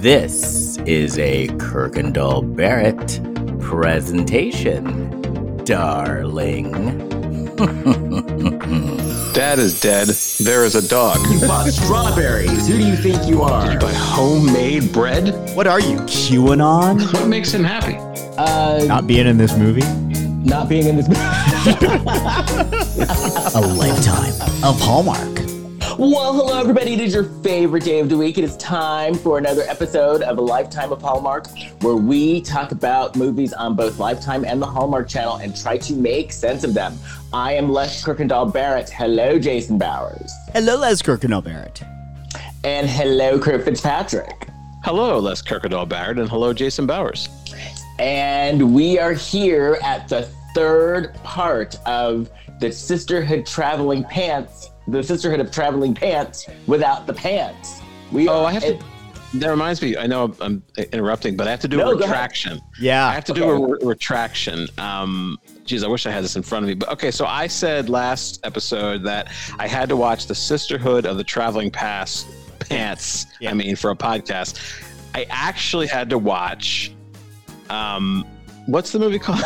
This 0.00 0.76
is 0.86 1.18
a 1.18 1.48
Kirkendall 1.48 2.54
Barrett 2.54 3.20
presentation, 3.60 5.10
darling. 5.64 6.70
Dad 9.32 9.58
is 9.58 9.80
dead. 9.80 10.08
There 10.44 10.64
is 10.64 10.74
a 10.74 10.86
dog. 10.88 11.18
You 11.32 11.40
bought 11.40 11.66
strawberries. 11.70 12.68
Who 12.68 12.76
do 12.78 12.86
you 12.86 12.96
think 12.96 13.26
you 13.26 13.42
are? 13.42 13.64
Did 13.64 13.72
you 13.74 13.78
buy 13.80 13.92
homemade 13.94 14.92
bread? 14.92 15.34
What 15.56 15.66
are 15.66 15.80
you, 15.80 15.96
QAnon? 16.00 17.12
What 17.12 17.26
makes 17.28 17.52
him 17.52 17.64
happy? 17.64 17.96
Uh, 18.38 18.84
Not 18.86 19.06
being 19.06 19.26
in 19.26 19.38
this 19.38 19.56
movie? 19.56 19.82
not 20.46 20.68
being 20.68 20.86
in 20.86 20.94
this. 20.96 21.08
A 23.56 23.60
lifetime 23.60 24.32
of 24.62 24.78
Hallmark. 24.80 25.35
Well, 25.98 26.34
hello 26.34 26.60
everybody. 26.60 26.92
It 26.92 27.00
is 27.00 27.14
your 27.14 27.24
favorite 27.42 27.84
day 27.84 28.00
of 28.00 28.10
the 28.10 28.18
week. 28.18 28.36
It 28.36 28.44
is 28.44 28.56
time 28.58 29.14
for 29.14 29.38
another 29.38 29.62
episode 29.62 30.22
of 30.22 30.36
A 30.36 30.40
Lifetime 30.42 30.92
of 30.92 31.00
Hallmark, 31.00 31.46
where 31.80 31.96
we 31.96 32.42
talk 32.42 32.72
about 32.72 33.16
movies 33.16 33.54
on 33.54 33.74
both 33.74 33.98
Lifetime 33.98 34.44
and 34.44 34.60
the 34.60 34.66
Hallmark 34.66 35.08
Channel 35.08 35.36
and 35.36 35.56
try 35.56 35.78
to 35.78 35.94
make 35.94 36.32
sense 36.32 36.64
of 36.64 36.74
them. 36.74 36.98
I 37.32 37.54
am 37.54 37.70
Les 37.70 38.04
Kirkendall 38.04 38.52
Barrett. 38.52 38.90
Hello, 38.90 39.38
Jason 39.38 39.78
Bowers. 39.78 40.30
Hello, 40.52 40.76
Les 40.76 41.00
Kirkendall 41.00 41.42
Barrett. 41.42 41.82
And 42.62 42.86
hello, 42.88 43.38
Kurt 43.38 43.64
Fitzpatrick. 43.64 44.48
Hello, 44.84 45.18
Les 45.18 45.40
Kirkendall 45.40 45.88
Barrett, 45.88 46.18
and 46.18 46.28
hello, 46.28 46.52
Jason 46.52 46.86
Bowers. 46.86 47.30
And 47.98 48.74
we 48.74 48.98
are 48.98 49.14
here 49.14 49.78
at 49.82 50.08
the 50.08 50.28
third 50.54 51.14
part 51.24 51.78
of 51.86 52.30
the 52.60 52.70
Sisterhood 52.70 53.46
Traveling 53.46 54.04
Pants, 54.04 54.70
the 54.88 55.02
Sisterhood 55.02 55.40
of 55.40 55.50
Traveling 55.50 55.94
Pants 55.94 56.46
without 56.66 57.06
the 57.06 57.12
pants. 57.12 57.80
We 58.12 58.28
Oh, 58.28 58.42
are- 58.44 58.46
I 58.46 58.52
have 58.52 58.62
to. 58.62 58.78
That 59.34 59.48
reminds 59.50 59.82
me. 59.82 59.96
I 59.96 60.06
know 60.06 60.32
I'm 60.40 60.62
interrupting, 60.92 61.36
but 61.36 61.46
I 61.48 61.50
have 61.50 61.60
to 61.60 61.68
do 61.68 61.78
No, 61.78 61.90
a 61.90 61.96
retraction. 61.96 62.60
Yeah. 62.80 63.06
I 63.08 63.12
have 63.12 63.24
to 63.26 63.34
do 63.34 63.44
a 63.50 63.58
re- 63.72 63.78
retraction. 63.82 64.68
Um, 64.78 65.36
geez, 65.64 65.82
I 65.82 65.88
wish 65.88 66.06
I 66.06 66.10
had 66.12 66.22
this 66.24 66.36
in 66.36 66.42
front 66.42 66.62
of 66.64 66.68
me. 66.68 66.74
But 66.74 66.90
okay, 66.90 67.10
so 67.10 67.26
I 67.26 67.48
said 67.48 67.88
last 67.90 68.40
episode 68.44 69.02
that 69.02 69.28
I 69.58 69.66
had 69.66 69.88
to 69.90 69.96
watch 69.96 70.26
the 70.26 70.34
Sisterhood 70.34 71.04
of 71.06 71.16
the 71.18 71.24
Traveling 71.24 71.70
Pass 71.70 72.24
Pants. 72.60 73.26
Yeah. 73.40 73.50
I 73.50 73.54
mean, 73.54 73.74
for 73.76 73.90
a 73.90 73.96
podcast, 73.96 74.58
I 75.14 75.26
actually 75.28 75.88
had 75.88 76.08
to 76.10 76.18
watch. 76.18 76.92
Um, 77.68 78.24
what's 78.66 78.92
the 78.92 78.98
movie 79.00 79.18
called? 79.18 79.40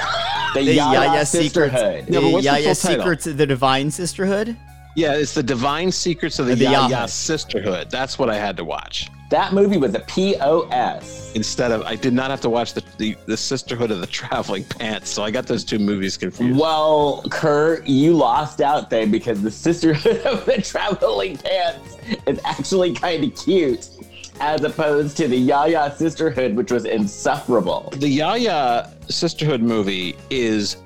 the, 0.55 0.63
The 0.63 0.75
Yaya, 0.75 1.01
Yaya 1.07 1.27
Secrets. 1.27 1.73
Sisterhood. 1.75 2.09
No, 2.11 2.21
but 2.21 2.27
the 2.27 2.33
what's 2.33 2.45
the 2.47 2.51
full 2.53 2.61
title? 2.61 2.75
Secrets 3.03 3.27
of 3.27 3.37
the 3.39 3.47
Divine 3.47 3.91
Sisterhood? 3.91 4.57
Yeah, 4.97 5.15
it's 5.15 5.35
the 5.35 5.43
Divine 5.43 5.93
Secrets 5.93 6.39
of 6.39 6.47
the, 6.47 6.55
The 6.55 6.65
Yaya 6.65 6.89
Yaya. 6.89 7.09
Sisterhood. 7.09 7.91
That's 7.91 8.19
what 8.19 8.29
I 8.31 8.37
had 8.37 8.57
to 8.57 8.65
watch. 8.65 9.09
That 9.31 9.53
movie 9.53 9.77
was 9.77 9.95
a 9.95 10.01
POS. 10.01 11.33
Instead 11.37 11.71
of, 11.71 11.83
I 11.83 11.95
did 11.95 12.13
not 12.13 12.31
have 12.31 12.41
to 12.41 12.51
watch 12.51 12.73
the, 12.75 12.83
the, 12.99 13.17
the 13.27 13.37
Sisterhood 13.37 13.93
of 13.93 14.01
the 14.01 14.07
Traveling 14.21 14.65
Pants, 14.65 15.09
so 15.09 15.23
I 15.23 15.31
got 15.31 15.47
those 15.47 15.63
two 15.63 15.79
movies 15.79 16.17
confused. 16.17 16.59
Well, 16.59 17.23
Kurt, 17.31 17.87
you 17.87 18.15
lost 18.15 18.61
out 18.61 18.91
there 18.91 19.07
because 19.07 19.41
the 19.41 19.51
Sisterhood 19.51 20.19
of 20.27 20.45
the 20.47 20.61
Traveling 20.61 21.37
Pants 21.37 21.99
is 22.27 22.41
actually 22.45 22.93
kind 22.95 23.23
of 23.23 23.37
cute, 23.37 23.89
as 24.41 24.65
opposed 24.65 25.17
to 25.19 25.29
the 25.29 25.37
Yaya 25.37 25.95
Sisterhood, 25.97 26.57
which 26.57 26.73
was 26.73 26.85
insufferable. 26.85 27.91
the 27.97 28.09
Yaya 28.09 28.91
Sisterhood 29.09 29.61
movie 29.63 30.17
is 30.31 30.79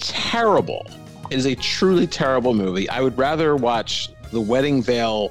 terrible. 0.00 0.84
It 1.30 1.38
is 1.38 1.46
a 1.46 1.54
truly 1.54 2.06
terrible 2.06 2.54
movie. 2.54 2.88
I 2.88 3.00
would 3.00 3.16
rather 3.18 3.56
watch 3.56 4.10
the 4.32 4.40
Wedding 4.40 4.82
Veil, 4.82 5.30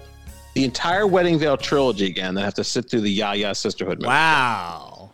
the 0.54 0.64
entire 0.64 1.08
Wedding 1.08 1.38
Veil 1.40 1.58
trilogy 1.58 2.06
again 2.08 2.36
than 2.36 2.44
have 2.44 2.54
to 2.56 2.64
sit 2.64 2.90
through 2.90 3.02
the 3.02 3.12
Yaya 3.12 3.54
Sisterhood 3.56 4.00
movie. 4.00 4.08
Wow. 4.08 5.12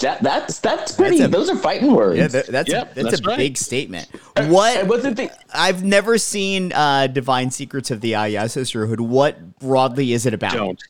That, 0.00 0.22
that's 0.22 0.58
that's 0.60 0.92
pretty. 0.92 1.18
That's 1.20 1.28
a- 1.28 1.32
those 1.32 1.48
are 1.48 1.56
fighting 1.56 1.92
words. 1.94 2.18
Yeah, 2.18 2.26
that, 2.28 2.46
that's 2.48 2.68
Yep, 2.70 2.92
a, 2.92 2.94
that's, 2.94 3.10
that's 3.12 3.20
a 3.22 3.24
right. 3.30 3.38
big 3.38 3.56
statement. 3.56 4.08
And 4.36 4.52
What? 4.52 4.86
what's 4.86 5.04
the? 5.04 5.30
I've 5.54 5.82
never 5.82 6.18
seen 6.18 6.72
uh, 6.74 7.06
Divine 7.06 7.50
Secrets 7.50 7.90
of 7.90 8.02
the 8.02 8.08
Yaya 8.10 8.46
Sisterhood. 8.50 9.00
What 9.00 9.58
broadly 9.58 10.12
is 10.12 10.26
it 10.26 10.34
about? 10.34 10.52
Don't. 10.52 10.82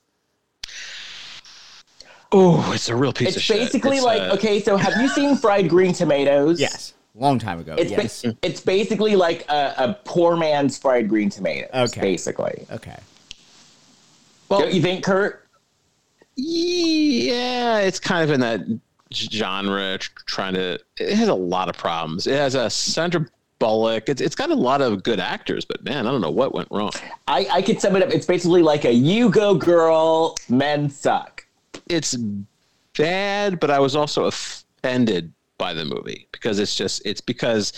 Oh, 2.32 2.72
it's 2.74 2.88
a 2.88 2.94
real 2.96 3.12
piece 3.12 3.30
of 3.30 3.36
It's 3.38 3.48
basically 3.48 4.00
like 4.00 4.20
uh, 4.22 4.34
okay. 4.34 4.60
So 4.60 4.76
have 4.76 5.00
you 5.00 5.08
seen 5.08 5.36
fried 5.36 5.68
green 5.68 5.92
tomatoes? 5.92 6.60
Yes. 6.60 6.94
Long 7.14 7.38
time 7.38 7.58
ago. 7.58 7.74
It's 7.76 7.90
yes. 7.90 8.22
ba- 8.22 8.36
it's 8.42 8.60
basically 8.60 9.16
like 9.16 9.44
a, 9.48 9.74
a 9.76 9.98
poor 10.04 10.36
man's 10.36 10.78
fried 10.78 11.08
green 11.08 11.28
tomatoes. 11.28 11.70
Okay. 11.74 12.00
Basically, 12.00 12.66
okay. 12.70 12.98
well, 14.48 14.60
don't 14.60 14.72
you 14.72 14.80
think, 14.80 15.04
Kurt? 15.04 15.46
Yeah, 16.36 17.78
it's 17.80 17.98
kind 17.98 18.22
of 18.22 18.30
in 18.30 18.40
that 18.40 18.60
genre, 19.12 19.98
trying 20.26 20.54
to. 20.54 20.78
It 20.98 21.14
has 21.14 21.28
a 21.28 21.34
lot 21.34 21.68
of 21.68 21.76
problems. 21.76 22.26
It 22.26 22.36
has 22.36 22.54
a 22.54 22.70
Sandra 22.70 23.26
Bullock. 23.58 24.08
It's 24.08 24.20
it's 24.20 24.36
got 24.36 24.50
a 24.50 24.54
lot 24.54 24.80
of 24.80 25.02
good 25.02 25.18
actors, 25.18 25.64
but 25.64 25.82
man, 25.82 26.06
I 26.06 26.12
don't 26.12 26.20
know 26.20 26.30
what 26.30 26.54
went 26.54 26.68
wrong. 26.70 26.92
I, 27.26 27.46
I 27.50 27.62
could 27.62 27.80
sum 27.80 27.96
it 27.96 28.02
up. 28.02 28.10
It's 28.10 28.26
basically 28.26 28.62
like 28.62 28.84
a 28.84 28.92
you 28.92 29.30
go 29.30 29.54
girl, 29.54 30.36
men 30.48 30.88
suck. 30.88 31.44
It's 31.88 32.16
bad, 32.96 33.58
but 33.58 33.70
I 33.70 33.80
was 33.80 33.96
also 33.96 34.24
offended 34.24 35.32
by 35.60 35.72
the 35.74 35.84
movie 35.84 36.26
because 36.32 36.58
it's 36.58 36.74
just 36.74 37.02
it's 37.04 37.20
because 37.20 37.72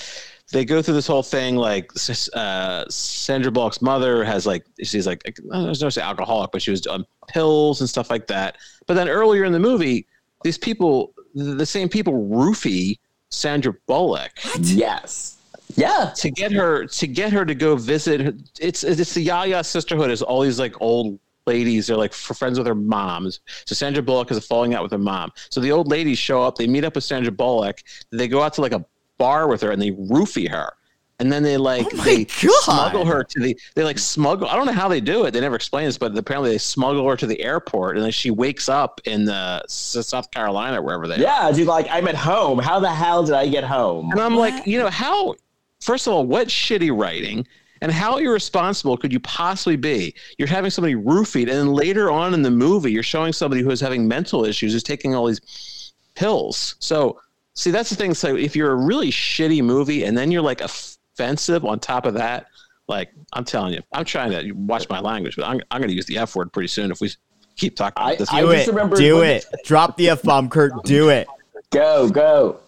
they 0.52 0.64
go 0.64 0.80
through 0.82 0.94
this 0.94 1.06
whole 1.06 1.22
thing 1.22 1.56
like 1.56 1.90
uh, 2.34 2.84
Sandra 2.88 3.50
Bullock's 3.50 3.82
mother 3.82 4.22
has 4.24 4.46
like 4.46 4.64
she's 4.82 5.06
like 5.06 5.20
I 5.52 5.62
was 5.68 5.82
not 5.82 5.92
say 5.92 6.02
alcoholic, 6.02 6.52
but 6.52 6.62
she 6.62 6.70
was 6.70 6.86
on 6.86 7.04
pills 7.28 7.80
and 7.80 7.88
stuff 7.90 8.08
like 8.10 8.26
that. 8.28 8.56
But 8.86 8.94
then 8.94 9.08
earlier 9.08 9.44
in 9.44 9.52
the 9.52 9.58
movie, 9.58 10.06
these 10.44 10.58
people, 10.58 11.12
the 11.34 11.66
same 11.66 11.88
people, 11.88 12.12
roofie 12.28 12.98
Sandra 13.30 13.72
Bullock 13.86 14.32
Yes. 14.60 15.38
Yeah. 15.74 16.12
to 16.16 16.30
get 16.30 16.52
her 16.52 16.86
to 16.86 17.06
get 17.06 17.32
her 17.32 17.44
to 17.46 17.54
go 17.54 17.76
visit. 17.76 18.20
her- 18.20 18.34
It's 18.60 18.84
it's 18.84 19.14
the 19.14 19.22
Yaya 19.22 19.64
sisterhood. 19.64 20.10
Is 20.10 20.20
all 20.22 20.42
these 20.42 20.58
like 20.60 20.74
old 20.82 21.18
ladies. 21.46 21.86
They're 21.86 21.96
like 21.96 22.12
friends 22.12 22.58
with 22.58 22.66
her 22.66 22.74
moms. 22.74 23.40
So 23.66 23.74
Sandra 23.74 24.02
Bullock 24.02 24.30
is 24.30 24.44
falling 24.46 24.74
out 24.74 24.82
with 24.82 24.92
her 24.92 24.98
mom. 24.98 25.32
So 25.50 25.60
the 25.60 25.72
old 25.72 25.88
ladies 25.88 26.18
show 26.18 26.42
up. 26.42 26.56
They 26.56 26.66
meet 26.66 26.84
up 26.84 26.94
with 26.94 27.04
Sandra 27.04 27.32
Bullock. 27.32 27.82
They 28.10 28.28
go 28.28 28.42
out 28.42 28.54
to 28.54 28.60
like 28.60 28.72
a 28.72 28.84
bar 29.18 29.48
with 29.48 29.60
her 29.62 29.70
and 29.70 29.80
they 29.80 29.90
roofie 29.92 30.50
her. 30.50 30.72
And 31.18 31.30
then 31.32 31.44
they 31.44 31.56
like 31.56 31.86
Oh 31.92 31.96
they 31.98 32.24
God. 32.24 32.50
smuggle 32.62 33.04
her 33.04 33.22
to 33.22 33.40
the 33.40 33.56
they 33.76 33.84
like 33.84 33.98
smuggle. 33.98 34.48
I 34.48 34.56
don't 34.56 34.66
know 34.66 34.72
how 34.72 34.88
they 34.88 35.00
do 35.00 35.24
it. 35.24 35.30
They 35.30 35.40
never 35.40 35.54
explain 35.54 35.84
this, 35.86 35.96
but 35.96 36.16
apparently 36.18 36.50
they 36.50 36.58
smuggle 36.58 37.08
her 37.08 37.16
to 37.16 37.26
the 37.26 37.40
airport 37.42 37.96
and 37.96 38.04
then 38.04 38.10
she 38.10 38.30
wakes 38.32 38.68
up 38.68 39.00
in 39.04 39.24
the 39.24 39.62
South 39.68 40.30
Carolina 40.32 40.82
wherever 40.82 41.06
they 41.06 41.16
are. 41.16 41.18
Yeah. 41.18 41.52
Dude, 41.52 41.68
like 41.68 41.86
I'm 41.90 42.08
at 42.08 42.16
home. 42.16 42.58
How 42.58 42.80
the 42.80 42.92
hell 42.92 43.22
did 43.24 43.34
I 43.34 43.46
get 43.48 43.62
home? 43.62 44.10
And 44.10 44.20
I'm 44.20 44.34
What? 44.34 44.52
like, 44.52 44.66
you 44.66 44.78
know, 44.80 44.90
how, 44.90 45.36
first 45.80 46.08
of 46.08 46.12
all, 46.12 46.26
what 46.26 46.48
shitty 46.48 46.96
writing 46.98 47.46
and 47.82 47.92
how 47.92 48.16
irresponsible 48.16 48.96
could 48.96 49.12
you 49.12 49.20
possibly 49.20 49.76
be? 49.76 50.14
You're 50.38 50.48
having 50.48 50.70
somebody 50.70 50.94
roofied, 50.94 51.42
and 51.42 51.50
then 51.50 51.72
later 51.74 52.10
on 52.10 52.32
in 52.32 52.40
the 52.40 52.50
movie, 52.50 52.90
you're 52.92 53.02
showing 53.02 53.32
somebody 53.34 53.60
who 53.60 53.70
is 53.70 53.80
having 53.80 54.08
mental 54.08 54.44
issues, 54.46 54.72
who's 54.72 54.82
taking 54.82 55.14
all 55.14 55.26
these 55.26 55.92
pills. 56.14 56.76
So, 56.78 57.20
see, 57.54 57.70
that's 57.70 57.90
the 57.90 57.96
thing. 57.96 58.14
So, 58.14 58.36
if 58.36 58.56
you're 58.56 58.70
a 58.72 58.76
really 58.76 59.10
shitty 59.10 59.62
movie 59.62 60.04
and 60.04 60.16
then 60.16 60.30
you're 60.30 60.42
like 60.42 60.60
offensive 60.62 61.64
on 61.64 61.78
top 61.80 62.06
of 62.06 62.14
that, 62.14 62.46
like, 62.88 63.10
I'm 63.32 63.44
telling 63.44 63.74
you, 63.74 63.80
I'm 63.92 64.04
trying 64.04 64.30
to 64.30 64.52
watch 64.52 64.88
my 64.88 65.00
language, 65.00 65.36
but 65.36 65.44
I'm, 65.46 65.60
I'm 65.70 65.80
going 65.80 65.88
to 65.90 65.94
use 65.94 66.06
the 66.06 66.18
F 66.18 66.34
word 66.36 66.52
pretty 66.52 66.68
soon 66.68 66.90
if 66.90 67.00
we 67.00 67.10
keep 67.56 67.76
talking 67.76 68.00
about 68.02 68.12
I- 68.12 68.16
this. 68.16 68.32
I- 68.32 68.40
Do 68.42 68.52
just 68.52 68.68
it. 68.68 68.96
Do 68.96 69.22
it. 69.22 69.44
Drop 69.64 69.96
the 69.96 70.10
F 70.10 70.22
bomb, 70.22 70.48
Kurt. 70.48 70.72
Do 70.84 71.08
it. 71.10 71.26
Go, 71.70 72.08
go. 72.10 72.60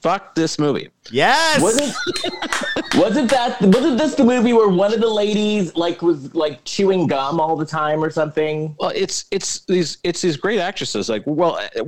Fuck 0.00 0.34
this 0.34 0.58
movie. 0.58 0.88
Wasn't 1.12 1.12
Yes. 1.12 2.64
wasn't 2.96 3.30
that 3.30 3.60
wasn't 3.60 3.98
this 3.98 4.14
the 4.14 4.24
movie 4.24 4.52
where 4.52 4.68
one 4.68 4.92
of 4.92 5.00
the 5.00 5.08
ladies 5.08 5.74
like 5.76 6.02
was 6.02 6.34
like 6.34 6.62
chewing 6.64 7.06
gum 7.06 7.40
all 7.40 7.56
the 7.56 7.66
time 7.66 8.02
or 8.02 8.10
something? 8.10 8.74
Well, 8.78 8.92
it's 8.94 9.26
it's 9.30 9.60
these 9.66 9.98
it's 10.02 10.20
these 10.20 10.36
great 10.36 10.58
actresses. 10.58 11.08
Like, 11.08 11.22
well, 11.26 11.56
uh, 11.76 11.84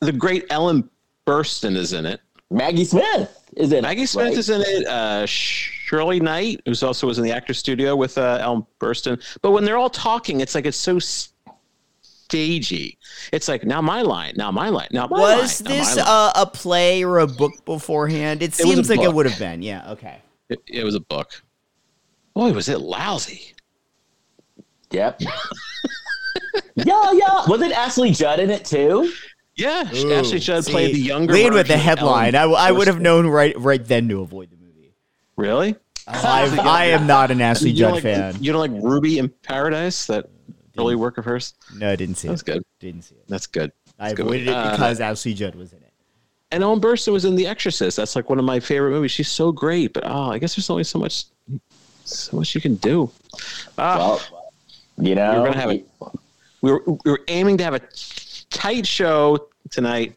the 0.00 0.12
great 0.12 0.46
Ellen 0.50 0.88
Burstyn 1.26 1.76
is 1.76 1.92
in 1.92 2.06
it. 2.06 2.20
Maggie 2.50 2.84
Smith 2.84 3.48
is 3.56 3.72
in. 3.72 3.78
It. 3.78 3.82
Maggie 3.82 4.02
it, 4.02 4.08
Smith 4.08 4.28
right? 4.28 4.38
is 4.38 4.50
in 4.50 4.62
it. 4.62 4.86
Uh, 4.86 5.26
Shirley 5.26 6.20
Knight, 6.20 6.60
who's 6.64 6.82
also 6.82 7.06
was 7.06 7.18
in 7.18 7.24
the 7.24 7.32
actor 7.32 7.54
studio 7.54 7.96
with 7.96 8.16
uh, 8.18 8.38
Ellen 8.40 8.66
Burstyn. 8.80 9.22
But 9.42 9.52
when 9.52 9.64
they're 9.64 9.76
all 9.76 9.90
talking, 9.90 10.40
it's 10.40 10.54
like 10.54 10.66
it's 10.66 10.76
so 10.76 10.98
stagey. 12.30 12.98
It's 13.32 13.48
like 13.48 13.64
now 13.64 13.80
my 13.80 14.02
line, 14.02 14.34
now 14.36 14.50
my 14.50 14.68
line, 14.68 14.88
now 14.92 15.06
my 15.06 15.18
Was 15.18 15.60
line. 15.60 15.70
now 15.70 15.78
this 15.78 15.96
my 15.96 16.02
line. 16.02 16.30
uh, 16.36 16.42
a 16.42 16.46
play 16.46 17.04
or 17.04 17.18
a 17.18 17.26
book 17.26 17.52
beforehand? 17.64 18.42
It 18.42 18.50
It 18.50 18.54
seems 18.54 18.88
like 18.88 19.00
it 19.00 19.12
would 19.12 19.26
have 19.26 19.38
been. 19.38 19.62
Yeah. 19.62 19.90
Okay. 19.92 20.18
it, 20.48 20.60
it 20.66 20.84
was 20.84 20.94
a 20.94 21.00
book. 21.00 21.42
Boy, 22.34 22.52
was 22.52 22.68
it 22.68 22.80
lousy. 22.80 23.54
Yep. 24.90 25.20
yeah, 26.76 27.12
yeah. 27.12 27.44
Was 27.46 27.60
it 27.62 27.72
Ashley 27.72 28.10
Judd 28.12 28.40
in 28.40 28.50
it 28.50 28.64
too? 28.64 29.12
Yeah, 29.56 29.88
Ooh, 29.94 30.12
Ashley 30.14 30.38
Judd 30.38 30.64
see, 30.64 30.72
played 30.72 30.94
the 30.94 31.00
younger. 31.00 31.34
Lead 31.34 31.52
with 31.52 31.68
the 31.68 31.76
headline. 31.76 32.34
I, 32.34 32.42
Ellen 32.42 32.54
I 32.56 32.72
would 32.72 32.86
have 32.86 33.00
known 33.00 33.26
right 33.26 33.54
right 33.58 33.84
then 33.84 34.08
to 34.08 34.20
avoid 34.22 34.50
the 34.50 34.56
movie. 34.56 34.94
Really? 35.36 35.76
I, 36.06 36.58
I 36.62 36.84
am 36.86 37.06
not 37.06 37.30
an 37.30 37.40
Ashley 37.40 37.72
Judd 37.72 37.94
like, 37.94 38.02
fan. 38.02 38.36
You 38.40 38.52
don't 38.52 38.72
like 38.72 38.82
Ruby 38.82 39.18
in 39.18 39.28
Paradise? 39.28 40.06
That 40.06 40.26
early 40.80 40.96
work 40.96 41.18
of 41.18 41.24
hers? 41.24 41.54
No, 41.76 41.90
I 41.90 41.96
didn't 41.96 42.16
see 42.16 42.28
That's 42.28 42.42
it. 42.42 42.46
good. 42.46 42.64
Didn't 42.80 43.02
see 43.02 43.14
it. 43.14 43.24
That's 43.28 43.46
good. 43.46 43.72
I 43.98 44.08
That's 44.08 44.14
good. 44.16 44.26
avoided 44.26 44.48
it 44.48 44.54
Uh, 44.54 44.70
because 44.72 45.00
Ashley 45.00 45.34
Judd 45.34 45.54
was 45.54 45.72
in 45.72 45.78
it. 45.78 45.92
and 46.52 46.62
Ellen 46.62 46.80
Burstyn 46.80 47.12
was 47.12 47.24
in 47.24 47.36
The 47.36 47.46
Exorcist. 47.46 47.96
That's 47.96 48.16
like 48.16 48.28
one 48.30 48.38
of 48.38 48.44
my 48.44 48.58
favorite 48.60 48.90
movies. 48.90 49.10
She's 49.12 49.28
so 49.28 49.52
great, 49.52 49.92
but 49.92 50.04
oh, 50.06 50.30
I 50.30 50.38
guess 50.38 50.56
there's 50.56 50.70
only 50.70 50.84
so 50.84 50.98
much, 50.98 51.24
so 52.04 52.36
much 52.36 52.54
you 52.54 52.60
can 52.60 52.74
do. 52.76 53.10
Ah, 53.78 53.98
Well, 53.98 54.20
you 54.98 55.14
know, 55.14 55.40
we're 55.40 55.48
gonna 55.48 55.60
have 55.60 55.70
it. 55.70 55.86
We 56.62 56.72
were 56.72 56.82
we 57.04 57.10
were 57.10 57.20
aiming 57.28 57.56
to 57.58 57.64
have 57.64 57.74
a 57.74 57.80
tight 58.50 58.86
show 58.86 59.48
tonight, 59.70 60.16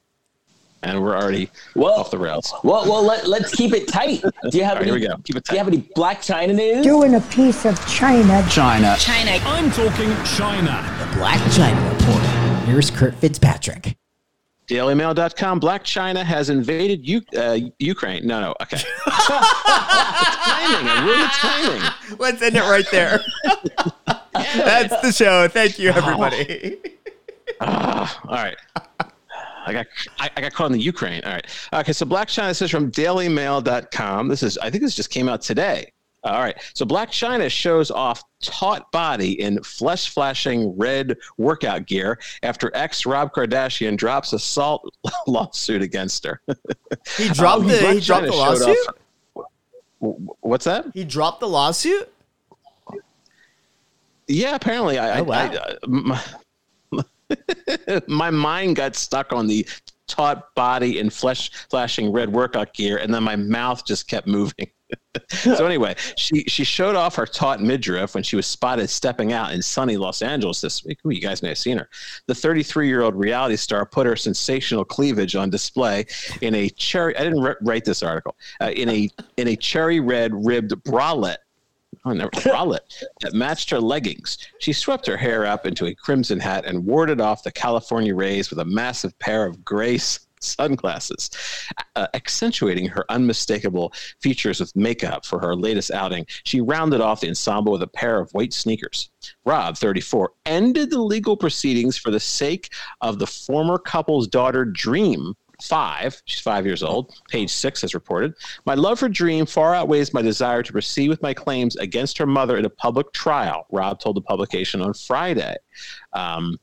and 0.84 1.02
we're 1.02 1.16
already 1.16 1.50
Well, 1.76 1.94
off 2.00 2.12
the 2.12 2.18
rails. 2.18 2.54
well, 2.64 2.84
well. 2.90 3.04
Let, 3.04 3.28
let's 3.28 3.54
keep 3.56 3.74
it 3.74 3.88
tight. 3.88 4.22
Do 4.50 4.58
you 4.58 4.64
have 4.64 4.74
All 4.78 4.84
right, 4.84 4.88
any? 4.88 5.00
here 5.00 5.10
we 5.10 5.16
go. 5.16 5.16
Keep 5.24 5.38
it 5.38 5.46
tight. 5.46 5.54
Do 5.54 5.56
you 5.56 5.64
have 5.64 5.68
any 5.68 5.82
Blac 5.96 6.18
Chyna 6.20 6.54
news? 6.56 6.84
doing 6.84 7.16
a 7.16 7.22
piece 7.22 7.66
of 7.66 7.76
China. 7.88 8.46
China. 8.50 8.96
China. 9.00 9.32
I'm 9.46 9.72
talking 9.72 10.14
China. 10.26 10.84
The 11.00 11.06
Blac 11.18 11.38
Chyna 11.56 12.00
Report. 12.00 12.24
Here's 12.68 12.92
Kurt 12.92 13.16
Fitzpatrick. 13.16 13.98
DailyMail.com. 14.68 15.60
Blac 15.60 15.82
Chyna 15.82 16.24
has 16.24 16.50
invaded 16.50 17.06
U- 17.08 17.22
uh, 17.38 17.60
Ukraine. 17.80 18.26
No, 18.26 18.40
no. 18.40 18.56
Okay. 18.62 18.78
timing. 19.06 20.88
I 20.88 21.04
ruined 21.06 21.22
the 21.22 21.30
timing. 22.10 22.18
Let's 22.20 22.42
end 22.42 22.56
it 22.56 22.62
right 22.62 22.86
there. 22.92 23.20
That's 24.56 25.02
the 25.02 25.12
show. 25.12 25.48
Thank 25.50 25.80
you, 25.80 25.90
everybody. 25.90 26.78
All 27.60 28.08
right. 28.30 28.56
I 29.66 29.74
got 29.74 29.86
I, 30.20 30.30
I 30.38 30.42
got 30.42 30.54
caught 30.54 30.68
in 30.68 30.74
the 30.74 30.80
Ukraine. 30.82 31.22
All 31.26 31.32
right. 31.32 31.46
Okay, 31.74 31.94
so 31.94 32.06
Blac 32.06 32.26
Chyna 32.28 32.60
is 32.62 32.70
from 32.72 32.92
dailymail.com. 32.92 34.28
This 34.28 34.44
is 34.44 34.58
I 34.58 34.70
think 34.70 34.84
this 34.84 34.96
just 34.96 35.10
came 35.10 35.28
out 35.30 35.42
today. 35.42 35.92
All 36.26 36.40
right. 36.40 36.56
So 36.74 36.86
Blac 36.86 37.08
Chyna 37.08 37.50
shows 37.50 37.92
off 37.92 38.24
taut 38.42 38.90
body 38.94 39.42
in 39.42 39.62
flesh 39.64 40.10
flashing 40.14 40.78
red 40.78 41.18
workout 41.38 41.86
gear 41.86 42.18
after 42.44 42.72
ex 42.74 43.06
Rob 43.06 43.34
Kardashian 43.34 43.98
drops 43.98 44.32
assault 44.34 44.94
lawsuit 45.28 45.82
against 45.82 46.26
her. 46.26 46.40
He 47.18 47.28
dropped 47.30 47.62
Um, 47.64 47.68
the 47.68 47.94
he 47.94 48.00
dropped 48.00 48.26
the 48.28 48.32
lawsuit. 48.32 48.78
off- 49.36 49.46
What's 50.40 50.66
that? 50.66 50.86
He 50.94 51.04
dropped 51.04 51.40
the 51.42 51.48
lawsuit. 51.48 52.10
Yeah, 54.28 54.56
apparently 54.56 54.98
I, 54.98 55.20
Oh, 55.20 55.24
wow. 55.24 55.36
I, 55.52 55.58
I 55.74 55.78
my, 55.88 56.22
my 58.08 58.30
mind 58.30 58.76
got 58.76 58.96
stuck 58.96 59.34
on 59.34 59.48
the 59.48 59.68
taut 60.08 60.54
body 60.56 61.00
and 61.00 61.12
flesh 61.12 61.52
flashing 61.70 62.12
red 62.12 62.32
workout 62.32 62.74
gear, 62.74 62.98
and 62.98 63.14
then 63.14 63.24
my 63.24 63.36
mouth 63.36 63.86
just 63.86 64.08
kept 64.08 64.28
moving. 64.28 64.70
so 65.30 65.66
anyway, 65.66 65.96
she 66.18 66.44
she 66.44 66.64
showed 66.64 66.96
off 66.96 67.16
her 67.16 67.26
taut 67.26 67.62
midriff 67.62 68.14
when 68.14 68.24
she 68.24 68.36
was 68.36 68.46
spotted 68.46 68.90
stepping 68.90 69.34
out 69.34 69.52
in 69.54 69.62
sunny 69.62 69.98
Los 69.98 70.22
Angeles 70.22 70.62
this 70.62 70.84
week. 70.84 71.00
Ooh, 71.06 71.10
you 71.10 71.22
guys 71.22 71.42
may 71.42 71.50
have 71.50 71.58
seen 71.58 71.78
her. 71.78 71.90
The 72.28 72.36
33 72.36 72.88
year 72.88 73.02
old 73.02 73.16
reality 73.16 73.56
star 73.56 73.86
put 73.86 74.06
her 74.06 74.16
sensational 74.16 74.86
cleavage 74.86 75.36
on 75.36 75.50
display 75.50 76.06
in 76.42 76.54
a 76.56 76.70
cherry. 76.70 77.18
I 77.18 77.24
didn't 77.24 77.42
ri- 77.42 77.56
write 77.62 77.86
this 77.86 78.04
article. 78.04 78.36
Uh, 78.62 78.72
in 78.72 78.90
a 78.90 79.10
in 79.38 79.48
a 79.48 79.56
cherry 79.56 80.00
red 80.00 80.32
ribbed 80.34 80.72
bralette 80.84 81.38
Oh, 82.06 82.12
never 82.12 82.30
bralette 82.32 83.04
that 83.22 83.34
matched 83.34 83.70
her 83.70 83.80
leggings. 83.80 84.38
She 84.60 84.74
swept 84.74 85.08
her 85.08 85.16
hair 85.16 85.46
up 85.46 85.66
into 85.66 85.86
a 85.86 85.96
crimson 85.96 86.40
hat 86.40 86.66
and 86.66 86.86
warded 86.86 87.22
off 87.22 87.44
the 87.44 87.52
California 87.52 88.14
rays 88.14 88.50
with 88.50 88.60
a 88.60 88.66
massive 88.66 89.18
pair 89.20 89.46
of 89.46 89.64
gray 89.64 89.98
sunglasses, 90.44 91.30
uh, 91.96 92.08
accentuating 92.14 92.88
her 92.88 93.06
unmistakable 93.10 93.94
features 94.20 94.60
with 94.60 94.76
makeup 94.76 95.26
for 95.26 95.40
her 95.40 95.56
latest 95.56 95.92
outing. 95.92 96.26
She 96.44 96.62
rounded 96.62 97.02
off 97.02 97.22
the 97.22 97.30
ensemble 97.30 97.72
with 97.72 97.82
a 97.82 97.88
pair 97.88 98.20
of 98.20 98.32
white 98.32 98.54
sneakers. 98.54 99.10
Rob, 99.46 99.78
34, 99.78 100.32
ended 100.46 100.90
the 100.90 101.02
legal 101.02 101.38
proceedings 101.38 101.98
for 101.98 102.12
the 102.12 102.20
sake 102.20 102.74
of 103.02 103.20
the 103.20 103.28
former 103.28 103.78
couple's 103.78 104.28
daughter, 104.28 104.66
Dream. 104.66 105.36
Five, 105.64 106.22
she's 106.26 106.42
five 106.42 106.66
years 106.66 106.84
old. 106.84 107.14
Page 107.30 107.50
six 107.50 107.82
has 107.82 107.94
reported. 107.94 108.34
My 108.66 108.76
love 108.76 109.00
for 109.00 109.08
Dream 109.08 109.46
far 109.46 109.74
outweighs 109.74 110.14
my 110.14 110.22
desire 110.22 110.62
to 110.62 110.72
proceed 110.74 111.08
with 111.08 111.22
my 111.22 111.34
claims 111.34 111.78
against 111.78 112.18
her 112.18 112.26
mother 112.26 112.58
in 112.58 112.66
a 112.66 112.70
public 112.70 113.14
trial, 113.14 113.66
Rob 113.72 114.00
told 114.00 114.18
the 114.18 114.22
publication 114.22 114.82
on 114.82 114.94
Friday. 114.94 115.56
Um, 116.12 116.60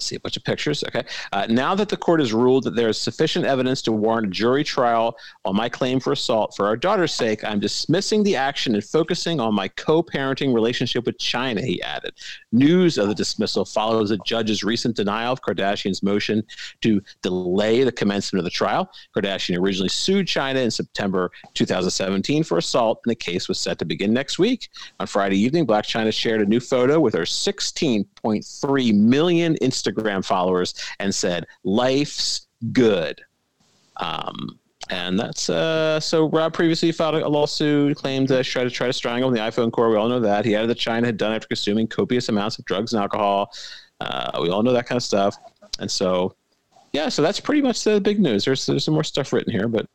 see 0.00 0.16
a 0.16 0.20
bunch 0.20 0.36
of 0.36 0.44
pictures. 0.44 0.84
Okay. 0.84 1.04
Uh, 1.32 1.46
now 1.48 1.74
that 1.74 1.88
the 1.88 1.96
court 1.96 2.20
has 2.20 2.32
ruled 2.32 2.64
that 2.64 2.74
there 2.74 2.88
is 2.88 3.00
sufficient 3.00 3.44
evidence 3.44 3.82
to 3.82 3.92
warrant 3.92 4.26
a 4.28 4.30
jury 4.30 4.64
trial 4.64 5.16
on 5.44 5.56
my 5.56 5.68
claim 5.68 6.00
for 6.00 6.12
assault 6.12 6.54
for 6.56 6.66
our 6.66 6.76
daughter's 6.76 7.12
sake, 7.12 7.44
I'm 7.44 7.60
dismissing 7.60 8.22
the 8.22 8.36
action 8.36 8.74
and 8.74 8.84
focusing 8.84 9.40
on 9.40 9.54
my 9.54 9.68
co 9.68 10.02
parenting 10.02 10.54
relationship 10.54 11.06
with 11.06 11.18
Chyna, 11.18 11.62
he 11.64 11.82
added. 11.82 12.14
News 12.52 12.98
of 12.98 13.08
the 13.08 13.14
dismissal 13.14 13.64
follows 13.64 14.10
the 14.10 14.18
judge's 14.24 14.62
recent 14.62 14.96
denial 14.96 15.32
of 15.32 15.42
Kardashian's 15.42 16.02
motion 16.02 16.44
to 16.82 17.02
delay 17.22 17.84
the 17.84 17.92
commencement 17.92 18.40
of 18.40 18.44
the 18.44 18.50
trial. 18.50 18.90
Kardashian 19.16 19.58
originally 19.58 19.88
sued 19.88 20.26
Chyna 20.26 20.62
in 20.62 20.70
September 20.70 21.30
2017 21.54 22.44
for 22.44 22.58
assault, 22.58 23.00
and 23.04 23.10
the 23.10 23.16
case 23.16 23.48
was 23.48 23.58
set 23.58 23.78
to 23.78 23.84
begin 23.84 24.12
next 24.12 24.38
week. 24.38 24.68
On 25.00 25.06
Friday 25.06 25.38
evening, 25.38 25.66
Blac 25.66 25.82
Chyna 25.82 26.12
shared 26.12 26.40
a 26.40 26.46
new 26.46 26.60
photo 26.60 27.00
with 27.00 27.14
her 27.14 27.22
16.3 27.22 28.94
million 28.94 29.56
Instagram 29.62 29.87
followers 30.22 30.74
and 30.98 31.14
said, 31.14 31.46
Life's 31.64 32.48
good. 32.72 33.20
Um, 33.96 34.58
and 34.90 35.18
that's 35.18 35.50
uh, 35.50 36.00
so. 36.00 36.28
Rob 36.30 36.54
previously 36.54 36.92
filed 36.92 37.16
a 37.16 37.28
lawsuit, 37.28 37.96
claimed 37.96 38.28
to 38.28 38.42
try 38.42 38.64
to 38.64 38.70
try 38.70 38.86
to 38.86 38.92
strangle 38.92 39.30
the 39.30 39.38
iPhone 39.38 39.70
core. 39.70 39.90
We 39.90 39.96
all 39.96 40.08
know 40.08 40.20
that 40.20 40.44
he 40.44 40.56
added 40.56 40.70
that 40.70 40.78
Chyna 40.78 41.04
had 41.04 41.16
done 41.16 41.32
after 41.32 41.46
consuming 41.46 41.88
copious 41.88 42.28
amounts 42.28 42.58
of 42.58 42.64
drugs 42.64 42.92
and 42.94 43.02
alcohol. 43.02 43.52
Uh, 44.00 44.38
we 44.40 44.48
all 44.48 44.62
know 44.62 44.72
that 44.72 44.86
kind 44.86 44.96
of 44.96 45.02
stuff. 45.02 45.36
And 45.78 45.90
so, 45.90 46.34
yeah, 46.92 47.08
so 47.08 47.20
that's 47.20 47.40
pretty 47.40 47.60
much 47.60 47.84
the 47.84 48.00
big 48.00 48.18
news. 48.18 48.44
There's 48.44 48.64
there's 48.64 48.84
some 48.84 48.94
more 48.94 49.04
stuff 49.04 49.32
written 49.32 49.52
here, 49.52 49.68
but 49.68 49.86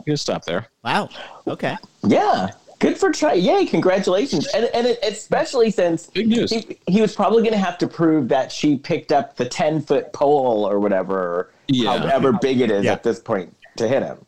you 0.00 0.12
can 0.12 0.16
stop 0.16 0.44
there. 0.44 0.66
Wow. 0.82 1.08
Okay. 1.46 1.76
Yeah, 2.02 2.50
good 2.78 2.96
for 2.98 3.10
Chyna. 3.10 3.40
Yay, 3.42 3.66
congratulations! 3.66 4.46
And 4.54 4.66
and 4.74 4.86
it, 4.86 4.98
especially 5.02 5.70
since 5.70 6.10
he, 6.14 6.78
he 6.86 7.00
was 7.00 7.14
probably 7.14 7.42
going 7.42 7.52
to 7.52 7.58
have 7.58 7.78
to 7.78 7.86
prove 7.86 8.28
that 8.28 8.50
she 8.52 8.76
picked 8.76 9.12
up 9.12 9.36
the 9.36 9.44
ten 9.48 9.80
foot 9.80 10.12
pole 10.12 10.64
or 10.68 10.78
whatever, 10.80 11.50
Yeah. 11.68 11.98
however 11.98 12.32
big 12.32 12.60
it 12.60 12.70
is 12.70 12.84
Yeah. 12.84 12.92
at 12.92 13.02
this 13.02 13.20
point 13.20 13.54
to 13.76 13.88
hit 13.88 14.02
him. 14.02 14.18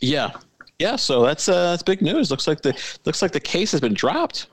Yeah, 0.00 0.30
yeah. 0.78 0.96
So 0.96 1.22
that's 1.22 1.48
uh, 1.48 1.70
that's 1.72 1.82
big 1.82 2.02
news. 2.02 2.30
Looks 2.30 2.46
like 2.48 2.60
the 2.62 2.74
looks 3.04 3.22
like 3.22 3.32
the 3.32 3.40
case 3.40 3.70
has 3.72 3.80
been 3.80 3.94
dropped. 3.94 4.46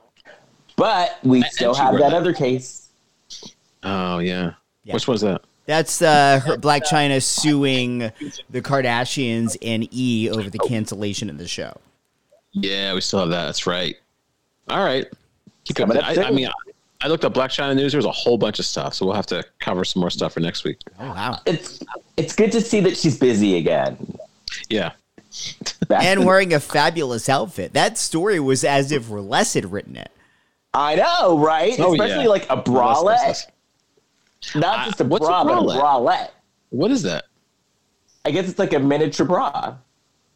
But 0.76 1.18
we 1.24 1.42
still 1.42 1.74
have 1.74 1.94
that 1.94 2.10
that. 2.10 2.12
other 2.14 2.32
case. 2.32 2.88
Oh 3.82 4.18
yeah. 4.18 4.52
Yeah. 4.84 4.94
Which 4.94 5.06
was 5.08 5.20
that? 5.22 5.42
That's 5.70 6.02
uh, 6.02 6.40
her, 6.40 6.56
Blac 6.56 6.82
Chyna 6.82 7.22
suing 7.22 7.98
the 8.50 8.60
Kardashians 8.60 9.56
and 9.62 9.86
E 9.92 10.28
over 10.28 10.50
the 10.50 10.58
cancellation 10.58 11.30
of 11.30 11.38
the 11.38 11.46
show. 11.46 11.72
Yeah, 12.50 12.92
we 12.92 13.00
still 13.00 13.20
have 13.20 13.28
that. 13.28 13.46
That's 13.46 13.68
right. 13.68 13.96
All 14.68 14.84
right. 14.84 15.06
Keep 15.62 15.76
Coming 15.76 15.98
up. 15.98 16.08
up 16.08 16.18
I, 16.18 16.24
I 16.24 16.30
mean, 16.32 16.48
I, 16.48 16.52
I 17.02 17.06
looked 17.06 17.24
up 17.24 17.34
Blac 17.34 17.50
Chyna 17.50 17.76
news. 17.76 17.92
There's 17.92 18.04
a 18.04 18.10
whole 18.10 18.36
bunch 18.36 18.58
of 18.58 18.64
stuff, 18.66 18.94
so 18.94 19.06
we'll 19.06 19.14
have 19.14 19.26
to 19.26 19.44
cover 19.60 19.84
some 19.84 20.00
more 20.00 20.10
stuff 20.10 20.32
for 20.32 20.40
next 20.40 20.64
week. 20.64 20.78
Oh 20.98 21.06
wow. 21.06 21.38
It's 21.46 21.78
it's 22.16 22.34
good 22.34 22.50
to 22.50 22.60
see 22.60 22.80
that 22.80 22.96
she's 22.96 23.16
busy 23.16 23.56
again. 23.56 23.96
Yeah. 24.68 24.90
And 25.88 26.26
wearing 26.26 26.52
a 26.52 26.58
fabulous 26.58 27.28
outfit. 27.28 27.74
That 27.74 27.96
story 27.96 28.40
was 28.40 28.64
as 28.64 28.90
if 28.90 29.08
Burlesque 29.08 29.54
had 29.54 29.70
written 29.70 29.94
it. 29.94 30.10
I 30.74 30.96
know, 30.96 31.38
right? 31.38 31.78
Oh, 31.78 31.92
Especially 31.92 32.24
yeah. 32.24 32.28
like 32.28 32.50
a 32.50 32.56
bralette. 32.56 33.46
Not 34.54 34.78
I- 34.80 34.84
just 34.86 35.00
a 35.00 35.04
what's 35.04 35.24
a 35.24 35.28
bra, 35.28 35.44
but 35.44 35.52
a 35.52 35.60
bralette? 35.60 35.80
bralette. 35.80 36.30
What 36.70 36.90
is 36.90 37.02
that? 37.02 37.24
I 38.24 38.30
guess 38.30 38.48
it's 38.48 38.58
like 38.58 38.72
a 38.72 38.78
miniature 38.78 39.26
bra. 39.26 39.74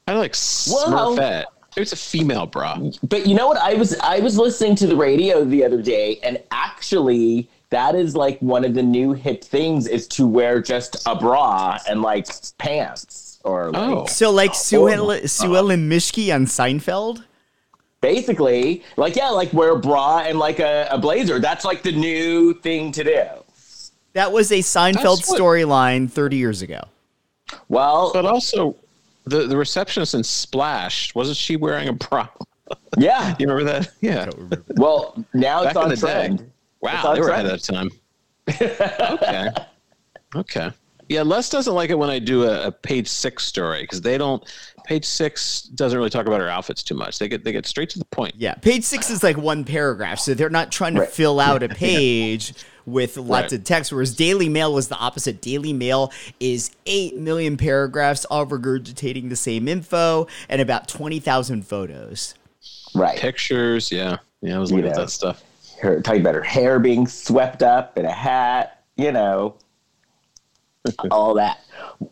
I 0.07 0.13
like 0.15 0.35
Well- 0.71 1.17
Smurfette. 1.17 1.45
It's 1.77 1.93
a 1.93 1.97
female 1.97 2.47
bra. 2.47 2.79
But 3.03 3.27
you 3.27 3.35
know 3.35 3.49
what? 3.49 3.57
I 3.57 3.75
was 3.75 3.99
I 3.99 4.21
was 4.21 4.39
listening 4.39 4.77
to 4.77 4.87
the 4.87 4.95
radio 4.95 5.45
the 5.45 5.65
other 5.65 5.83
day, 5.83 6.21
and 6.23 6.41
actually, 6.53 7.49
that 7.71 7.97
is 7.97 8.15
like 8.15 8.39
one 8.41 8.65
of 8.65 8.75
the 8.75 8.83
new 8.83 9.13
hip 9.13 9.43
things 9.43 9.89
is 9.89 10.07
to 10.09 10.25
wear 10.25 10.63
just 10.63 11.03
a 11.07 11.17
bra 11.17 11.79
and 11.89 12.01
like 12.01 12.29
pants 12.59 13.41
or 13.43 13.73
like 13.73 13.91
Oh. 13.91 14.07
So 14.07 14.31
like 14.31 14.55
Sue 14.55 14.83
Oh. 14.83 14.87
Ellen, 14.87 15.27
Sue 15.27 15.57
Ellen 15.57 15.91
Mischke 15.91 16.33
on 16.33 16.47
Seinfeld. 16.47 17.25
basically 18.01 18.85
like 18.97 19.17
yeah, 19.17 19.31
like 19.31 19.53
wear 19.53 19.71
a 19.71 19.79
bra 19.79 20.19
and 20.21 20.39
like 20.39 20.61
a, 20.61 20.87
a 20.93 20.99
blazer. 20.99 21.41
That's 21.41 21.65
like 21.65 21.83
the 21.83 21.91
new 21.93 22.55
thing 22.55 22.93
to 22.93 23.03
do. 23.03 23.25
That 24.15 24.33
was 24.33 24.51
a 24.53 24.59
Seinfeld 24.61 25.23
storyline 25.23 26.11
30 26.11 26.37
years 26.37 26.63
ago. 26.63 26.83
Well, 27.69 28.11
But 28.13 28.25
also, 28.25 28.77
the 29.27 29.47
the 29.47 29.57
receptionist 29.57 30.15
in 30.15 30.25
Splash 30.25 31.15
wasn't 31.15 31.37
she 31.37 31.57
wearing 31.57 31.89
a 31.89 31.93
bra? 31.93 32.29
yeah. 32.97 33.35
You 33.39 33.47
remember 33.49 33.65
that? 33.73 33.89
Yeah. 34.01 34.31
Well, 34.77 35.23
now 35.35 35.63
it's 35.63 35.75
Back 35.75 35.77
in 35.77 35.83
on 35.83 35.89
the 35.91 35.97
day. 35.97 36.01
trend. 36.01 36.41
It's 36.41 36.51
Wow, 36.81 37.03
on 37.09 37.15
they 37.15 37.21
were 37.21 37.27
trend. 37.29 37.47
ahead 37.49 37.59
of 37.59 37.63
time. 37.63 37.91
okay. 39.15 39.49
Okay. 40.37 40.71
Yeah, 41.09 41.23
Les 41.23 41.51
doesn't 41.51 41.75
like 41.75 41.91
it 41.91 41.99
when 41.99 42.09
I 42.11 42.19
do 42.19 42.45
a, 42.45 42.69
a 42.69 42.73
page 42.73 43.09
six 43.09 43.45
story 43.45 43.83
because 43.83 44.01
they 44.01 44.17
don't 44.17 44.43
page 44.85 45.05
six 45.05 45.63
doesn't 45.63 45.97
really 45.97 46.11
talk 46.11 46.27
about 46.27 46.41
her 46.41 46.49
outfits 46.49 46.83
too 46.83 46.95
much. 46.95 47.19
They 47.19 47.29
get 47.29 47.45
they 47.45 47.53
get 47.53 47.67
straight 47.67 47.91
to 47.91 47.99
the 47.99 48.05
point. 48.07 48.35
Yeah, 48.39 48.55
page 48.55 48.85
six 48.85 49.11
is 49.11 49.23
like 49.23 49.37
one 49.37 49.65
paragraph, 49.65 50.19
so 50.19 50.33
they're 50.35 50.49
not 50.51 50.73
trying 50.73 50.95
to 50.95 51.01
Right. 51.01 51.11
fill 51.11 51.41
out 51.41 51.63
a 51.63 51.69
page 51.87 52.55
with 52.87 53.17
lots 53.17 53.45
Right. 53.45 53.53
of 53.55 53.65
text. 53.65 53.93
Whereas 53.93 54.15
Daily 54.15 54.49
Mail 54.49 54.73
was 54.73 54.89
the 54.89 54.97
opposite. 54.97 55.41
Daily 55.41 55.73
Mail 55.73 56.13
is 56.41 56.71
eight 56.87 57.17
million 57.17 57.57
paragraphs, 57.57 58.25
all 58.27 58.47
regurgitating 58.47 59.29
the 59.29 59.37
same 59.37 59.69
info, 59.69 60.27
and 60.49 60.61
about 60.61 60.89
twenty 60.89 61.21
thousand 61.21 61.67
photos. 61.67 62.35
Right. 62.95 63.19
Pictures, 63.19 63.91
yeah, 63.91 64.19
yeah. 64.41 64.57
I 64.57 64.59
was 64.59 64.71
looking 64.73 64.87
at 64.89 64.97
know. 64.97 65.03
that 65.03 65.11
stuff. 65.11 65.43
Her 65.81 66.01
talking 66.01 66.21
about 66.21 66.35
her 66.35 66.43
hair 66.43 66.79
being 66.79 67.07
swept 67.07 67.63
up 67.63 67.99
in 67.99 68.05
a 68.07 68.13
hat, 68.13 68.83
you 68.97 69.11
know, 69.13 69.57
all 71.11 71.35
that. 71.35 71.61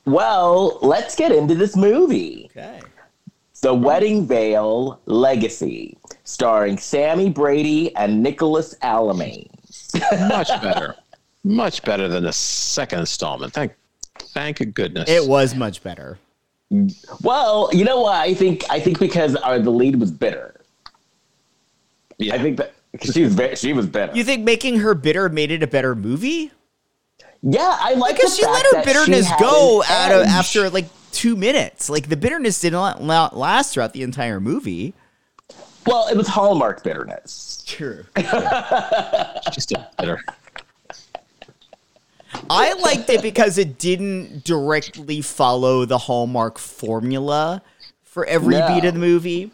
Well, 0.04 0.78
let's 0.82 1.14
get 1.14 1.32
into 1.32 1.54
this 1.54 1.76
movie. 1.76 2.50
Okay. 2.50 2.80
The 3.62 3.72
Wedding 3.72 4.26
Veil 4.26 4.98
Legacy, 5.06 5.96
starring 6.24 6.76
Sammy 6.78 7.30
Brady 7.30 7.94
and 7.94 8.20
Nicholas 8.20 8.74
Alamain. 8.82 9.48
Much 9.94 10.48
better, 10.62 10.96
much 11.44 11.82
better 11.82 12.08
than 12.08 12.24
the 12.24 12.32
second 12.32 13.00
installment. 13.00 13.52
Thank, 13.52 13.72
thank 14.18 14.74
goodness. 14.74 15.08
It 15.08 15.26
was 15.28 15.54
much 15.54 15.82
better. 15.82 16.18
Well, 17.22 17.68
you 17.72 17.84
know 17.84 18.00
what? 18.00 18.14
I 18.14 18.32
think 18.34 18.64
I 18.70 18.80
think 18.80 18.98
because 18.98 19.36
our, 19.36 19.58
the 19.58 19.70
lead 19.70 20.00
was 20.00 20.10
bitter. 20.10 20.60
Yeah. 22.18 22.34
I 22.34 22.38
think 22.38 22.56
that 22.58 22.72
she 23.00 23.24
was 23.24 23.34
ve- 23.34 23.56
she 23.56 23.72
was 23.72 23.86
bitter. 23.86 24.14
You 24.14 24.24
think 24.24 24.44
making 24.44 24.78
her 24.78 24.94
bitter 24.94 25.28
made 25.28 25.50
it 25.50 25.62
a 25.62 25.66
better 25.66 25.94
movie? 25.94 26.50
yeah, 27.42 27.76
I 27.80 27.94
like 27.94 28.16
Because 28.16 28.36
the 28.36 28.36
she 28.36 28.42
fact 28.44 28.54
let 28.54 28.64
her 28.66 28.72
that 28.76 28.84
bitterness 28.86 29.28
go 29.40 29.82
out 29.88 30.12
of, 30.12 30.26
after 30.26 30.70
like 30.70 30.86
two 31.10 31.36
minutes. 31.36 31.90
Like 31.90 32.08
the 32.08 32.16
bitterness 32.16 32.60
did 32.60 32.72
not 32.72 33.02
last 33.02 33.74
throughout 33.74 33.92
the 33.92 34.02
entire 34.02 34.40
movie. 34.40 34.94
Well, 35.86 36.06
it 36.08 36.16
was 36.16 36.28
Hallmark 36.28 36.82
bitterness. 36.84 37.62
True. 37.66 38.04
She's 39.52 39.64
still 39.64 39.84
better. 39.98 40.22
I 42.48 42.72
liked 42.74 43.10
it 43.10 43.22
because 43.22 43.58
it 43.58 43.78
didn't 43.78 44.44
directly 44.44 45.20
follow 45.20 45.84
the 45.84 45.98
Hallmark 45.98 46.58
formula 46.58 47.62
for 48.04 48.24
every 48.26 48.54
No. 48.56 48.68
beat 48.68 48.84
of 48.84 48.94
the 48.94 49.00
movie. 49.00 49.50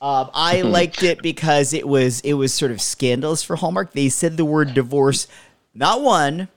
Um, 0.00 0.28
I 0.34 0.60
liked 0.62 1.02
it 1.02 1.22
because 1.22 1.72
it 1.72 1.88
was 1.88 2.20
it 2.20 2.34
was 2.34 2.52
sort 2.52 2.70
of 2.72 2.80
scandalous 2.82 3.42
for 3.42 3.56
Hallmark. 3.56 3.92
They 3.92 4.10
said 4.10 4.36
the 4.36 4.44
word 4.44 4.74
divorce 4.74 5.26
not 5.74 6.02
one, 6.02 6.48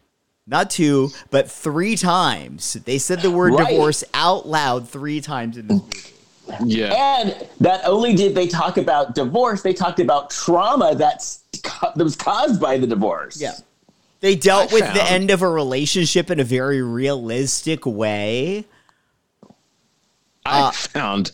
not 0.46 0.70
two, 0.70 1.10
but 1.32 1.50
three 1.50 1.96
times. 1.96 2.74
They 2.74 2.98
said 2.98 3.22
the 3.22 3.32
word 3.32 3.54
Right. 3.54 3.70
divorce 3.70 4.04
out 4.14 4.48
loud 4.48 4.90
three 4.90 5.22
times 5.22 5.58
in 5.58 5.68
this 5.68 5.82
movie. 5.82 5.98
Yeah, 6.64 7.22
And 7.22 7.48
not 7.60 7.82
only 7.86 8.16
did 8.16 8.36
they 8.36 8.48
talk 8.48 8.78
about 8.78 9.16
divorce, 9.16 9.62
they 9.62 9.74
talked 9.74 10.00
about 10.00 10.30
trauma 10.30 10.96
that's 10.96 11.44
that 11.64 11.98
was 11.98 12.16
caused 12.16 12.62
by 12.62 12.78
the 12.78 12.88
divorce. 12.88 13.42
Yeah. 13.42 13.54
They 14.20 14.36
dealt 14.36 14.72
I 14.72 14.76
with 14.76 14.94
the 14.94 15.04
end 15.04 15.30
of 15.30 15.42
a 15.42 15.50
relationship 15.50 16.32
in 16.32 16.40
a 16.40 16.44
very 16.44 16.82
realistic 16.82 17.86
way. 17.86 18.66
I 20.46 20.62
uh, 20.62 20.72
found 20.72 21.32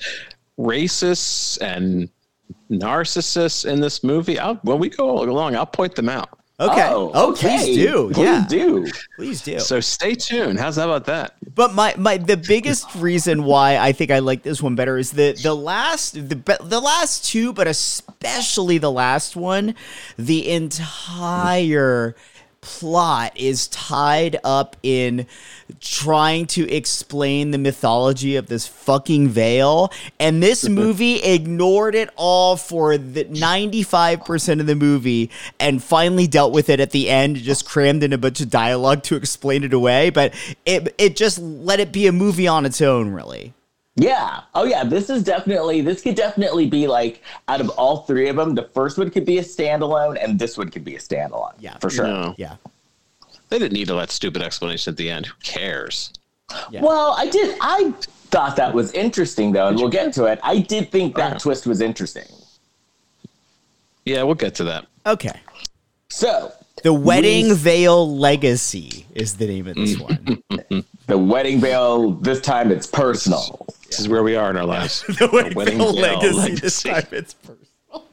racists 0.60 1.62
and 1.62 2.10
narcissists 2.70 3.66
in 3.66 3.80
this 3.80 4.04
movie. 4.04 4.38
I'll, 4.40 4.56
when 4.56 4.80
we 4.80 4.90
go 4.90 5.24
along, 5.24 5.56
I'll 5.56 5.66
point 5.66 5.96
them 5.96 6.10
out. 6.10 6.40
Okay. 6.60 6.88
Oh, 6.92 7.12
Oh, 7.16 7.32
okay. 7.32 7.58
please 7.58 7.76
do. 7.78 8.12
Please 8.14 8.24
yeah. 8.24 8.46
do. 8.48 8.88
Please 9.16 9.42
do. 9.42 9.60
So 9.60 9.80
stay 9.80 10.14
tuned. 10.14 10.60
How's 10.60 10.76
that 10.76 10.86
about 10.86 11.06
that? 11.06 11.34
But 11.56 11.74
my, 11.74 11.96
my 11.98 12.18
the 12.18 12.38
biggest 12.38 12.94
reason 12.96 13.44
why 13.44 13.78
I 13.78 13.92
think 13.92 14.12
I 14.12 14.20
like 14.20 14.44
this 14.44 14.62
one 14.62 14.76
better 14.76 14.98
is 14.98 15.12
the 15.12 15.34
the 15.42 15.56
last 15.56 16.14
the 16.14 16.36
the 16.62 16.80
last 16.80 17.26
two, 17.26 17.54
but 17.54 17.68
especially 17.68 18.78
the 18.78 18.92
last 18.92 19.36
one, 19.36 19.74
the 20.18 20.50
entire 20.52 22.16
plot 22.64 23.34
is 23.36 23.68
tied 23.68 24.38
up 24.46 24.78
in 24.84 25.28
trying 25.82 26.46
to 26.46 26.70
explain 26.72 27.52
the 27.52 27.58
mythology 27.58 28.38
of 28.38 28.48
this 28.48 28.66
fucking 28.66 29.28
veil. 29.28 29.92
And 30.18 30.42
this 30.42 30.68
movie 30.70 31.22
ignored 31.22 31.94
it 31.94 32.10
all 32.16 32.56
for 32.56 32.98
the 32.98 33.26
95% 33.26 34.62
of 34.62 34.66
the 34.66 34.76
movie 34.76 35.30
and 35.60 35.84
finally 35.84 36.26
dealt 36.26 36.54
with 36.54 36.70
it 36.70 36.80
at 36.80 36.92
the 36.92 37.10
end 37.10 37.36
just 37.36 37.66
crammed 37.66 38.02
in 38.02 38.14
a 38.14 38.18
bunch 38.18 38.40
of 38.40 38.50
dialogue 38.50 39.04
to 39.04 39.18
explain 39.18 39.66
it 39.66 39.74
away. 39.74 40.10
But 40.10 40.34
it 40.66 40.96
it 40.98 41.18
just 41.18 41.40
let 41.40 41.82
it 41.82 41.92
be 41.92 42.08
a 42.08 42.14
movie 42.14 42.48
on 42.48 42.66
its 42.66 42.82
own 42.82 43.10
really 43.10 43.54
Yeah. 43.96 44.42
Oh 44.56 44.64
yeah. 44.66 44.84
This 44.84 45.10
is 45.10 45.24
definitely 45.24 45.82
this 45.82 46.02
could 46.02 46.16
definitely 46.16 46.66
be 46.68 46.88
like 46.88 47.22
out 47.48 47.62
of 47.62 47.70
all 47.72 47.98
three 48.04 48.28
of 48.28 48.36
them, 48.38 48.56
the 48.56 48.64
first 48.74 48.98
one 48.98 49.10
could 49.12 49.26
be 49.26 49.38
a 49.38 49.44
standalone, 49.44 50.18
and 50.24 50.40
this 50.40 50.58
one 50.58 50.70
could 50.70 50.84
be 50.84 50.96
a 50.96 51.00
standalone. 51.00 51.54
Yeah. 51.60 51.78
for 51.78 51.90
sure. 51.90 52.08
No. 52.08 52.34
yeah 52.38 52.56
They 53.50 53.60
didn't 53.60 53.74
need 53.74 53.92
all 53.92 53.98
that 54.00 54.10
stupid 54.10 54.42
explanation 54.42 54.92
at 54.94 54.98
the 54.98 55.10
end. 55.12 55.28
Who 55.28 55.34
cares? 55.44 56.12
Yeah. 56.72 56.82
Well, 56.82 57.14
I 57.18 57.28
did. 57.28 57.56
I 57.62 57.92
thought 58.32 58.56
that 58.56 58.74
was 58.74 58.92
interesting 58.94 59.52
though, 59.52 59.68
and 59.68 59.78
we'll 59.78 59.90
get 59.90 60.12
to 60.14 60.26
it. 60.26 60.40
I 60.44 60.60
did 60.60 60.92
think 60.92 61.16
that 61.16 61.34
Okay. 61.34 61.40
twist 61.40 61.68
was 61.68 61.80
interesting. 61.80 62.26
Yeah, 64.06 64.24
we'll 64.24 64.36
get 64.36 64.56
to 64.56 64.64
that. 64.66 64.86
okay 65.06 65.40
So 66.10 66.52
the 66.84 66.94
wedding 66.94 67.50
We- 67.50 67.54
veil 67.56 68.18
legacy 68.18 69.06
is 69.14 69.36
the 69.38 69.46
name 69.48 69.68
of 69.68 69.76
this 69.76 69.96
Mm. 69.96 70.02
one 70.02 70.84
the 71.08 71.18
wedding 71.18 71.60
veil. 71.62 72.12
This 72.12 72.42
time 72.42 72.72
it's 72.72 72.88
personal. 72.88 73.66
This 73.94 74.00
is 74.00 74.10
where 74.10 74.24
we 74.24 74.36
are 74.36 74.50
in 74.50 74.58
our 74.58 74.66
lives. 74.66 75.02
the 75.08 75.30
wedding, 75.32 75.54
wedding 75.54 75.78
veil 75.78 75.94
veil 75.94 76.18
legacy, 76.20 76.56
this 76.56 76.82
time 76.82 77.06
it's 77.12 77.36
personal 77.36 78.08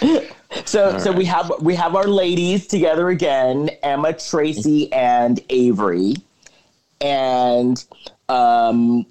So, 0.66 0.98
so 0.98 1.10
we 1.10 1.24
have 1.24 1.50
we 1.60 1.74
have 1.74 1.96
our 1.96 2.06
ladies 2.06 2.66
together 2.68 3.08
again: 3.08 3.70
Emma, 3.82 4.12
Tracy, 4.12 4.92
and 4.92 5.40
Avery, 5.48 6.14
and 7.00 7.82
um, 8.28 9.04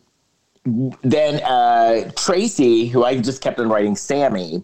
then 0.63 1.41
uh, 1.43 2.11
Tracy, 2.15 2.85
who 2.87 3.03
I 3.03 3.19
just 3.19 3.41
kept 3.41 3.59
on 3.59 3.67
writing 3.69 3.95
Sammy, 3.97 4.63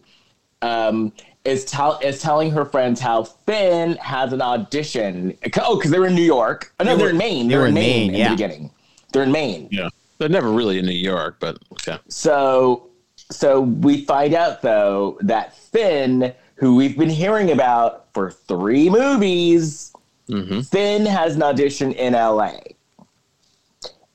um, 0.61 1.11
is 1.45 1.65
tell 1.65 1.97
is 1.99 2.21
telling 2.21 2.51
her 2.51 2.63
friends 2.63 2.99
how 3.01 3.23
Finn 3.23 3.97
has 3.97 4.31
an 4.31 4.41
audition. 4.41 5.35
Oh, 5.59 5.77
because 5.77 5.89
they're 5.91 6.05
in 6.05 6.15
New 6.15 6.21
York. 6.21 6.71
Oh, 6.79 6.83
no, 6.85 6.91
They 6.91 6.97
they 6.97 7.03
are 7.03 7.05
were- 7.07 7.09
in 7.11 7.17
Maine. 7.17 7.47
they 7.47 7.53
They're 7.55 7.61
were 7.61 7.65
in 7.67 7.69
in 7.69 7.73
Maine, 7.75 8.07
Maine, 8.07 8.13
in 8.13 8.19
yeah. 8.19 8.29
the 8.29 8.35
beginning. 8.35 8.71
They're 9.11 9.23
in 9.23 9.31
Maine. 9.31 9.67
Yeah, 9.71 9.89
they're 10.17 10.29
never 10.29 10.51
really 10.51 10.79
in 10.79 10.85
New 10.85 10.91
York, 10.91 11.37
but 11.39 11.59
okay. 11.73 11.97
So, 12.07 12.89
so 13.31 13.61
we 13.61 14.05
find 14.05 14.33
out 14.33 14.61
though 14.61 15.17
that 15.21 15.55
Finn, 15.55 16.33
who 16.55 16.75
we've 16.75 16.97
been 16.97 17.09
hearing 17.09 17.51
about 17.51 18.07
for 18.13 18.31
three 18.31 18.89
movies, 18.89 19.93
Mm-hmm. 20.29 20.61
Finn 20.61 21.05
has 21.05 21.35
an 21.35 21.43
audition 21.43 21.91
in 21.93 22.13
LA. 22.13 22.57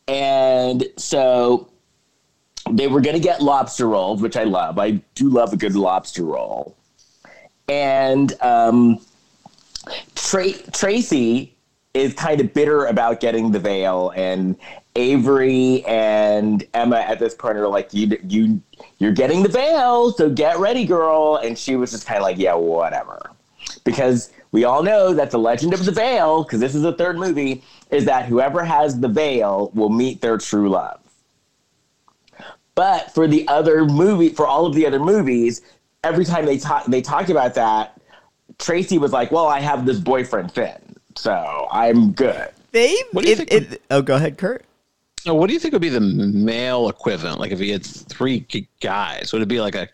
And 0.09 0.85
so 0.97 1.71
they 2.71 2.87
were 2.87 3.00
going 3.00 3.16
to 3.16 3.23
get 3.23 3.40
lobster 3.40 3.88
rolls, 3.88 4.21
which 4.21 4.37
I 4.37 4.44
love. 4.44 4.78
I 4.78 5.02
do 5.14 5.28
love 5.28 5.52
a 5.52 5.56
good 5.56 5.75
lobster 5.75 6.25
roll. 6.25 6.76
And 7.68 8.32
um, 8.42 8.99
Tra- 10.14 10.52
Tracy 10.73 11.56
is 11.94 12.14
kind 12.14 12.40
of 12.40 12.52
bitter 12.52 12.87
about 12.87 13.21
getting 13.21 13.52
the 13.52 13.59
veil, 13.59 14.12
and 14.16 14.56
Avery 14.94 15.84
and 15.87 16.64
Emma 16.75 16.96
at 16.96 17.18
this 17.18 17.34
point 17.34 17.56
are 17.56 17.68
like, 17.68 17.94
"You, 17.94 18.18
you, 18.28 18.61
you're 18.99 19.12
getting 19.12 19.42
the 19.42 19.49
veil, 19.49 20.12
so 20.12 20.28
get 20.28 20.58
ready, 20.58 20.84
girl." 20.84 21.37
And 21.37 21.56
she 21.58 21.76
was 21.76 21.90
just 21.90 22.06
kind 22.06 22.18
of 22.18 22.22
like, 22.25 22.38
"Yeah, 22.38 22.54
whatever," 22.54 23.30
because 23.84 24.30
we 24.52 24.64
all 24.64 24.82
know 24.82 25.14
that 25.14 25.30
the 25.30 25.38
legend 25.38 25.72
of 25.72 25.84
the 25.87 25.92
veil, 25.92 26.42
because 26.44 26.61
this 26.61 26.75
is 26.75 26.82
the 26.82 26.92
third 26.92 27.16
movie, 27.18 27.62
is 27.90 28.04
that 28.04 28.26
whoever 28.26 28.62
has 28.64 29.00
the 29.00 29.08
veil 29.08 29.70
will 29.75 29.88
meet 29.88 30.20
their 30.20 30.37
true 30.37 30.68
love. 30.68 31.00
But 32.75 33.12
for 33.14 33.26
the 33.26 33.46
other 33.49 33.84
movie, 33.84 34.30
for 34.30 34.46
all 34.46 34.66
of 34.66 34.75
the 34.75 34.87
other 34.87 34.99
movies, 35.00 35.62
every 36.04 36.25
time 36.25 36.46
they 36.46 36.58
talk, 36.58 36.84
they 36.87 37.00
talked 37.02 37.30
about 37.30 37.54
that. 37.54 37.99
Tracy 38.58 38.99
was 38.99 39.12
like, 39.12 39.32
"Well, 39.32 39.46
I 39.46 39.61
have 39.61 39.87
this 39.87 39.99
boyfriend 39.99 40.52
Finn, 40.52 40.96
so 41.16 41.66
I'm 41.70 42.12
good." 42.12 42.50
they 42.72 42.96
What 43.12 43.22
do 43.25 43.28
you 43.30 43.34
it- 43.34 43.49
think 43.49 43.72
it- 43.72 43.82
oh 43.90 44.00
go 44.00 44.16
ahead 44.16 44.38
kurt 44.38 44.64
So, 45.24 45.32
what 45.34 45.46
do 45.46 45.52
you 45.52 45.60
think 45.60 45.70
would 45.72 45.82
be 45.82 45.88
the 45.88 46.00
male 46.00 46.88
equivalent? 46.88 47.38
Like, 47.38 47.52
if 47.52 47.60
he 47.60 47.70
had 47.70 47.86
three 47.86 48.44
guys, 48.80 49.32
would 49.32 49.40
it 49.40 49.46
be 49.46 49.60
like 49.60 49.76
a 49.76 49.88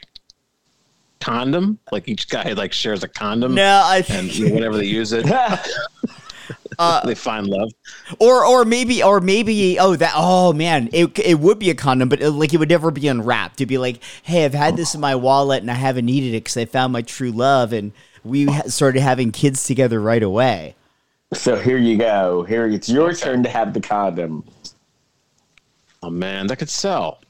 condom? 1.21 1.79
Like 1.93 2.09
each 2.09 2.31
guy 2.31 2.53
like 2.53 2.73
shares 2.73 3.05
a 3.05 3.09
condom, 3.09 3.55
no 3.55 3.83
i 3.85 3.99
and 3.99 4.07
think 4.07 4.39
you 4.39 4.49
know, 4.49 4.55
whenever 4.55 4.79
they 4.79 4.87
use 4.87 5.13
it, 5.13 5.27
Uh, 6.79 7.05
they 7.05 7.15
find 7.15 7.47
love. 7.47 7.71
or 8.21 8.43
or 8.47 8.65
maybe 8.65 9.03
or 9.03 9.21
maybe 9.21 9.79
oh 9.81 9.97
that 9.97 10.13
oh 10.15 10.53
man 10.53 10.89
it, 10.93 11.19
it 11.19 11.41
would 11.41 11.59
be 11.59 11.71
a 11.71 11.75
condom 11.75 12.09
but 12.09 12.23
it, 12.23 12.31
like 12.31 12.55
it 12.55 12.59
would 12.59 12.69
never 12.69 12.93
be 12.93 13.09
unwrapped 13.09 13.57
it'd 13.57 13.69
be 13.69 13.79
like 13.79 14.01
hey 14.23 14.45
i've 14.45 14.55
had 14.55 14.77
this 14.77 14.95
in 14.95 15.01
my 15.01 15.13
wallet 15.13 15.61
and 15.61 15.73
i 15.73 15.75
haven't 15.75 16.07
needed 16.07 16.29
it 16.29 16.45
because 16.45 16.57
i 16.57 16.65
found 16.65 16.93
my 16.93 17.03
true 17.03 17.33
love 17.33 17.73
and 17.73 17.91
we 18.23 18.45
ha- 18.45 18.63
started 18.69 19.01
having 19.01 19.33
kids 19.33 19.65
together 19.65 20.01
right 20.01 20.23
away 20.23 20.77
so 21.35 21.57
here 21.57 21.77
you 21.77 21.99
go. 21.99 22.43
Here 22.45 22.67
it's 22.67 22.89
your 22.89 23.13
turn 23.13 23.43
to 23.43 23.51
have 23.51 23.75
the 23.75 23.81
condom. 23.81 24.45
Oh 26.03 26.11
man, 26.11 26.47
that 26.47 26.57
could 26.57 26.71
sell. 26.71 27.21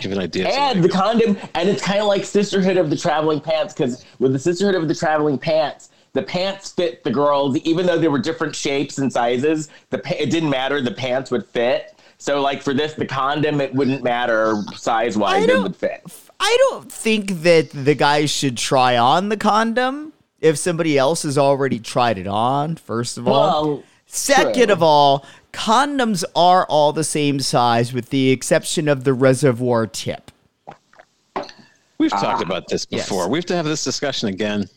Give 0.00 0.12
an 0.12 0.18
idea. 0.18 0.48
and 0.48 0.82
the 0.82 0.88
condom, 0.88 1.36
and 1.54 1.68
it's 1.68 1.82
kind 1.82 2.00
of 2.00 2.06
like 2.06 2.24
Sisterhood 2.24 2.76
of 2.76 2.88
the 2.88 2.96
Traveling 2.96 3.40
Pants 3.40 3.74
because 3.74 4.04
with 4.18 4.32
the 4.32 4.38
Sisterhood 4.38 4.74
of 4.74 4.88
the 4.88 4.94
Traveling 4.94 5.38
Pants, 5.38 5.90
the 6.12 6.22
pants 6.22 6.72
fit 6.72 7.04
the 7.04 7.10
girls, 7.10 7.56
even 7.58 7.84
though 7.84 7.98
they 7.98 8.08
were 8.08 8.18
different 8.18 8.54
shapes 8.56 8.98
and 8.98 9.12
sizes. 9.12 9.68
The 9.90 9.98
pa- 9.98 10.14
it 10.18 10.30
didn't 10.30 10.50
matter; 10.50 10.80
the 10.80 10.92
pants 10.92 11.30
would 11.30 11.46
fit. 11.46 11.94
So, 12.18 12.40
like 12.40 12.62
for 12.62 12.72
this, 12.72 12.94
the 12.94 13.06
condom, 13.06 13.60
it 13.60 13.74
wouldn't 13.74 14.02
matter 14.02 14.62
size 14.74 15.16
wise; 15.18 15.46
it 15.46 15.62
would 15.62 15.76
fit. 15.76 16.02
I 16.40 16.56
don't 16.70 16.90
think 16.90 17.42
that 17.42 17.70
the 17.70 17.94
guys 17.94 18.30
should 18.30 18.56
try 18.56 18.96
on 18.96 19.28
the 19.28 19.36
condom 19.36 20.12
if 20.40 20.58
somebody 20.58 20.96
else 20.96 21.22
has 21.24 21.36
already 21.36 21.78
tried 21.78 22.18
it 22.18 22.26
on, 22.26 22.76
first 22.76 23.18
of 23.18 23.26
all. 23.28 23.68
Well, 23.68 23.84
Second 24.06 24.66
true. 24.66 24.72
of 24.72 24.82
all, 24.82 25.26
condoms 25.56 26.22
are 26.36 26.66
all 26.66 26.92
the 26.92 27.02
same 27.02 27.40
size 27.40 27.92
with 27.92 28.10
the 28.10 28.30
exception 28.30 28.86
of 28.88 29.04
the 29.04 29.14
reservoir 29.14 29.86
tip. 29.86 30.30
We've 31.98 32.10
talked 32.10 32.42
about 32.42 32.68
this 32.68 32.86
yes. 32.90 33.08
before. 33.08 33.28
We 33.30 33.38
have 33.38 33.46
to 33.46 33.56
have 33.56 33.64
this 33.64 33.82
discussion 33.82 34.28
again. 34.28 34.68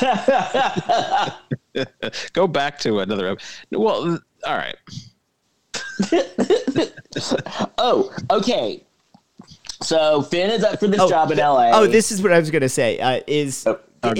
Go 2.32 2.48
back 2.48 2.78
to 2.80 2.98
another. 2.98 3.28
ep- 3.28 3.40
Well, 3.70 4.18
all 4.46 4.56
right. 4.56 4.76
Oh, 7.78 8.14
okay. 8.30 8.84
So 9.82 10.22
Finn 10.22 10.50
is 10.50 10.62
up 10.62 10.78
for 10.78 10.86
this 10.86 11.08
job 11.08 11.32
in 11.32 11.38
LA. 11.38 11.70
Oh, 11.72 11.86
this 11.86 12.12
is 12.12 12.22
what 12.22 12.32
I 12.32 12.38
was 12.38 12.50
going 12.50 12.62
to 12.62 12.68
say. 12.68 12.98
Uh, 13.00 13.20
is 13.26 13.66
Oh, 13.66 13.80
oh, 14.02 14.14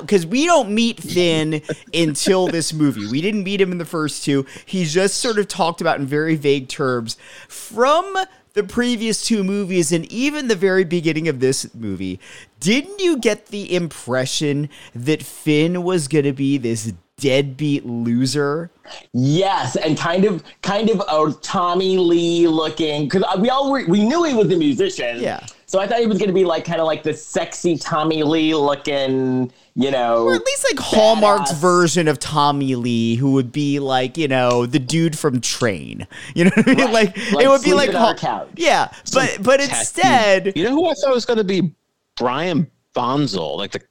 because 0.00 0.26
we 0.26 0.46
don't 0.46 0.70
meet 0.70 1.00
Finn 1.00 1.62
until 1.94 2.46
this 2.46 2.72
movie. 2.72 3.06
We 3.06 3.20
didn't 3.20 3.44
meet 3.44 3.60
him 3.60 3.72
in 3.72 3.78
the 3.78 3.84
first 3.84 4.24
two. 4.24 4.46
He's 4.64 4.92
just 4.92 5.16
sort 5.16 5.38
of 5.38 5.48
talked 5.48 5.80
about 5.80 5.98
in 5.98 6.06
very 6.06 6.36
vague 6.36 6.68
terms 6.68 7.16
from 7.48 8.16
the 8.56 8.64
previous 8.64 9.22
two 9.22 9.44
movies 9.44 9.92
and 9.92 10.10
even 10.10 10.48
the 10.48 10.56
very 10.56 10.84
beginning 10.84 11.28
of 11.28 11.40
this 11.40 11.72
movie. 11.74 12.18
Didn't 12.58 13.00
you 13.00 13.18
get 13.18 13.46
the 13.46 13.74
impression 13.74 14.70
that 14.94 15.22
Finn 15.22 15.82
was 15.82 16.08
going 16.08 16.24
to 16.24 16.32
be 16.32 16.56
this 16.56 16.94
deadbeat 17.18 17.84
loser? 17.84 18.70
Yes, 19.12 19.76
and 19.76 19.98
kind 19.98 20.24
of, 20.24 20.42
kind 20.62 20.88
of 20.88 21.00
a 21.00 21.32
Tommy 21.42 21.98
Lee 21.98 22.48
looking 22.48 23.08
because 23.08 23.24
we 23.38 23.50
all 23.50 23.70
were, 23.70 23.84
we 23.86 24.02
knew 24.02 24.24
he 24.24 24.34
was 24.34 24.50
a 24.50 24.56
musician. 24.56 25.20
Yeah. 25.20 25.44
So 25.68 25.80
I 25.80 25.86
thought 25.88 25.98
he 25.98 26.06
was 26.06 26.18
going 26.18 26.28
to 26.28 26.34
be 26.34 26.44
like 26.44 26.64
kind 26.64 26.80
of 26.80 26.86
like 26.86 27.02
the 27.02 27.12
sexy 27.12 27.76
Tommy 27.76 28.22
Lee 28.22 28.54
looking, 28.54 29.50
you 29.74 29.90
know, 29.90 30.24
Or 30.26 30.34
at 30.34 30.44
least 30.46 30.64
like 30.70 30.78
Hallmark's 30.78 31.52
version 31.54 32.06
of 32.06 32.20
Tommy 32.20 32.76
Lee, 32.76 33.16
who 33.16 33.32
would 33.32 33.50
be 33.50 33.80
like, 33.80 34.16
you 34.16 34.28
know, 34.28 34.64
the 34.64 34.78
dude 34.78 35.18
from 35.18 35.40
Train. 35.40 36.06
You 36.36 36.44
know 36.44 36.50
what 36.54 36.68
I 36.68 36.70
mean? 36.74 36.78
Right. 36.84 36.92
Like, 36.92 37.32
Like 37.32 37.44
it 37.44 37.48
would 37.48 37.62
be 37.62 37.74
like 37.74 37.88
on 37.90 37.96
our 37.96 38.00
Hall- 38.02 38.14
couch. 38.14 38.48
Yeah, 38.56 38.92
but 39.12 39.38
but 39.42 39.60
instead, 39.60 40.52
You 40.56 40.64
know 40.64 40.70
who 40.70 40.88
I 40.88 40.94
thought 40.94 41.12
was 41.12 41.24
going 41.26 41.38
to 41.38 41.44
be 41.44 41.74
Brian 42.16 42.70
Bonsall, 42.94 43.56
like 43.56 43.72
the 43.72 43.82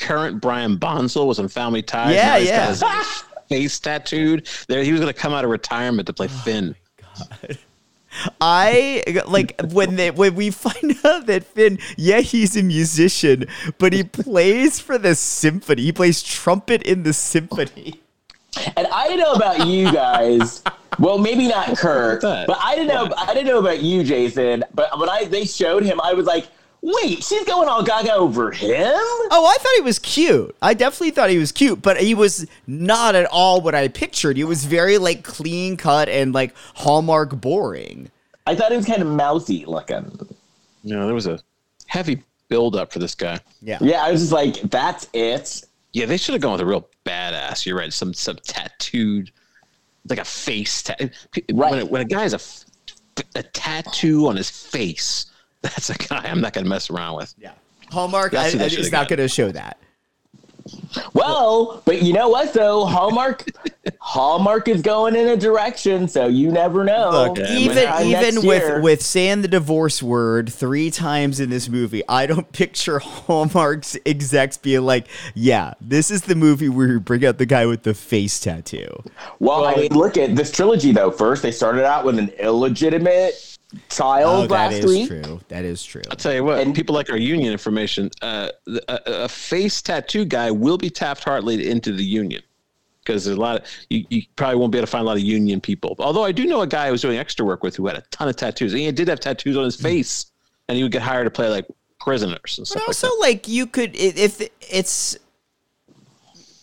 current 0.00 0.40
Brian 0.40 0.76
Bonsall 0.78 1.26
was 1.26 1.38
in 1.38 1.48
Family 1.48 1.82
Ties. 1.82 2.14
Yeah, 2.14 2.38
he's 2.38 2.48
yeah. 2.48 2.74
got 2.80 3.04
his 3.04 3.22
face 3.48 3.78
tattooed. 3.80 4.48
There, 4.68 4.82
he 4.82 4.92
was 4.92 5.00
going 5.00 5.12
to 5.12 5.18
come 5.18 5.32
out 5.34 5.44
of 5.44 5.50
retirement 5.50 6.06
to 6.06 6.12
play 6.14 6.28
Oh 6.30 6.42
Finn. 6.44 6.74
I 8.40 9.02
like 9.26 9.60
when 9.70 9.96
they 9.96 10.10
when 10.10 10.34
we 10.34 10.50
find 10.50 10.96
out 11.04 11.26
that 11.26 11.44
Finn, 11.44 11.78
yeah, 11.96 12.20
he's 12.20 12.56
a 12.56 12.62
musician, 12.62 13.46
but 13.78 13.92
he 13.92 14.04
plays 14.04 14.80
for 14.80 14.98
the 14.98 15.14
symphony. 15.14 15.82
He 15.82 15.92
plays 15.92 16.22
trumpet 16.22 16.82
in 16.82 17.02
the 17.02 17.12
symphony. 17.12 18.00
And 18.76 18.86
I 18.88 19.08
didn't 19.08 19.20
know 19.20 19.32
about 19.34 19.66
you 19.66 19.92
guys. 19.92 20.62
well, 20.98 21.18
maybe 21.18 21.48
not 21.48 21.76
Kurt, 21.76 22.22
but 22.22 22.58
I 22.60 22.74
didn't 22.74 22.88
know. 22.88 23.14
I 23.16 23.32
didn't 23.34 23.46
know 23.46 23.58
about 23.58 23.80
you, 23.82 24.02
Jason. 24.02 24.64
But 24.74 24.98
when 24.98 25.08
I 25.08 25.24
they 25.24 25.44
showed 25.44 25.84
him, 25.84 26.00
I 26.00 26.14
was 26.14 26.26
like, 26.26 26.48
"Wait, 26.82 27.22
she's 27.24 27.44
going 27.44 27.68
all 27.68 27.82
gaga 27.82 28.14
over 28.14 28.50
him." 28.52 28.92
Oh, 29.30 29.46
I 29.46 29.56
thought 29.62 29.72
he 29.76 29.82
was 29.82 29.98
cute. 29.98 30.54
I 30.62 30.74
definitely 30.74 31.10
thought 31.10 31.30
he 31.30 31.38
was 31.38 31.52
cute, 31.52 31.82
but 31.82 32.00
he 32.00 32.14
was 32.14 32.46
not 32.66 33.14
at 33.14 33.26
all 33.26 33.60
what 33.60 33.74
I 33.74 33.88
pictured. 33.88 34.36
He 34.36 34.44
was 34.44 34.64
very 34.64 34.98
like 34.98 35.24
clean 35.24 35.76
cut 35.76 36.08
and 36.08 36.32
like 36.32 36.54
Hallmark 36.74 37.40
boring. 37.40 38.10
I 38.46 38.54
thought 38.54 38.70
he 38.70 38.76
was 38.76 38.86
kind 38.86 39.02
of 39.02 39.08
mousy 39.08 39.64
looking. 39.66 40.18
You 40.84 40.96
know, 40.96 41.06
there 41.06 41.14
was 41.14 41.26
a 41.26 41.38
heavy 41.86 42.22
build 42.48 42.76
up 42.76 42.92
for 42.92 42.98
this 42.98 43.14
guy. 43.14 43.40
Yeah. 43.60 43.78
Yeah, 43.80 44.02
I 44.04 44.10
was 44.12 44.20
just 44.22 44.32
like, 44.32 44.54
"That's 44.70 45.08
it." 45.12 45.62
Yeah, 45.92 46.06
they 46.06 46.16
should 46.16 46.34
have 46.34 46.42
gone 46.42 46.52
with 46.52 46.60
a 46.60 46.66
real 46.66 46.88
badass. 47.04 47.66
You're 47.66 47.76
right. 47.76 47.92
Some 47.92 48.14
some 48.14 48.36
tattooed, 48.44 49.30
like 50.08 50.18
a 50.18 50.24
face 50.24 50.82
tattoo. 50.82 51.10
Right. 51.52 51.70
When, 51.72 51.80
a- 51.80 51.86
when 51.86 52.00
a 52.02 52.04
guy 52.04 52.22
has 52.22 52.34
a, 52.34 52.40
a 53.38 53.42
tattoo 53.42 54.28
on 54.28 54.36
his 54.36 54.48
face, 54.50 55.27
that's 55.62 55.90
a 55.90 55.94
guy 55.94 56.22
I'm 56.24 56.40
not 56.40 56.52
going 56.52 56.64
to 56.64 56.68
mess 56.70 56.90
around 56.90 57.16
with. 57.16 57.34
Yeah. 57.38 57.52
Hallmark 57.90 58.32
That's 58.32 58.54
I, 58.54 58.58
who 58.58 58.64
I- 58.64 58.66
is 58.66 58.92
not 58.92 59.08
going 59.08 59.18
to 59.18 59.28
show 59.28 59.50
that. 59.52 59.78
Well, 61.14 61.82
but 61.86 62.02
you 62.02 62.12
know 62.12 62.28
what 62.28 62.52
though? 62.52 62.84
Hallmark, 62.84 63.44
Hallmark 64.00 64.68
is 64.68 64.82
going 64.82 65.16
in 65.16 65.28
a 65.28 65.36
direction, 65.36 66.08
so 66.08 66.26
you 66.26 66.50
never 66.50 66.84
know. 66.84 67.10
Look, 67.10 67.38
Yeah, 67.38 67.56
even 67.58 68.06
even 68.06 68.46
with 68.46 68.62
year. 68.62 68.80
with 68.82 69.00
saying 69.02 69.40
the 69.42 69.48
divorce 69.48 70.02
word 70.02 70.52
three 70.52 70.90
times 70.90 71.40
in 71.40 71.48
this 71.48 71.70
movie, 71.70 72.02
I 72.06 72.26
don't 72.26 72.50
picture 72.52 72.98
Hallmark's 72.98 73.96
execs 74.04 74.58
being 74.58 74.82
like, 74.82 75.06
"Yeah, 75.34 75.72
this 75.80 76.10
is 76.10 76.22
the 76.22 76.34
movie 76.34 76.68
where 76.68 76.88
you 76.88 77.00
bring 77.00 77.24
out 77.24 77.38
the 77.38 77.46
guy 77.46 77.64
with 77.64 77.84
the 77.84 77.94
face 77.94 78.38
tattoo." 78.38 79.02
Well, 79.38 79.64
I 79.64 79.74
mean, 79.74 79.92
look 79.94 80.18
at 80.18 80.36
this 80.36 80.50
trilogy 80.50 80.92
though. 80.92 81.10
First, 81.10 81.42
they 81.42 81.52
started 81.52 81.84
out 81.86 82.04
with 82.04 82.18
an 82.18 82.28
illegitimate 82.38 83.57
child 83.90 84.44
Oh, 84.44 84.46
that 84.46 84.72
last 84.72 84.74
is 84.74 84.86
week. 84.86 85.08
true. 85.08 85.40
That 85.48 85.64
is 85.64 85.84
true. 85.84 86.02
I'll 86.10 86.16
tell 86.16 86.32
you 86.34 86.42
what, 86.44 86.58
And- 86.60 86.74
people 86.74 86.94
like 86.94 87.10
our 87.10 87.16
union 87.18 87.52
information. 87.52 88.10
Uh, 88.22 88.48
a, 88.88 89.00
a 89.06 89.28
face 89.28 89.82
tattoo 89.82 90.24
guy 90.24 90.50
will 90.50 90.78
be 90.78 90.88
tapped 90.90 91.22
hardly 91.24 91.68
into 91.70 91.92
the 91.92 92.04
union 92.04 92.42
because 93.04 93.24
there's 93.24 93.36
a 93.36 93.40
lot 93.40 93.60
of 93.60 93.66
you, 93.90 94.04
you 94.10 94.22
probably 94.36 94.56
won't 94.56 94.72
be 94.72 94.78
able 94.78 94.86
to 94.86 94.90
find 94.90 95.02
a 95.02 95.06
lot 95.06 95.16
of 95.16 95.22
union 95.22 95.60
people. 95.60 95.94
Although 95.98 96.24
I 96.24 96.32
do 96.32 96.44
know 96.46 96.62
a 96.62 96.66
guy 96.66 96.86
I 96.86 96.90
was 96.90 97.02
doing 97.02 97.18
extra 97.18 97.44
work 97.44 97.62
with 97.62 97.76
who 97.76 97.86
had 97.86 97.96
a 97.96 98.02
ton 98.10 98.28
of 98.28 98.36
tattoos. 98.36 98.72
And 98.72 98.80
he 98.80 98.90
did 98.92 99.08
have 99.08 99.20
tattoos 99.20 99.56
on 99.56 99.64
his 99.64 99.76
face, 99.76 100.26
and 100.68 100.76
he 100.76 100.82
would 100.82 100.92
get 100.92 101.02
hired 101.02 101.26
to 101.26 101.30
play 101.30 101.48
like 101.48 101.66
prisoners 102.00 102.56
and 102.58 102.62
But 102.64 102.68
stuff 102.68 102.80
like 102.82 102.88
also, 102.88 103.06
that. 103.08 103.18
like, 103.20 103.48
you 103.48 103.66
could 103.66 103.94
if 103.96 104.40
it's 104.60 105.18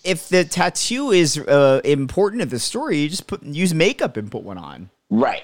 if 0.04 0.30
the 0.30 0.44
tattoo 0.44 1.10
is 1.12 1.38
uh, 1.38 1.82
important 1.84 2.42
to 2.42 2.46
the 2.48 2.60
story, 2.60 2.98
you 3.00 3.10
just 3.10 3.26
put 3.28 3.42
use 3.44 3.74
makeup 3.74 4.18
and 4.18 4.32
put 4.32 4.44
one 4.44 4.58
on. 4.58 4.90
Right, 5.10 5.44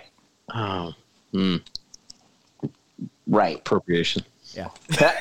Oh, 0.54 0.94
right. 3.28 3.58
appropriation. 3.58 4.24
Yeah. 4.54 4.70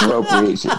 Appropriation. 0.00 0.70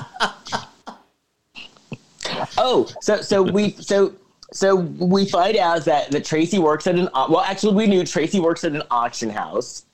oh, 2.58 2.90
so 3.02 3.22
so 3.22 3.42
we 3.44 3.72
so 3.72 4.14
so 4.54 4.76
we 4.76 5.26
find 5.26 5.58
out 5.58 5.86
that 5.86 6.12
that 6.12 6.24
Tracy 6.24 6.58
works 6.58 6.88
at 6.88 6.96
an 6.96 7.10
well, 7.14 7.42
actually, 7.42 7.76
we 7.76 7.88
knew 7.88 8.06
Tracy 8.06 8.40
works 8.40 8.64
at 8.64 8.72
an 8.72 8.84
auction 8.90 9.30
house. 9.30 9.86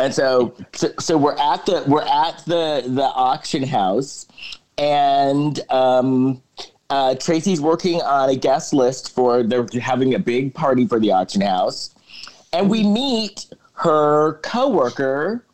And 0.00 0.14
so, 0.14 0.54
so, 0.74 0.92
so 1.00 1.18
we're 1.18 1.36
at 1.36 1.66
the 1.66 1.82
we're 1.86 2.02
at 2.02 2.44
the 2.46 2.84
the 2.86 3.02
auction 3.02 3.64
house, 3.64 4.26
and 4.76 5.58
um, 5.70 6.40
uh, 6.88 7.16
Tracy's 7.16 7.60
working 7.60 8.00
on 8.02 8.30
a 8.30 8.36
guest 8.36 8.72
list 8.72 9.12
for 9.12 9.42
they're 9.42 9.66
having 9.80 10.14
a 10.14 10.18
big 10.18 10.54
party 10.54 10.86
for 10.86 11.00
the 11.00 11.10
auction 11.10 11.40
house, 11.40 11.94
and 12.52 12.70
we 12.70 12.84
meet 12.84 13.46
her 13.78 14.34
coworker, 14.42 15.44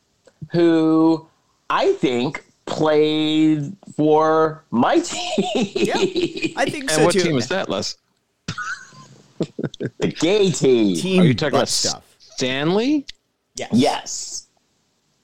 who 0.50 1.26
I 1.70 1.92
think 1.92 2.44
played 2.66 3.76
for 3.96 4.64
my 4.70 4.98
team, 5.00 6.54
I 6.56 6.66
think 6.70 6.90
so 6.90 6.96
And 6.96 7.00
so 7.00 7.04
what 7.04 7.12
too. 7.12 7.20
team 7.20 7.36
is 7.36 7.48
that, 7.48 7.68
Les? 7.68 7.96
the 9.98 10.08
gay 10.08 10.50
team. 10.50 10.96
Team 10.96 11.22
Are 11.22 11.24
you 11.24 11.34
talking 11.34 11.56
about 11.56 11.68
stuff? 11.68 12.02
Stanley? 12.18 13.06
Yes. 13.56 13.70
Yes. 13.72 14.40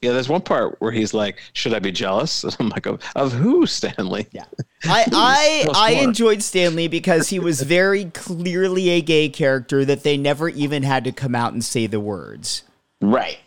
Yeah, 0.03 0.13
there's 0.13 0.29
one 0.31 0.41
part 0.41 0.77
where 0.81 0.93
he's 0.93 1.13
like, 1.13 1.41
"Should 1.53 1.75
I 1.75 1.79
be 1.79 1.93
jealous?" 1.93 2.43
And 2.43 2.57
I'm 2.61 2.69
like, 2.71 2.87
"Of, 2.87 3.03
of 3.15 3.33
who, 3.33 3.67
Stanley?" 3.67 4.27
Yeah. 4.33 4.45
I 4.85 5.05
I 5.13 5.67
I 5.75 5.91
enjoyed 6.03 6.43
Stanley 6.43 6.89
because 6.89 7.29
he 7.29 7.39
was 7.39 7.61
very 7.63 8.07
clearly 8.07 8.89
a 8.91 9.03
gay 9.03 9.29
character 9.29 9.85
that 9.85 10.03
they 10.03 10.17
never 10.17 10.49
even 10.49 10.85
had 10.85 11.05
to 11.05 11.13
come 11.13 11.35
out 11.35 11.53
and 11.53 11.63
say 11.63 11.87
the 11.87 12.01
words. 12.01 12.63
Right. 13.01 13.39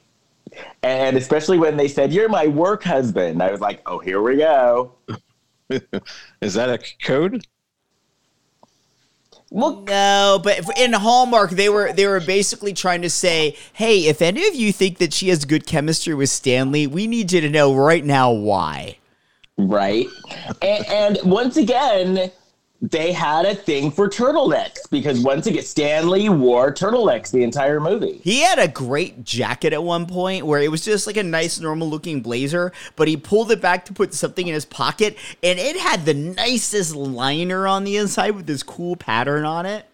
And 0.81 1.17
especially 1.17 1.57
when 1.57 1.77
they 1.77 1.87
said, 1.87 2.13
You're 2.13 2.29
my 2.29 2.47
work 2.47 2.83
husband, 2.83 3.41
I 3.41 3.51
was 3.51 3.61
like, 3.61 3.81
Oh, 3.85 3.99
here 3.99 4.21
we 4.21 4.37
go. 4.37 4.93
Is 6.41 6.53
that 6.53 6.69
a 6.69 6.79
code? 7.03 7.45
Well, 9.49 9.83
No, 9.87 10.39
but 10.43 10.61
in 10.77 10.93
Hallmark 10.93 11.51
they 11.51 11.69
were 11.69 11.93
they 11.93 12.07
were 12.07 12.19
basically 12.19 12.73
trying 12.73 13.03
to 13.03 13.09
say, 13.09 13.55
"Hey, 13.73 14.07
if 14.07 14.19
any 14.21 14.47
of 14.47 14.55
you 14.55 14.73
think 14.73 14.97
that 14.97 15.13
she 15.13 15.29
has 15.29 15.45
good 15.45 15.67
chemistry 15.67 16.15
with 16.15 16.29
Stanley, 16.29 16.87
we 16.87 17.05
need 17.05 17.31
you 17.31 17.39
to 17.41 17.49
know 17.49 17.73
right 17.75 18.03
now 18.03 18.31
why." 18.31 18.97
right. 19.57 20.07
And, 20.63 20.85
and 20.87 21.19
once 21.23 21.55
again, 21.57 22.31
they 22.83 23.13
had 23.13 23.45
a 23.45 23.55
thing 23.55 23.89
for 23.89 24.09
turtlenecks 24.09 24.89
because 24.91 25.21
once 25.21 25.47
again, 25.47 25.63
Stanley 25.63 26.27
wore 26.27 26.73
turtlenecks 26.73 27.31
the 27.31 27.41
entire 27.41 27.79
movie. 27.79 28.19
He 28.25 28.41
had 28.41 28.59
a 28.59 28.67
great 28.67 29.23
jacket 29.23 29.71
at 29.71 29.81
one 29.81 30.05
point 30.05 30.45
where 30.45 30.61
it 30.61 30.69
was 30.69 30.83
just 30.83 31.07
like 31.07 31.15
a 31.15 31.23
nice, 31.23 31.61
normal 31.61 31.89
looking 31.89 32.19
blazer, 32.19 32.73
but 32.97 33.07
he 33.07 33.15
pulled 33.15 33.51
it 33.51 33.61
back 33.61 33.85
to 33.85 33.93
put 33.93 34.13
something 34.13 34.45
in 34.47 34.53
his 34.53 34.65
pocket, 34.65 35.17
and 35.41 35.57
it 35.59 35.77
had 35.77 36.05
the 36.05 36.13
nicest 36.13 36.93
liner 36.93 37.65
on 37.67 37.85
the 37.85 37.95
inside 37.95 38.31
with 38.31 38.47
this 38.47 38.63
cool 38.63 38.97
pattern 38.97 39.45
on 39.45 39.65
it. 39.65 39.85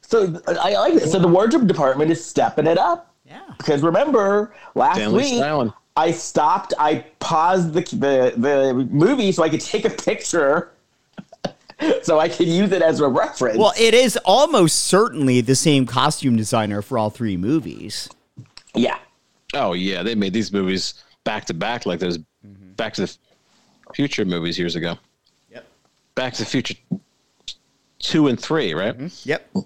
So 0.00 0.40
I 0.46 0.74
like 0.74 0.94
it. 0.94 1.08
So 1.08 1.18
the 1.18 1.26
wardrobe 1.26 1.66
department 1.66 2.12
is 2.12 2.24
stepping 2.24 2.68
it 2.68 2.78
up. 2.78 3.12
Yeah. 3.26 3.40
Because 3.58 3.82
remember, 3.82 4.54
last 4.76 4.96
Stanley 4.96 5.24
week 5.24 5.34
styling. 5.34 5.72
I 5.96 6.12
stopped, 6.12 6.74
I 6.78 7.06
paused 7.18 7.72
the, 7.72 7.80
the 7.80 8.34
the 8.36 8.88
movie 8.90 9.32
so 9.32 9.42
I 9.42 9.48
could 9.48 9.60
take 9.60 9.84
a 9.84 9.90
picture, 9.90 10.70
so 12.02 12.18
I 12.18 12.28
can 12.28 12.48
use 12.48 12.72
it 12.72 12.82
as 12.82 13.00
a 13.00 13.08
reference. 13.08 13.58
Well, 13.58 13.72
it 13.78 13.94
is 13.94 14.16
almost 14.24 14.86
certainly 14.86 15.40
the 15.40 15.54
same 15.54 15.86
costume 15.86 16.36
designer 16.36 16.82
for 16.82 16.98
all 16.98 17.10
three 17.10 17.36
movies. 17.36 18.08
yeah, 18.74 18.98
Oh 19.54 19.72
yeah, 19.72 20.02
they 20.02 20.14
made 20.14 20.32
these 20.32 20.52
movies 20.52 20.94
back 21.22 21.44
to 21.46 21.54
back 21.54 21.86
like 21.86 22.00
those 22.00 22.18
mm-hmm. 22.18 22.72
Back 22.72 22.94
to 22.94 23.02
the 23.02 23.16
Future 23.94 24.24
movies 24.24 24.58
years 24.58 24.74
ago. 24.74 24.98
Yep. 25.52 25.66
Back 26.16 26.32
to 26.34 26.44
the 26.44 26.50
Future 26.50 26.74
two 28.00 28.26
and 28.26 28.40
three, 28.40 28.74
right? 28.74 28.98
Mm-hmm. 28.98 29.28
Yep. 29.28 29.56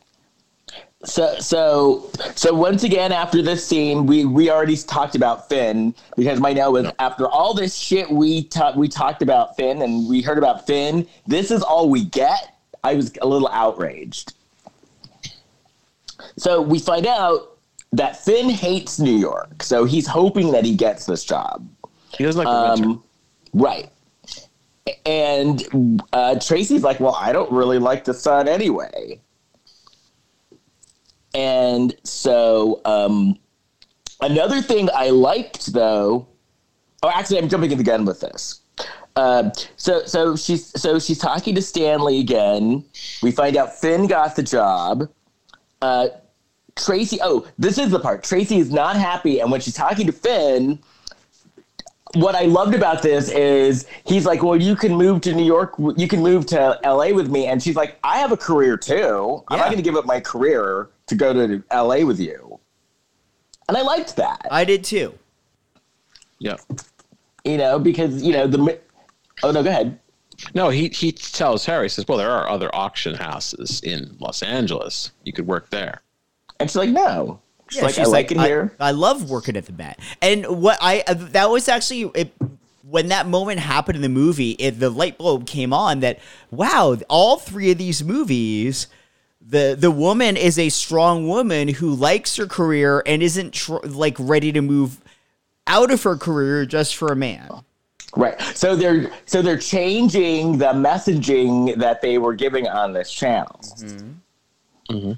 So 1.05 1.39
so 1.39 2.11
so 2.35 2.53
once 2.53 2.83
again 2.83 3.13
after 3.13 3.41
this 3.41 3.65
scene 3.65 4.05
we 4.05 4.25
we 4.25 4.51
already 4.51 4.77
talked 4.77 5.15
about 5.15 5.49
Finn 5.49 5.95
because 6.17 6.41
my 6.41 6.53
note 6.53 6.73
was 6.73 6.93
after 6.99 7.29
all 7.29 7.55
this 7.55 7.77
shit 7.77 8.11
we 8.11 8.43
ta- 8.45 8.73
we 8.77 8.89
talked 8.89 9.23
about 9.23 9.55
Finn 9.57 9.83
and 9.83 10.09
we 10.09 10.23
heard 10.23 10.39
about 10.39 10.67
Finn 10.67 11.07
this 11.25 11.53
is 11.53 11.63
all 11.63 11.89
we 11.89 12.05
get 12.05 12.57
I 12.83 12.95
was 12.95 13.13
a 13.23 13.29
little 13.29 13.49
outraged. 13.49 14.35
So 16.37 16.61
we 16.61 16.81
find 16.81 17.07
out 17.07 17.59
that 17.93 18.17
Finn 18.25 18.51
hates 18.51 18.99
New 18.99 19.17
York 19.17 19.63
so 19.63 19.85
he's 19.85 20.07
hoping 20.09 20.51
that 20.51 20.65
he 20.65 20.75
gets 20.75 21.07
this 21.07 21.23
job. 21.23 21.69
He 22.17 22.25
doesn't 22.25 22.45
like 22.45 22.53
the 22.53 22.83
winter. 22.83 22.89
Um, 22.89 23.05
right. 23.55 23.89
And 25.07 26.03
uh, 26.13 26.41
Tracy's 26.41 26.83
like, 26.83 26.99
well, 26.99 27.15
I 27.15 27.33
don't 27.33 27.53
really 27.53 27.79
like 27.79 28.05
the 28.05 28.15
sun 28.15 28.49
anyway. 28.49 29.21
And 31.35 31.95
so, 32.05 32.81
um, 32.85 33.39
another 34.21 34.63
thing 34.63 34.89
I 34.95 35.11
liked 35.11 35.73
though, 35.73 36.27
oh, 37.03 37.11
actually, 37.11 37.39
I'm 37.39 37.49
jumping 37.49 37.71
in 37.71 37.79
the 37.79 37.85
gun 37.85 38.05
with 38.05 38.21
this. 38.21 38.61
Uh, 39.17 39.51
so, 39.77 40.05
so 40.05 40.37
she's 40.37 40.67
so 40.81 40.99
she's 40.99 41.19
talking 41.19 41.55
to 41.55 41.63
Stanley 41.63 42.21
again. 42.21 42.85
We 43.23 43.33
find 43.33 43.57
out 43.57 43.75
Finn 43.75 44.07
got 44.07 44.37
the 44.37 44.43
job. 44.43 45.09
Uh, 45.83 46.09
Tracy, 46.77 47.19
oh, 47.23 47.47
this 47.59 47.79
is 47.79 47.91
the 47.91 47.99
part. 47.99 48.23
Tracy 48.23 48.59
is 48.59 48.71
not 48.71 48.95
happy, 48.95 49.41
and 49.41 49.51
when 49.51 49.61
she's 49.61 49.75
talking 49.75 50.07
to 50.07 50.13
Finn, 50.13 50.79
what 52.15 52.37
I 52.37 52.43
loved 52.43 52.75
about 52.75 53.03
this 53.03 53.29
is 53.31 53.87
he's 54.05 54.25
like, 54.25 54.45
"Well, 54.45 54.55
you 54.55 54.77
can 54.77 54.95
move 54.95 55.21
to 55.23 55.35
New 55.35 55.45
York. 55.45 55.75
You 55.97 56.07
can 56.07 56.23
move 56.23 56.47
to 56.47 56.79
LA 56.85 57.13
with 57.13 57.29
me." 57.29 57.47
And 57.47 57.61
she's 57.61 57.75
like, 57.75 57.99
"I 58.05 58.19
have 58.19 58.31
a 58.31 58.37
career 58.37 58.77
too. 58.77 59.43
I'm 59.49 59.59
not 59.59 59.67
going 59.67 59.79
to 59.79 59.83
give 59.83 59.97
up 59.97 60.07
my 60.07 60.21
career 60.21 60.91
to 61.09 61.15
go 61.15 61.33
to 61.33 61.63
LA 61.73 62.05
with 62.05 62.21
you." 62.21 62.61
And 63.69 63.77
I 63.77 63.83
liked 63.83 64.17
that, 64.17 64.47
I 64.51 64.65
did 64.65 64.83
too. 64.85 65.13
Yeah. 66.39 66.57
you 67.45 67.57
know, 67.59 67.79
because 67.79 68.23
you 68.23 68.33
know 68.33 68.47
the. 68.47 68.79
Oh 69.43 69.51
no, 69.51 69.63
go 69.63 69.71
ahead. 69.71 69.99
No, 70.55 70.69
he 70.69 70.89
he 70.89 71.13
tells 71.13 71.67
Harry, 71.67 71.87
he 71.87 71.89
says, 71.89 72.07
Well, 72.07 72.19
there 72.19 72.31
are 72.31 72.49
other 72.49 72.75
auction 72.75 73.15
houses 73.15 73.81
in 73.83 74.17
Los 74.21 74.43
Angeles. 74.43 75.11
You 75.25 75.33
could 75.33 75.47
work 75.47 75.71
there. 75.71 76.03
And 76.61 76.69
she's 76.71 76.77
like, 76.77 76.91
"No." 76.91 77.41
She's 77.71 77.79
Yeah, 77.79 77.85
like, 77.87 77.95
she's 77.95 78.07
"I 78.07 78.11
like 78.11 78.31
it 78.33 78.39
I, 78.39 78.47
here." 78.47 78.75
I 78.81 78.93
love 78.93 79.31
working 79.31 79.57
at 79.57 79.67
the 79.67 79.73
Met. 79.73 79.99
And 80.23 80.47
what 80.47 80.79
I 80.81 81.03
uh, 81.07 81.15
that 81.15 81.51
was 81.51 81.69
actually 81.69 82.11
it, 82.15 82.33
when 82.89 83.09
that 83.09 83.27
moment 83.27 83.61
happened 83.61 83.97
in 83.97 84.03
the 84.03 84.09
movie, 84.09 84.53
it, 84.53 84.79
the 84.81 84.91
light 84.91 85.19
bulb 85.19 85.47
came 85.47 85.73
on 85.73 86.01
that 86.01 86.19
wow, 86.51 86.97
all 87.09 87.37
three 87.39 87.71
of 87.71 87.79
these 87.79 88.03
movies. 88.03 88.87
The, 89.51 89.75
the 89.79 89.91
woman 89.91 90.37
is 90.37 90.59
a 90.59 90.69
strong 90.69 91.27
woman 91.27 91.69
who 91.69 91.95
likes 91.95 92.37
her 92.37 92.47
career 92.47 93.03
and 93.07 93.23
isn't 93.23 93.55
tr- 93.55 93.79
like 93.85 94.17
ready 94.19 94.53
to 94.53 94.61
move 94.61 95.01
out 95.67 95.91
of 95.91 96.03
her 96.03 96.17
career 96.17 96.67
just 96.67 96.97
for 96.97 97.09
a 97.09 97.17
man. 97.17 97.49
Right. 98.15 98.39
So 98.55 98.77
they're 98.77 99.11
so 99.27 99.41
they're 99.41 99.59
changing 99.59 100.59
the 100.59 100.73
messaging 100.73 101.77
that 101.77 102.03
they 102.03 102.19
were 102.19 102.35
giving 102.35 102.67
on 102.69 102.93
this 102.93 103.11
channel. 103.11 103.61
Mm-hmm. 103.63 104.95
Mm-hmm. 104.95 105.13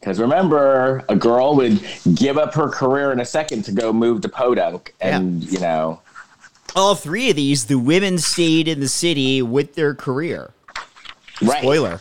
Because 0.00 0.18
remember, 0.18 1.04
a 1.08 1.14
girl 1.16 1.54
would 1.56 1.80
give 2.14 2.36
up 2.36 2.54
her 2.54 2.68
career 2.68 3.12
in 3.12 3.20
a 3.20 3.24
second 3.24 3.62
to 3.66 3.72
go 3.72 3.92
move 3.92 4.20
to 4.22 4.28
Podunk, 4.28 4.94
and 5.00 5.44
you 5.44 5.60
know, 5.60 6.00
All 6.74 6.94
three 6.96 7.30
of 7.30 7.36
these, 7.36 7.66
the 7.66 7.78
women 7.78 8.18
stayed 8.18 8.66
in 8.66 8.80
the 8.80 8.88
city 8.88 9.42
with 9.42 9.76
their 9.76 9.94
career. 9.94 10.50
right, 11.40 11.60
Spoiler. 11.60 12.00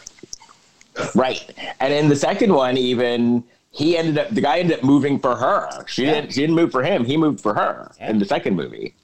Right. 1.15 1.49
And 1.79 1.93
in 1.93 2.09
the 2.09 2.15
second 2.15 2.53
one, 2.53 2.77
even 2.77 3.43
he 3.71 3.97
ended 3.97 4.17
up 4.17 4.29
the 4.29 4.41
guy 4.41 4.59
ended 4.59 4.79
up 4.79 4.83
moving 4.83 5.19
for 5.19 5.35
her. 5.35 5.85
She 5.87 6.05
didn't. 6.05 6.33
She 6.33 6.41
didn't 6.41 6.55
move 6.55 6.71
for 6.71 6.83
him. 6.83 7.05
He 7.05 7.17
moved 7.17 7.41
for 7.41 7.53
her 7.53 7.91
in 7.99 8.19
the 8.19 8.25
second 8.25 8.55
movie. 8.55 8.95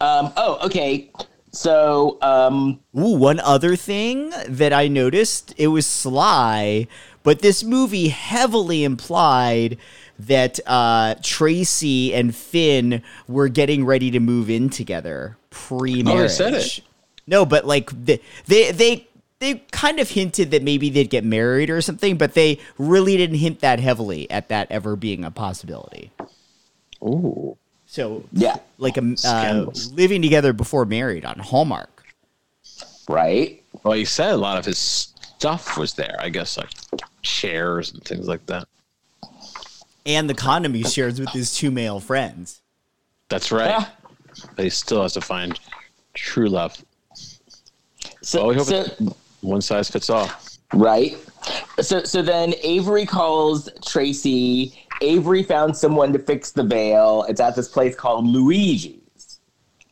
Um. 0.00 0.32
Oh, 0.36 0.58
okay. 0.66 1.10
So, 1.54 2.18
um, 2.20 2.80
Ooh, 2.98 3.14
one 3.14 3.38
other 3.38 3.76
thing 3.76 4.32
that 4.48 4.72
I 4.72 4.88
noticed, 4.88 5.54
it 5.56 5.68
was 5.68 5.86
Sly, 5.86 6.88
but 7.22 7.42
this 7.42 7.62
movie 7.62 8.08
heavily 8.08 8.82
implied 8.82 9.78
that 10.18 10.58
uh, 10.66 11.14
Tracy 11.22 12.12
and 12.12 12.34
Finn 12.34 13.02
were 13.28 13.48
getting 13.48 13.84
ready 13.84 14.10
to 14.10 14.18
move 14.20 14.50
in 14.50 14.68
together 14.68 15.36
pre-marriage. 15.50 16.18
Oh, 16.18 16.22
they 16.22 16.28
said 16.28 16.54
it. 16.54 16.80
No, 17.26 17.46
but 17.46 17.64
like 17.64 17.90
they 18.04 18.20
they 18.46 18.72
they 18.72 19.08
they 19.44 19.62
kind 19.72 20.00
of 20.00 20.08
hinted 20.08 20.50
that 20.52 20.62
maybe 20.62 20.88
they'd 20.88 21.10
get 21.10 21.22
married 21.24 21.68
or 21.68 21.80
something, 21.82 22.16
but 22.16 22.32
they 22.34 22.58
really 22.78 23.16
didn't 23.16 23.36
hint 23.36 23.60
that 23.60 23.78
heavily 23.78 24.30
at 24.30 24.48
that 24.48 24.70
ever 24.70 24.96
being 24.96 25.22
a 25.24 25.30
possibility. 25.30 26.10
Ooh. 27.02 27.56
So 27.86 28.24
yeah, 28.32 28.56
like 28.78 28.96
a 28.96 29.14
uh, 29.24 29.66
living 29.92 30.22
together 30.22 30.52
before 30.52 30.84
married 30.86 31.24
on 31.24 31.38
Hallmark. 31.38 32.04
right. 33.08 33.62
Well, 33.82 33.92
he 33.92 34.04
said 34.06 34.32
a 34.32 34.36
lot 34.36 34.56
of 34.58 34.64
his 34.64 34.78
stuff 34.78 35.76
was 35.76 35.92
there. 35.94 36.16
I 36.18 36.30
guess 36.30 36.56
like 36.56 36.70
chairs 37.22 37.92
and 37.92 38.02
things 38.02 38.26
like 38.26 38.46
that. 38.46 38.66
and 40.06 40.28
the 40.28 40.34
condom 40.34 40.72
he 40.74 40.84
shares 40.84 41.20
with 41.20 41.28
his 41.30 41.54
two 41.54 41.70
male 41.70 42.00
friends. 42.00 42.62
That's 43.28 43.52
right. 43.52 43.68
Yeah. 43.68 43.86
But 44.56 44.64
he 44.64 44.70
still 44.70 45.02
has 45.02 45.12
to 45.12 45.20
find 45.20 45.60
true 46.14 46.48
love. 46.48 46.82
So, 48.22 48.38
Well, 48.40 48.48
we 48.48 48.54
hope 48.56 48.66
so 48.66 48.80
it- 48.80 48.98
One 49.44 49.60
size 49.60 49.90
fits 49.90 50.08
all. 50.10 50.30
Right. 50.72 51.16
So 51.80 52.02
so 52.04 52.22
then 52.22 52.54
Avery 52.62 53.04
calls 53.06 53.68
Tracy. 53.84 54.80
Avery 55.02 55.42
found 55.42 55.76
someone 55.76 56.12
to 56.14 56.18
fix 56.18 56.52
the 56.52 56.62
veil. 56.62 57.24
It's 57.28 57.40
at 57.40 57.54
this 57.54 57.68
place 57.68 57.94
called 57.94 58.26
Luigi's. 58.26 59.40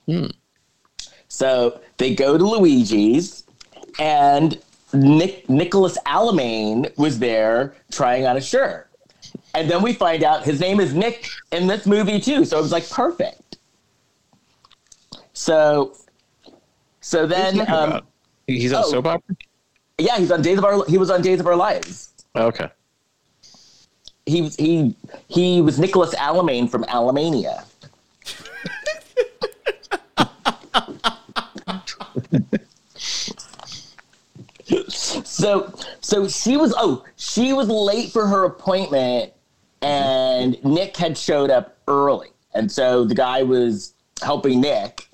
Hmm. 0.06 0.26
So 1.28 1.80
they 1.98 2.14
go 2.14 2.38
to 2.38 2.44
Luigi's, 2.44 3.44
and 3.98 4.58
Nick 4.94 5.48
Nicholas 5.50 5.98
Alamain 6.06 6.96
was 6.96 7.18
there 7.18 7.74
trying 7.90 8.26
on 8.26 8.36
a 8.36 8.40
shirt. 8.40 8.88
And 9.54 9.70
then 9.70 9.82
we 9.82 9.92
find 9.92 10.24
out 10.24 10.44
his 10.44 10.60
name 10.60 10.80
is 10.80 10.94
Nick 10.94 11.28
in 11.52 11.66
this 11.66 11.86
movie 11.86 12.20
too. 12.20 12.44
So 12.46 12.58
it 12.58 12.62
was 12.62 12.72
like 12.72 12.88
perfect. 12.88 13.58
So 15.34 15.94
so 17.00 17.26
then 17.26 17.58
What 17.58 17.68
are 17.68 17.72
you 17.72 17.76
um, 17.76 17.88
about? 17.90 18.02
He- 18.04 18.08
he's 18.46 18.72
on 18.72 18.84
oh. 18.84 18.90
soap 18.90 19.06
opera. 19.06 19.36
yeah, 19.98 20.18
he's 20.18 20.30
on 20.30 20.42
Days 20.42 20.58
of 20.58 20.64
Our 20.64 20.84
he 20.86 20.98
was 20.98 21.10
on 21.10 21.22
Days 21.22 21.40
of 21.40 21.46
Our 21.46 21.56
Lives. 21.56 22.10
Okay. 22.34 22.68
he 24.26 24.42
was 24.42 24.56
he 24.56 24.96
he 25.28 25.60
was 25.60 25.78
Nicholas 25.78 26.14
Alamain 26.14 26.70
from 26.70 26.84
Alamania. 26.84 27.64
so 35.24 35.72
so 36.00 36.28
she 36.28 36.56
was 36.56 36.72
oh 36.76 37.04
she 37.16 37.52
was 37.52 37.68
late 37.68 38.10
for 38.10 38.26
her 38.26 38.44
appointment 38.44 39.32
and 39.80 40.62
Nick 40.64 40.96
had 40.96 41.18
showed 41.18 41.50
up 41.50 41.76
early 41.88 42.28
and 42.54 42.70
so 42.70 43.04
the 43.04 43.14
guy 43.14 43.42
was 43.42 43.94
helping 44.22 44.60
Nick 44.60 45.08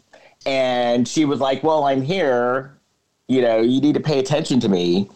and 0.47 1.09
she 1.09 1.25
was 1.25 1.41
like 1.41 1.63
well 1.63 1.85
I'm 1.85 2.03
here 2.03 2.78
you 3.29 3.43
know 3.43 3.61
you 3.61 3.81
need 3.81 3.95
to 3.95 4.01
pay 4.01 4.19
attention 4.19 4.59
to 4.61 4.69
me 4.69 5.09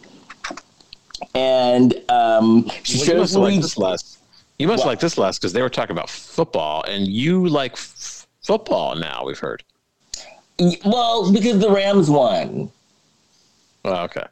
and 1.35 1.93
um, 2.09 2.69
she 2.83 2.97
Well, 2.97 2.99
you 2.99 3.05
shows 3.05 3.17
must 3.19 3.33
like 3.35 3.41
Luigi- 3.43 3.61
this 3.61 3.77
last. 3.77 4.17
You 4.59 4.67
must 4.67 4.81
What? 4.81 4.87
like 4.91 4.99
this 4.99 5.17
last 5.17 5.39
because 5.41 5.51
they 5.53 5.61
were 5.61 5.69
talking 5.69 5.95
about 5.95 6.09
football, 6.09 6.83
and 6.87 7.07
you 7.07 7.47
like 7.47 7.73
f- 7.73 8.27
football 8.41 8.95
now. 8.95 9.23
We've 9.25 9.39
heard. 9.39 9.63
Well, 10.85 11.31
because 11.31 11.59
the 11.59 11.71
Rams 11.71 12.09
won. 12.09 12.69
Oh, 13.85 13.95
okay. 14.03 14.25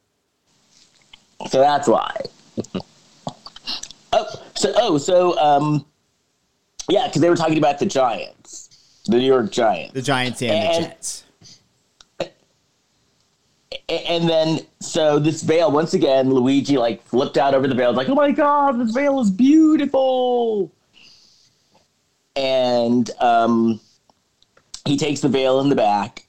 So 1.50 1.60
that's 1.60 1.88
why. 1.88 2.15
oh, 4.13 4.26
so 4.56 4.74
oh, 4.76 4.98
so 4.98 5.39
um, 5.39 5.86
yeah, 6.89 7.08
because 7.08 7.22
they 7.22 7.30
were 7.30 7.36
talking 7.38 7.58
about 7.58 7.80
the 7.80 7.86
Giants, 7.88 9.02
the 9.08 9.17
New 9.17 9.26
York 9.26 9.50
Giants, 9.52 9.94
The 9.94 10.02
Giants 10.02 10.41
and, 10.41 10.52
And- 10.52 10.84
the 10.86 10.89
Jets. 10.89 11.24
And 13.91 14.30
then 14.30 14.62
so 14.80 15.19
this 15.19 15.41
veil 15.43 15.69
once 15.69 15.93
again, 15.93 16.30
Luigi 16.30 16.77
like 16.77 17.04
flipped 17.04 17.38
out 17.38 17.54
over 17.54 17.67
the 17.67 17.75
veil, 17.75 17.91
like, 17.91 18.08
oh 18.08 18.15
my 18.15 18.32
god, 18.32 18.80
this 18.80 18.91
veil 18.91 19.19
is 19.19 19.30
beautiful. 19.30 20.71
And 22.38 23.12
um, 23.19 23.82
he 24.86 24.97
takes 24.97 25.19
the 25.19 25.27
veil 25.27 25.60
in 25.60 25.67
the 25.67 25.75
back. 25.75 26.25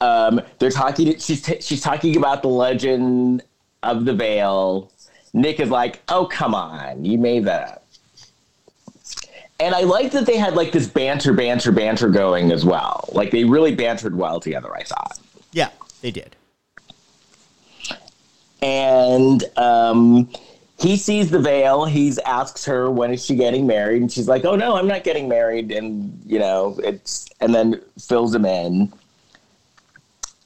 Um, 0.00 0.40
they're 0.60 0.70
talking. 0.70 1.18
She's 1.18 1.42
t- 1.42 1.60
she's 1.60 1.80
talking 1.80 2.16
about 2.16 2.42
the 2.42 2.48
legend 2.48 3.42
of 3.82 4.04
the 4.04 4.14
veil. 4.14 4.92
Nick 5.32 5.58
is 5.58 5.70
like, 5.70 6.02
"Oh 6.08 6.26
come 6.26 6.54
on, 6.54 7.04
you 7.04 7.18
made 7.18 7.46
that 7.46 7.68
up." 7.68 7.86
And 9.58 9.74
I 9.74 9.80
like 9.80 10.12
that 10.12 10.26
they 10.26 10.36
had 10.36 10.54
like 10.54 10.70
this 10.70 10.86
banter, 10.86 11.32
banter, 11.32 11.72
banter 11.72 12.10
going 12.10 12.52
as 12.52 12.64
well. 12.64 13.08
Like 13.12 13.32
they 13.32 13.42
really 13.42 13.74
bantered 13.74 14.14
well 14.14 14.38
together. 14.38 14.72
I 14.76 14.84
thought. 14.84 15.18
Yeah, 15.52 15.70
they 16.02 16.12
did. 16.12 16.36
And 18.62 19.44
um, 19.56 20.28
he 20.78 20.96
sees 20.96 21.30
the 21.30 21.38
veil. 21.38 21.84
He 21.84 22.12
asks 22.24 22.64
her 22.66 22.90
when 22.90 23.12
is 23.12 23.24
she 23.24 23.34
getting 23.34 23.66
married, 23.66 24.02
and 24.02 24.10
she's 24.10 24.28
like, 24.28 24.44
"Oh 24.44 24.56
no, 24.56 24.76
I'm 24.76 24.86
not 24.86 25.04
getting 25.04 25.28
married." 25.28 25.72
And 25.72 26.20
you 26.26 26.38
know, 26.38 26.78
it's 26.82 27.28
and 27.40 27.54
then 27.54 27.80
fills 27.98 28.34
him 28.34 28.44
in, 28.44 28.92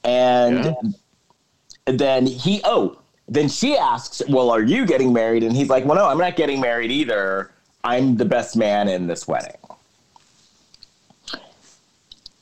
and, 0.04 0.64
Yeah. 0.64 0.72
and 1.86 1.98
then 1.98 2.26
he 2.26 2.60
oh 2.64 2.96
then 3.28 3.48
she 3.48 3.76
asks, 3.76 4.22
"Well, 4.28 4.50
are 4.50 4.62
you 4.62 4.84
getting 4.84 5.12
married?" 5.12 5.44
And 5.44 5.54
he's 5.56 5.68
like, 5.68 5.84
"Well, 5.84 5.96
no, 5.96 6.06
I'm 6.08 6.18
not 6.18 6.36
getting 6.36 6.60
married 6.60 6.90
either. 6.90 7.50
I'm 7.84 8.16
the 8.16 8.24
best 8.24 8.56
man 8.56 8.88
in 8.88 9.06
this 9.06 9.26
wedding." 9.28 9.56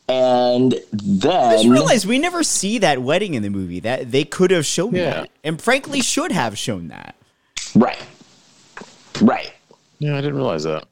And 0.08 0.74
then 0.90 1.30
I 1.50 1.52
just 1.56 1.68
realized 1.68 2.06
we 2.06 2.18
never 2.18 2.42
see 2.42 2.78
that 2.78 3.02
wedding 3.02 3.34
in 3.34 3.42
the 3.42 3.50
movie. 3.50 3.80
That 3.80 4.10
they 4.10 4.24
could 4.24 4.50
have 4.50 4.64
shown 4.64 4.94
Yeah. 4.94 5.10
that, 5.10 5.30
and 5.44 5.60
frankly, 5.60 6.00
should 6.00 6.32
have 6.32 6.56
shown 6.56 6.88
that. 6.88 7.14
right, 7.74 7.98
right. 9.20 9.52
Yeah, 9.98 10.16
I 10.16 10.20
didn't 10.20 10.36
realize 10.36 10.62
that. 10.64 10.86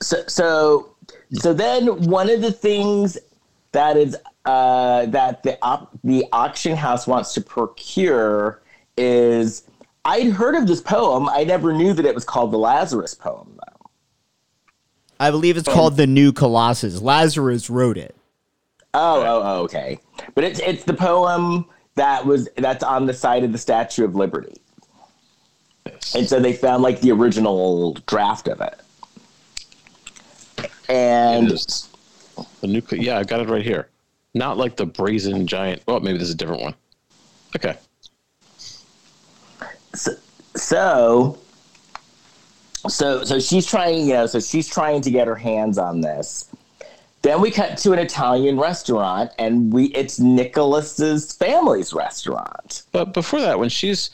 so 0.00 0.22
so 0.26 0.94
so 1.32 1.52
then 1.52 1.86
one 2.08 2.30
of 2.30 2.40
the 2.40 2.52
things 2.52 3.18
that 3.72 3.96
is 3.96 4.16
uh, 4.46 5.04
that 5.06 5.42
the 5.42 5.58
op- 5.62 5.90
the 6.02 6.24
auction 6.32 6.74
house 6.76 7.06
wants 7.06 7.34
to 7.34 7.40
procure 7.42 8.62
is 8.96 9.64
I'd 10.04 10.28
heard 10.32 10.54
of 10.54 10.66
this 10.66 10.80
poem. 10.80 11.28
I 11.28 11.44
never 11.44 11.72
knew 11.74 11.92
that 11.92 12.06
it 12.06 12.14
was 12.14 12.24
called 12.24 12.52
the 12.52 12.58
Lazarus 12.58 13.14
poem 13.14 13.52
though. 13.56 13.69
I 15.20 15.30
believe 15.30 15.58
it's 15.58 15.68
called 15.68 15.98
the 15.98 16.06
New 16.06 16.32
Colossus. 16.32 17.02
Lazarus 17.02 17.68
wrote 17.68 17.98
it. 17.98 18.16
Oh, 18.94 19.20
oh, 19.20 19.42
oh, 19.44 19.62
okay. 19.64 20.00
But 20.34 20.44
it's 20.44 20.58
it's 20.60 20.82
the 20.84 20.94
poem 20.94 21.66
that 21.94 22.24
was 22.24 22.48
that's 22.56 22.82
on 22.82 23.04
the 23.04 23.12
side 23.12 23.44
of 23.44 23.52
the 23.52 23.58
Statue 23.58 24.04
of 24.04 24.16
Liberty. 24.16 24.56
And 26.14 26.26
so 26.26 26.40
they 26.40 26.54
found 26.54 26.82
like 26.82 27.00
the 27.00 27.12
original 27.12 27.94
draft 28.06 28.48
of 28.48 28.62
it. 28.62 28.80
And 30.88 31.48
It 31.48 31.52
is. 31.52 31.88
The 32.62 32.66
new, 32.66 32.82
yeah, 32.92 33.18
I 33.18 33.24
got 33.24 33.40
it 33.40 33.48
right 33.48 33.64
here. 33.64 33.88
Not 34.32 34.56
like 34.56 34.76
the 34.76 34.86
brazen 34.86 35.46
giant. 35.46 35.82
Oh, 35.86 36.00
maybe 36.00 36.16
this 36.16 36.28
is 36.28 36.34
a 36.34 36.36
different 36.36 36.62
one. 36.62 36.74
Okay. 37.54 37.76
so 39.94 40.12
so 40.56 41.38
so 42.88 43.24
so 43.24 43.38
she's 43.38 43.66
trying 43.66 44.06
you 44.06 44.14
know 44.14 44.26
so 44.26 44.40
she's 44.40 44.68
trying 44.68 45.00
to 45.00 45.10
get 45.10 45.26
her 45.26 45.36
hands 45.36 45.78
on 45.78 46.00
this 46.00 46.48
then 47.22 47.40
we 47.40 47.50
cut 47.50 47.76
to 47.76 47.92
an 47.92 47.98
italian 47.98 48.58
restaurant 48.58 49.30
and 49.38 49.72
we 49.72 49.86
it's 49.86 50.18
nicholas's 50.18 51.32
family's 51.32 51.92
restaurant 51.92 52.82
But 52.92 53.12
before 53.12 53.40
that, 53.40 53.58
when 53.58 53.68
she's 53.68 54.10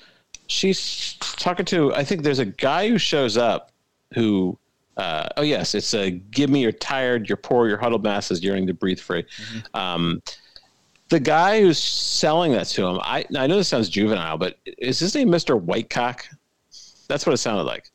she's 0.49 1.15
talking 1.21 1.67
to, 1.67 1.95
I 1.95 2.05
think 2.05 2.23
there's 2.23 2.39
a 2.39 2.47
guy 2.47 2.89
who 2.89 2.99
shows 2.99 3.37
up 3.37 3.71
who, 4.15 4.59
uh, 4.97 5.29
oh 5.37 5.43
yes, 5.43 5.75
it's 5.75 5.93
a 5.95 6.11
give 6.11 6.51
me 6.51 6.63
your 6.63 6.73
tired, 6.73 7.29
your 7.29 7.37
poor, 7.37 7.69
your 7.69 7.79
huddled 7.79 8.03
masses 8.03 8.43
yearning 8.43 8.67
to 8.69 8.75
breathe 8.75 9.01
free. 9.01 9.25
Um, 9.75 10.23
the 11.09 11.21
guy 11.21 11.61
who's 11.61 11.79
selling 11.79 12.53
that 12.53 12.67
to 12.69 12.87
him, 12.87 12.99
I 13.03 13.25
I 13.37 13.47
know 13.47 13.57
this 13.57 13.69
sounds 13.69 13.89
juvenile, 13.89 14.39
but 14.39 14.59
is 14.79 14.99
his 14.99 15.15
name 15.15 15.31
Mister 15.31 15.57
Whitecock? 15.57 16.25
That's 17.09 17.27
what 17.27 17.33
it 17.33 17.39
sounded 17.39 17.65
like. 17.65 17.91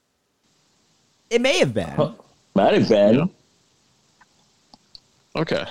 It 1.32 1.40
may 1.42 1.60
have 1.60 1.74
been. 1.74 2.14
might 2.54 2.74
have 2.74 2.90
been 2.90 3.16
Yeah. 3.16 3.26
Okay. 5.38 5.66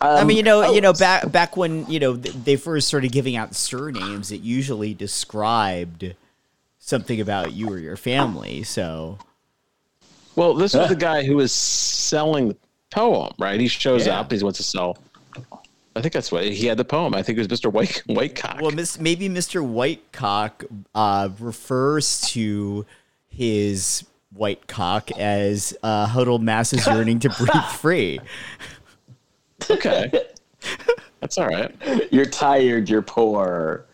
I 0.00 0.24
mean, 0.24 0.36
you 0.36 0.42
know, 0.42 0.64
oh, 0.64 0.72
you 0.72 0.80
know, 0.80 0.92
back 0.92 1.30
back 1.30 1.56
when 1.56 1.86
you 1.90 2.00
know 2.00 2.14
they 2.14 2.56
first 2.56 2.88
started 2.88 3.12
giving 3.12 3.36
out 3.36 3.54
surnames, 3.54 4.32
it 4.32 4.40
usually 4.40 4.94
described 4.94 6.14
something 6.78 7.20
about 7.20 7.52
you 7.52 7.68
or 7.68 7.78
your 7.78 7.96
family. 7.96 8.62
So 8.62 9.18
Well, 10.34 10.54
this 10.54 10.74
was 10.74 10.88
the 10.88 10.96
guy 10.96 11.24
who 11.24 11.36
was 11.36 11.52
selling 11.52 12.48
the 12.48 12.56
poem, 12.90 13.32
right? 13.38 13.60
He 13.60 13.68
shows 13.68 14.06
Yeah. 14.06 14.20
up. 14.20 14.32
He 14.32 14.42
wants 14.42 14.58
to 14.58 14.64
sell. 14.64 14.98
I 15.94 16.00
think 16.00 16.14
that's 16.14 16.32
what 16.32 16.44
he 16.44 16.66
had 16.66 16.78
the 16.78 16.84
poem. 16.84 17.14
I 17.14 17.22
think 17.22 17.38
it 17.38 17.40
was 17.40 17.50
Mister 17.50 17.70
White 17.70 18.02
Whitecock. 18.08 18.60
Well, 18.60 18.70
miss, 18.70 18.98
maybe 18.98 19.28
Mr. 19.28 19.62
Whitecock 19.62 20.64
uh, 20.94 21.28
refers 21.38 22.22
to 22.32 22.86
his 23.28 24.04
white 24.34 24.66
cock 24.66 25.10
as 25.12 25.76
uh, 25.82 26.06
huddled 26.06 26.42
masses 26.42 26.86
yearning 26.86 27.18
to 27.20 27.28
breathe 27.30 27.64
free. 27.72 28.20
Okay. 29.70 30.10
That's 31.20 31.38
all 31.38 31.46
right. 31.46 31.72
you're 32.12 32.26
tired 32.26 32.88
you're 32.90 33.02
poor 33.02 33.86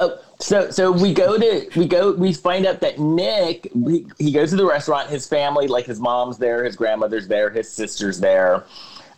oh 0.00 0.18
so 0.38 0.70
so 0.70 0.90
we 0.90 1.12
go 1.12 1.38
to 1.38 1.68
we 1.76 1.86
go 1.86 2.12
we 2.12 2.32
find 2.32 2.66
out 2.66 2.80
that 2.80 2.98
nick 2.98 3.70
he, 3.86 4.06
he 4.18 4.32
goes 4.32 4.50
to 4.50 4.56
the 4.56 4.64
restaurant 4.64 5.08
his 5.08 5.26
family 5.26 5.66
like 5.66 5.84
his 5.84 6.00
mom's 6.00 6.38
there 6.38 6.64
his 6.64 6.76
grandmother's 6.76 7.28
there 7.28 7.50
his 7.50 7.70
sister's 7.70 8.18
there 8.18 8.64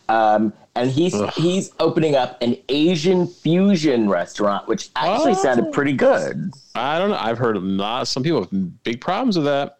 um, 0.09 0.51
and 0.75 0.89
he's 0.89 1.13
he's 1.35 1.71
opening 1.79 2.15
up 2.15 2.41
an 2.41 2.55
asian 2.69 3.27
fusion 3.27 4.09
restaurant 4.09 4.67
which 4.67 4.89
actually 4.95 5.31
Oh. 5.33 5.35
sounded 5.35 5.71
pretty 5.71 5.93
good 5.93 6.51
I 6.75 6.97
don't 6.97 7.11
know. 7.11 7.17
I've 7.19 7.37
heard 7.37 7.61
not 7.63 8.07
some 8.07 8.23
people 8.23 8.41
have 8.41 8.83
big 8.83 8.99
problems 8.99 9.35
with 9.37 9.45
that. 9.45 9.77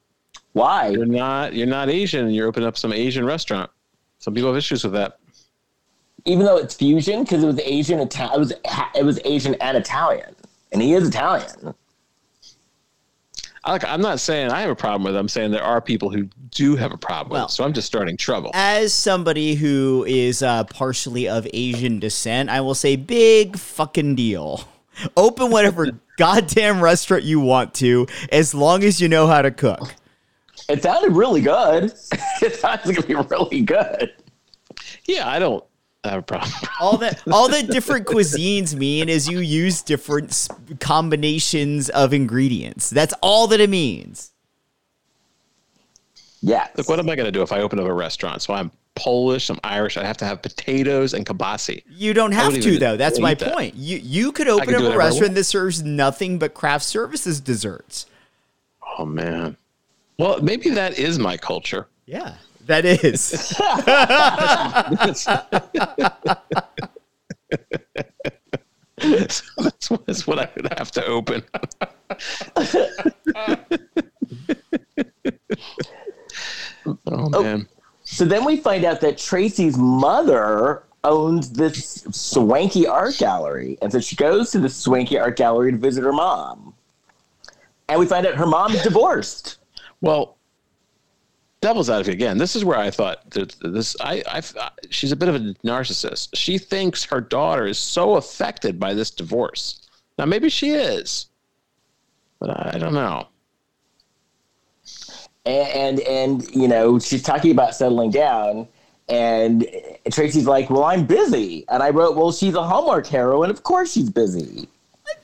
why 0.53 0.89
You're 0.89 1.05
not 1.05 1.53
you're 1.53 1.65
not 1.67 1.89
Asian 1.89 2.25
and 2.25 2.35
you're 2.35 2.47
opening 2.47 2.67
up 2.67 2.77
some 2.77 2.93
Asian 2.93 3.25
restaurant. 3.25 3.71
Some 4.19 4.33
people 4.35 4.49
have 4.49 4.57
issues 4.57 4.83
with 4.83 4.93
that. 4.93 5.17
even 6.25 6.45
though 6.45 6.57
it's 6.57 6.75
fusion 6.75 7.23
because 7.23 7.43
it 7.43 7.47
was 7.47 7.59
asian 7.61 7.99
Ita- 7.99 8.31
it 8.35 8.39
was 8.39 8.53
it 8.95 9.03
was 9.03 9.19
asian 9.25 9.55
and 9.55 9.75
italian 9.75 10.35
and 10.71 10.81
he 10.81 10.93
is 10.93 11.07
italian 11.07 11.73
like 13.71 13.83
I'm 13.85 14.01
not 14.01 14.19
saying 14.19 14.51
I 14.51 14.61
have 14.61 14.69
a 14.69 14.75
problem 14.75 15.03
with 15.03 15.15
it. 15.15 15.19
I'm 15.19 15.27
saying 15.29 15.51
there 15.51 15.63
are 15.63 15.79
people 15.81 16.09
who 16.09 16.23
do 16.51 16.75
have 16.75 16.91
a 16.91 16.97
problem 16.97 17.29
with 17.31 17.37
Well- 17.39 17.45
it. 17.47 17.51
So 17.51 17.63
I'm 17.63 17.73
just 17.73 17.87
starting 17.87 18.17
trouble. 18.17 18.51
As 18.53 18.93
somebody 18.93 19.55
who 19.55 20.05
is 20.07 20.41
uh, 20.43 20.63
partially 20.65 21.27
of 21.27 21.47
Asian 21.53 21.99
descent, 21.99 22.49
I 22.49 22.61
will 22.61 22.75
say 22.75 22.95
big 22.95 23.57
fucking 23.57 24.15
deal. 24.15 24.67
Open 25.17 25.49
whatever 25.49 25.87
goddamn 26.17 26.81
restaurant 26.81 27.23
you 27.23 27.39
want 27.39 27.73
to, 27.75 28.05
as 28.31 28.53
long 28.53 28.83
as 28.83 29.01
you 29.01 29.07
know 29.09 29.25
how 29.27 29.41
to 29.41 29.49
cook. 29.51 29.95
it 30.69 30.83
sounded 30.83 31.11
really 31.13 31.41
good 31.41 31.85
it 32.41 32.55
sounds 32.55 32.85
like 32.85 32.97
it'd 32.99 33.07
be 33.07 33.15
really 33.15 33.61
good 33.61 34.13
Yeah, 35.05 35.27
I 35.27 35.39
don't 35.39 35.63
have 36.09 36.19
a 36.19 36.23
problem. 36.23 36.51
all 36.79 36.97
that 36.97 37.21
all 37.31 37.49
that 37.49 37.67
different 37.67 38.05
cuisines 38.05 38.75
mean 38.75 39.09
is 39.09 39.27
you 39.27 39.39
use 39.39 39.81
different 39.81 40.47
combinations 40.79 41.89
of 41.89 42.13
ingredients. 42.13 42.89
That's 42.89 43.13
all 43.21 43.47
that 43.47 43.59
it 43.59 43.69
means. 43.69 44.31
yeah 46.41 46.67
Look, 46.75 46.89
what 46.89 46.99
am 46.99 47.09
I 47.09 47.15
going 47.15 47.25
to 47.25 47.31
do 47.31 47.41
if 47.41 47.51
I 47.51 47.61
open 47.61 47.79
up 47.79 47.85
a 47.85 47.93
restaurant? 47.93 48.41
So 48.41 48.53
I'm 48.53 48.71
Polish, 48.95 49.49
I'm 49.49 49.59
Irish. 49.63 49.97
I 49.97 50.03
have 50.03 50.17
to 50.17 50.25
have 50.25 50.41
potatoes 50.41 51.13
and 51.13 51.25
kielbasi. 51.25 51.83
You 51.89 52.13
don't 52.13 52.31
have 52.31 52.53
to 52.53 52.77
though. 52.77 52.97
That's 52.97 53.19
my 53.19 53.33
that. 53.33 53.53
point. 53.53 53.75
You 53.75 53.97
you 53.97 54.31
could 54.31 54.47
open 54.47 54.75
up 54.75 54.93
a 54.93 54.97
restaurant 54.97 55.35
that 55.35 55.45
serves 55.45 55.83
nothing 55.83 56.37
but 56.37 56.53
craft 56.53 56.85
services 56.85 57.39
desserts. 57.39 58.05
Oh 58.97 59.05
man. 59.05 59.57
Well, 60.19 60.41
maybe 60.41 60.69
that 60.71 60.99
is 60.99 61.17
my 61.17 61.37
culture. 61.37 61.87
Yeah, 62.05 62.35
that 62.65 62.85
is. 62.85 63.21
so 63.21 63.63
that's, 69.57 69.89
what, 69.89 70.05
that's 70.05 70.27
what 70.27 70.39
I 70.39 70.49
would 70.55 70.73
have 70.77 70.91
to 70.91 71.05
open. 71.05 71.43
Oh, 76.85 76.97
oh 77.07 77.43
man. 77.43 77.67
So 78.03 78.25
then 78.25 78.45
we 78.45 78.57
find 78.57 78.85
out 78.85 79.01
that 79.01 79.17
Tracy's 79.17 79.77
mother 79.77 80.83
owns 81.03 81.51
this 81.51 82.05
swanky 82.11 82.87
art 82.87 83.17
gallery. 83.17 83.77
And 83.81 83.91
so 83.91 83.99
she 83.99 84.15
goes 84.15 84.51
to 84.51 84.59
the 84.59 84.69
swanky 84.69 85.17
art 85.17 85.37
gallery 85.37 85.71
to 85.71 85.77
visit 85.77 86.03
her 86.03 86.13
mom. 86.13 86.73
And 87.89 87.99
we 87.99 88.05
find 88.05 88.25
out 88.25 88.35
her 88.35 88.45
mom's 88.45 88.81
divorced. 88.83 89.57
Well, 90.01 90.37
devil's 91.63 91.89
advocate 91.89 92.13
again. 92.13 92.37
This 92.37 92.57
is 92.57 92.65
where 92.65 92.77
I 92.77 92.91
thought 92.91 93.31
that 93.31 93.55
this. 93.61 93.95
I, 94.01 94.21
I, 94.27 94.41
she's 94.89 95.13
a 95.13 95.15
bit 95.15 95.29
of 95.29 95.35
a 95.35 95.39
narcissist. 95.65 96.29
She 96.33 96.57
thinks 96.57 97.05
her 97.05 97.21
daughter 97.21 97.65
is 97.65 97.79
so 97.79 98.15
affected 98.15 98.79
by 98.79 98.93
this 98.93 99.09
divorce. 99.09 99.87
Now, 100.19 100.25
maybe 100.25 100.49
she 100.49 100.71
is, 100.71 101.27
but 102.39 102.49
I, 102.49 102.71
I 102.75 102.77
don't 102.77 102.93
know. 102.93 103.27
And, 105.45 105.69
and 105.69 105.99
and 106.01 106.55
you 106.55 106.67
know, 106.67 106.99
she's 106.99 107.23
talking 107.23 107.51
about 107.51 107.75
settling 107.75 108.11
down. 108.11 108.67
And 109.07 109.65
Tracy's 110.11 110.47
like, 110.47 110.69
Well, 110.69 110.83
I'm 110.83 111.05
busy. 111.05 111.65
And 111.69 111.81
I 111.81 111.89
wrote, 111.91 112.17
Well, 112.17 112.33
she's 112.33 112.55
a 112.55 112.63
Hallmark 112.63 113.07
hero, 113.07 113.43
and 113.43 113.51
of 113.51 113.63
course 113.63 113.93
she's 113.93 114.09
busy. 114.09 114.67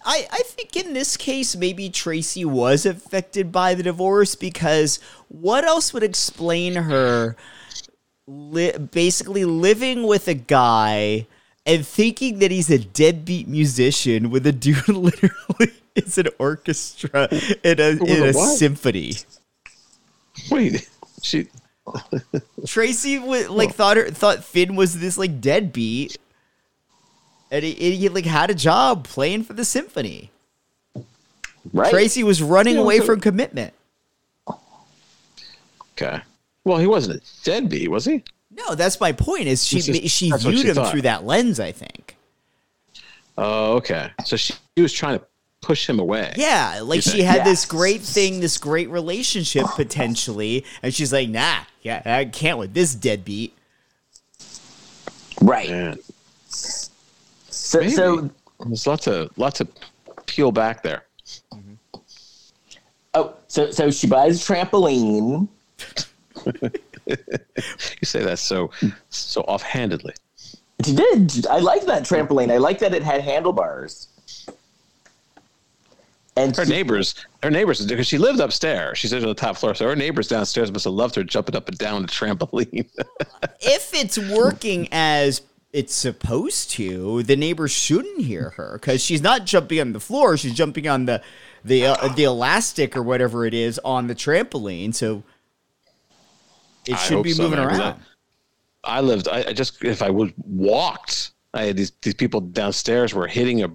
I, 0.05 0.27
I 0.31 0.41
think 0.45 0.75
in 0.75 0.93
this 0.93 1.17
case, 1.17 1.55
maybe 1.55 1.89
Tracy 1.89 2.45
was 2.45 2.85
affected 2.85 3.51
by 3.51 3.75
the 3.75 3.83
divorce 3.83 4.35
because 4.35 4.99
what 5.27 5.63
else 5.63 5.93
would 5.93 6.03
explain 6.03 6.75
her 6.75 7.35
li- 8.27 8.77
basically 8.77 9.45
living 9.45 10.03
with 10.03 10.27
a 10.27 10.33
guy 10.33 11.27
and 11.65 11.85
thinking 11.85 12.39
that 12.39 12.51
he's 12.51 12.69
a 12.69 12.79
deadbeat 12.79 13.47
musician 13.47 14.29
with 14.29 14.45
a 14.47 14.51
dude 14.51 14.87
literally 14.87 15.73
is 15.95 16.17
an 16.17 16.27
orchestra 16.39 17.27
in 17.63 17.79
a, 17.79 17.89
in 18.03 18.29
a 18.29 18.31
what? 18.31 18.57
symphony? 18.57 19.13
Wait, 20.49 20.89
she. 21.21 21.47
Tracy 22.67 23.17
w- 23.17 23.49
like 23.49 23.73
thought 23.73 23.97
her 23.97 24.09
thought 24.09 24.43
Finn 24.43 24.75
was 24.75 24.99
this 24.99 25.17
like 25.17 25.41
deadbeat, 25.41 26.17
and 27.51 27.63
he, 27.63 27.95
he 27.95 28.09
like 28.09 28.25
had 28.25 28.49
a 28.49 28.55
job 28.55 29.05
playing 29.07 29.43
for 29.43 29.53
the 29.53 29.65
symphony. 29.65 30.31
Right. 31.73 31.89
Tracy 31.91 32.23
was 32.23 32.41
running 32.41 32.75
Yeah, 32.75 32.81
away 32.81 32.99
so- 32.99 33.05
from 33.05 33.19
commitment. 33.21 33.73
Okay. 35.93 36.21
Well, 36.63 36.77
he 36.77 36.87
wasn't 36.87 37.17
a 37.21 37.43
deadbeat, 37.43 37.89
was 37.91 38.05
he? 38.05 38.23
No, 38.51 38.75
that's 38.75 38.99
my 38.99 39.11
point. 39.11 39.47
Is 39.47 39.65
she 39.65 39.77
This 39.77 39.89
is- 39.89 40.11
she 40.11 40.31
viewed 40.31 40.59
she 40.59 40.67
him 40.67 40.75
thought. 40.75 40.91
through 40.91 41.01
that 41.03 41.25
lens? 41.25 41.59
I 41.59 41.71
think. 41.71 42.15
Oh, 43.37 43.73
okay. 43.77 44.11
So 44.25 44.35
she, 44.35 44.53
she 44.75 44.81
was 44.81 44.91
trying 44.93 45.19
to 45.19 45.25
push 45.61 45.87
him 45.89 45.99
away. 45.99 46.33
Yeah, 46.37 46.81
like 46.83 47.01
she 47.01 47.09
think? 47.11 47.23
had 47.25 47.35
Yes. 47.37 47.47
this 47.47 47.65
great 47.65 48.01
thing, 48.01 48.39
this 48.39 48.57
great 48.57 48.89
relationship 48.89 49.65
potentially, 49.75 50.65
and 50.83 50.93
she's 50.93 51.11
like, 51.13 51.29
"Nah, 51.29 51.59
yeah, 51.81 52.01
I 52.05 52.25
can't 52.25 52.57
with 52.57 52.73
this 52.73 52.95
deadbeat." 52.95 53.55
right. 55.41 55.69
Man, 55.69 55.99
So, 57.69 57.79
maybe. 57.81 57.91
so 57.91 58.29
there's 58.65 58.87
lots 58.87 59.05
of 59.05 59.29
lots 59.37 59.59
to 59.59 59.67
peel 60.25 60.51
back 60.51 60.81
there. 60.81 61.03
oh, 63.13 63.35
so 63.47 63.69
so 63.69 63.91
she 63.91 64.07
buys 64.07 64.41
a 64.41 64.53
trampoline. 64.53 65.47
You 67.07 68.05
say 68.05 68.23
that 68.23 68.37
so 68.39 68.69
so 69.09 69.41
offhandedly. 69.41 70.13
She 70.85 70.95
did. 70.95 71.45
I 71.47 71.57
like 71.59 71.85
that 71.85 72.03
trampoline. 72.03 72.51
I 72.51 72.57
like 72.57 72.77
that 72.79 72.93
it 72.93 73.01
had 73.03 73.21
handlebars. 73.21 74.07
And 76.37 76.55
Her 76.55 76.65
she- 76.65 76.71
neighbors, 76.71 77.15
her 77.43 77.49
neighbors, 77.49 77.83
because 77.85 78.05
she 78.07 78.17
lived 78.19 78.39
upstairs. 78.39 78.97
She 78.99 79.07
lived 79.09 79.23
on 79.23 79.29
the 79.29 79.33
top 79.35 79.57
floor, 79.57 79.73
so 79.75 79.87
her 79.87 79.95
neighbors 79.95 80.27
downstairs 80.27 80.71
must 80.71 80.85
have 80.85 80.93
loved 80.93 81.15
her 81.15 81.23
jumping 81.23 81.55
up 81.55 81.67
and 81.67 81.77
down 81.79 82.01
the 82.03 82.07
trampoline. 82.07 82.87
if 83.59 83.93
it's 83.93 84.17
working 84.19 84.87
as 84.91 85.41
it's 85.71 85.93
supposed 85.93 86.71
to, 86.71 87.23
the 87.23 87.35
neighbors 87.35 87.71
shouldn't 87.71 88.21
hear 88.21 88.51
her 88.51 88.73
because 88.79 89.03
she's 89.03 89.21
not 89.21 89.45
jumping 89.45 89.79
on 89.79 89.93
the 89.93 89.99
floor; 89.99 90.37
she's 90.37 90.53
jumping 90.55 90.87
on 90.87 91.05
the 91.05 91.21
the 91.63 91.85
uh, 91.87 92.07
the 92.09 92.23
elastic 92.23 92.95
or 92.97 93.03
whatever 93.03 93.45
it 93.45 93.53
is 93.53 93.79
on 93.85 94.07
the 94.07 94.15
trampoline. 94.15 94.93
So 94.95 95.23
it 96.87 96.97
should 96.97 97.15
hope 97.15 97.23
be 97.23 97.31
so, 97.33 97.43
moving 97.43 97.59
man, 97.59 97.69
'cause 97.69 97.79
around. 97.79 98.01
I 98.83 99.01
lived. 99.01 99.27
I, 99.27 99.45
I 99.49 99.53
just 99.53 99.83
if 99.83 100.01
I 100.01 100.09
was 100.09 100.31
walked, 100.37 101.31
I 101.53 101.63
had 101.63 101.77
these 101.77 101.91
these 102.01 102.15
people 102.15 102.41
downstairs 102.41 103.13
were 103.13 103.27
hitting 103.27 103.63
a 103.63 103.69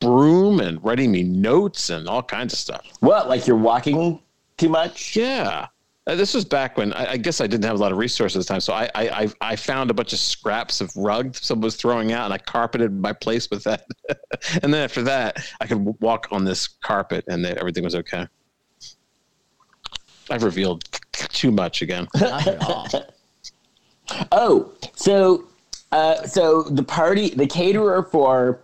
broom 0.00 0.60
and 0.60 0.82
writing 0.82 1.10
me 1.12 1.22
notes 1.22 1.90
and 1.90 2.08
all 2.08 2.22
kinds 2.22 2.52
of 2.52 2.58
stuff. 2.58 2.86
what? 3.00 3.28
Like 3.28 3.46
you're 3.46 3.56
walking 3.56 4.20
too 4.56 4.68
much? 4.68 5.14
Yeah. 5.16 5.66
Uh, 6.08 6.14
this 6.14 6.32
was 6.32 6.46
back 6.46 6.78
when 6.78 6.94
I, 6.94 7.12
I 7.12 7.16
guess 7.18 7.42
I 7.42 7.46
didn't 7.46 7.66
have 7.66 7.78
a 7.78 7.82
lot 7.82 7.92
of 7.92 7.98
resources 7.98 8.36
at 8.36 8.38
the 8.40 8.54
time, 8.54 8.60
so 8.60 8.72
I, 8.72 8.90
I 8.94 9.28
I 9.42 9.56
found 9.56 9.90
a 9.90 9.94
bunch 9.94 10.14
of 10.14 10.18
scraps 10.18 10.80
of 10.80 10.90
rug 10.96 11.36
someone 11.36 11.64
was 11.64 11.76
throwing 11.76 12.12
out, 12.12 12.24
and 12.24 12.32
I 12.32 12.38
carpeted 12.38 12.98
my 12.98 13.12
place 13.12 13.50
with 13.50 13.62
that. 13.64 13.84
and 14.62 14.72
then 14.72 14.82
after 14.82 15.02
that, 15.02 15.44
I 15.60 15.66
could 15.66 16.00
walk 16.00 16.28
on 16.30 16.44
this 16.44 16.66
carpet, 16.66 17.26
and 17.28 17.44
everything 17.44 17.84
was 17.84 17.94
okay. 17.94 18.26
I've 20.30 20.44
revealed 20.44 20.84
too 21.12 21.50
much 21.50 21.82
again. 21.82 22.08
Oh, 24.32 24.72
so 24.94 25.44
uh, 25.92 26.22
so 26.22 26.62
the 26.62 26.82
party, 26.82 27.28
the 27.28 27.46
caterer 27.46 28.02
for 28.02 28.58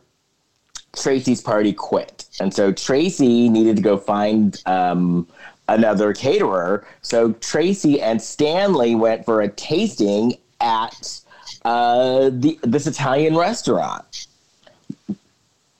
Tracy's 0.96 1.42
party 1.42 1.74
quit, 1.74 2.24
and 2.40 2.54
so 2.54 2.72
Tracy 2.72 3.50
needed 3.50 3.76
to 3.76 3.82
go 3.82 3.98
find 3.98 4.62
um, 4.64 5.28
another 5.68 6.12
caterer. 6.12 6.86
So 7.02 7.32
Tracy 7.34 8.00
and 8.00 8.20
Stanley 8.20 8.94
went 8.94 9.24
for 9.24 9.42
a 9.42 9.48
tasting 9.48 10.34
at 10.60 11.20
uh, 11.64 12.30
the 12.32 12.58
this 12.62 12.86
Italian 12.86 13.36
restaurant, 13.36 14.26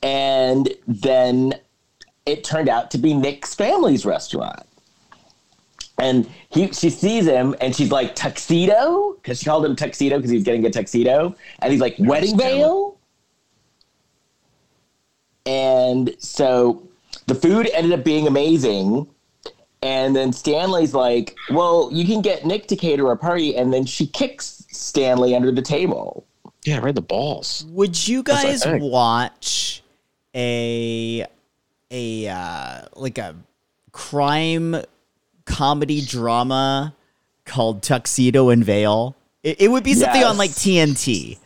and 0.03 0.69
then 0.87 1.55
it 2.27 2.45
turned 2.45 2.69
out 2.69 2.91
to 2.93 2.99
be 2.99 3.15
Nick's 3.15 3.55
family's 3.55 4.07
restaurant. 4.07 4.63
And 5.99 6.29
he, 6.51 6.73
she 6.73 6.91
sees 6.91 7.25
him, 7.25 7.55
and 7.61 7.75
she's 7.75 7.93
like 7.93 8.17
tuxedo 8.17 9.13
because 9.15 9.39
she 9.39 9.45
called 9.45 9.65
him 9.65 9.77
tuxedo 9.77 10.17
because 10.17 10.31
he's 10.31 10.43
getting 10.43 10.67
a 10.67 10.71
tuxedo, 10.71 11.37
and 11.61 11.73
he's 11.73 11.81
like 11.81 11.95
wedding 11.99 12.37
veil. 12.37 12.99
And 15.47 16.15
so 16.19 16.83
the 17.27 17.35
food 17.35 17.69
ended 17.73 17.93
up 17.99 18.05
being 18.05 18.27
amazing. 18.27 19.07
And 19.85 20.17
then 20.17 20.33
Stanley's 20.33 20.95
like, 20.95 21.37
"Well, 21.51 21.91
you 21.93 22.07
can 22.07 22.23
get 22.23 22.47
Nick 22.47 22.69
to 22.69 22.77
cater 22.77 23.11
a 23.11 23.19
party," 23.19 23.55
and 23.55 23.73
then 23.73 23.85
she 23.85 24.07
kicks 24.07 24.65
Stanley 24.71 25.37
under 25.37 25.53
the 25.53 25.61
table. 25.61 26.27
Yeah, 26.65 26.79
right. 26.79 26.95
The 26.95 27.03
balls. 27.03 27.67
Would 27.69 28.09
you 28.09 28.23
guys 28.23 28.65
what 28.65 28.81
watch 28.81 29.83
a 30.35 31.27
a 31.91 32.29
uh, 32.29 32.81
like 32.97 33.19
a 33.19 33.37
crime 33.93 34.77
comedy 35.45 36.01
drama 36.01 36.95
called 37.45 37.83
Tuxedo 37.83 38.49
and 38.49 38.65
Veil? 38.65 39.15
It, 39.43 39.61
it 39.61 39.69
would 39.69 39.85
be 39.85 39.93
something 39.93 40.25
on 40.25 40.39
like 40.39 40.53
TNT. 40.53 41.37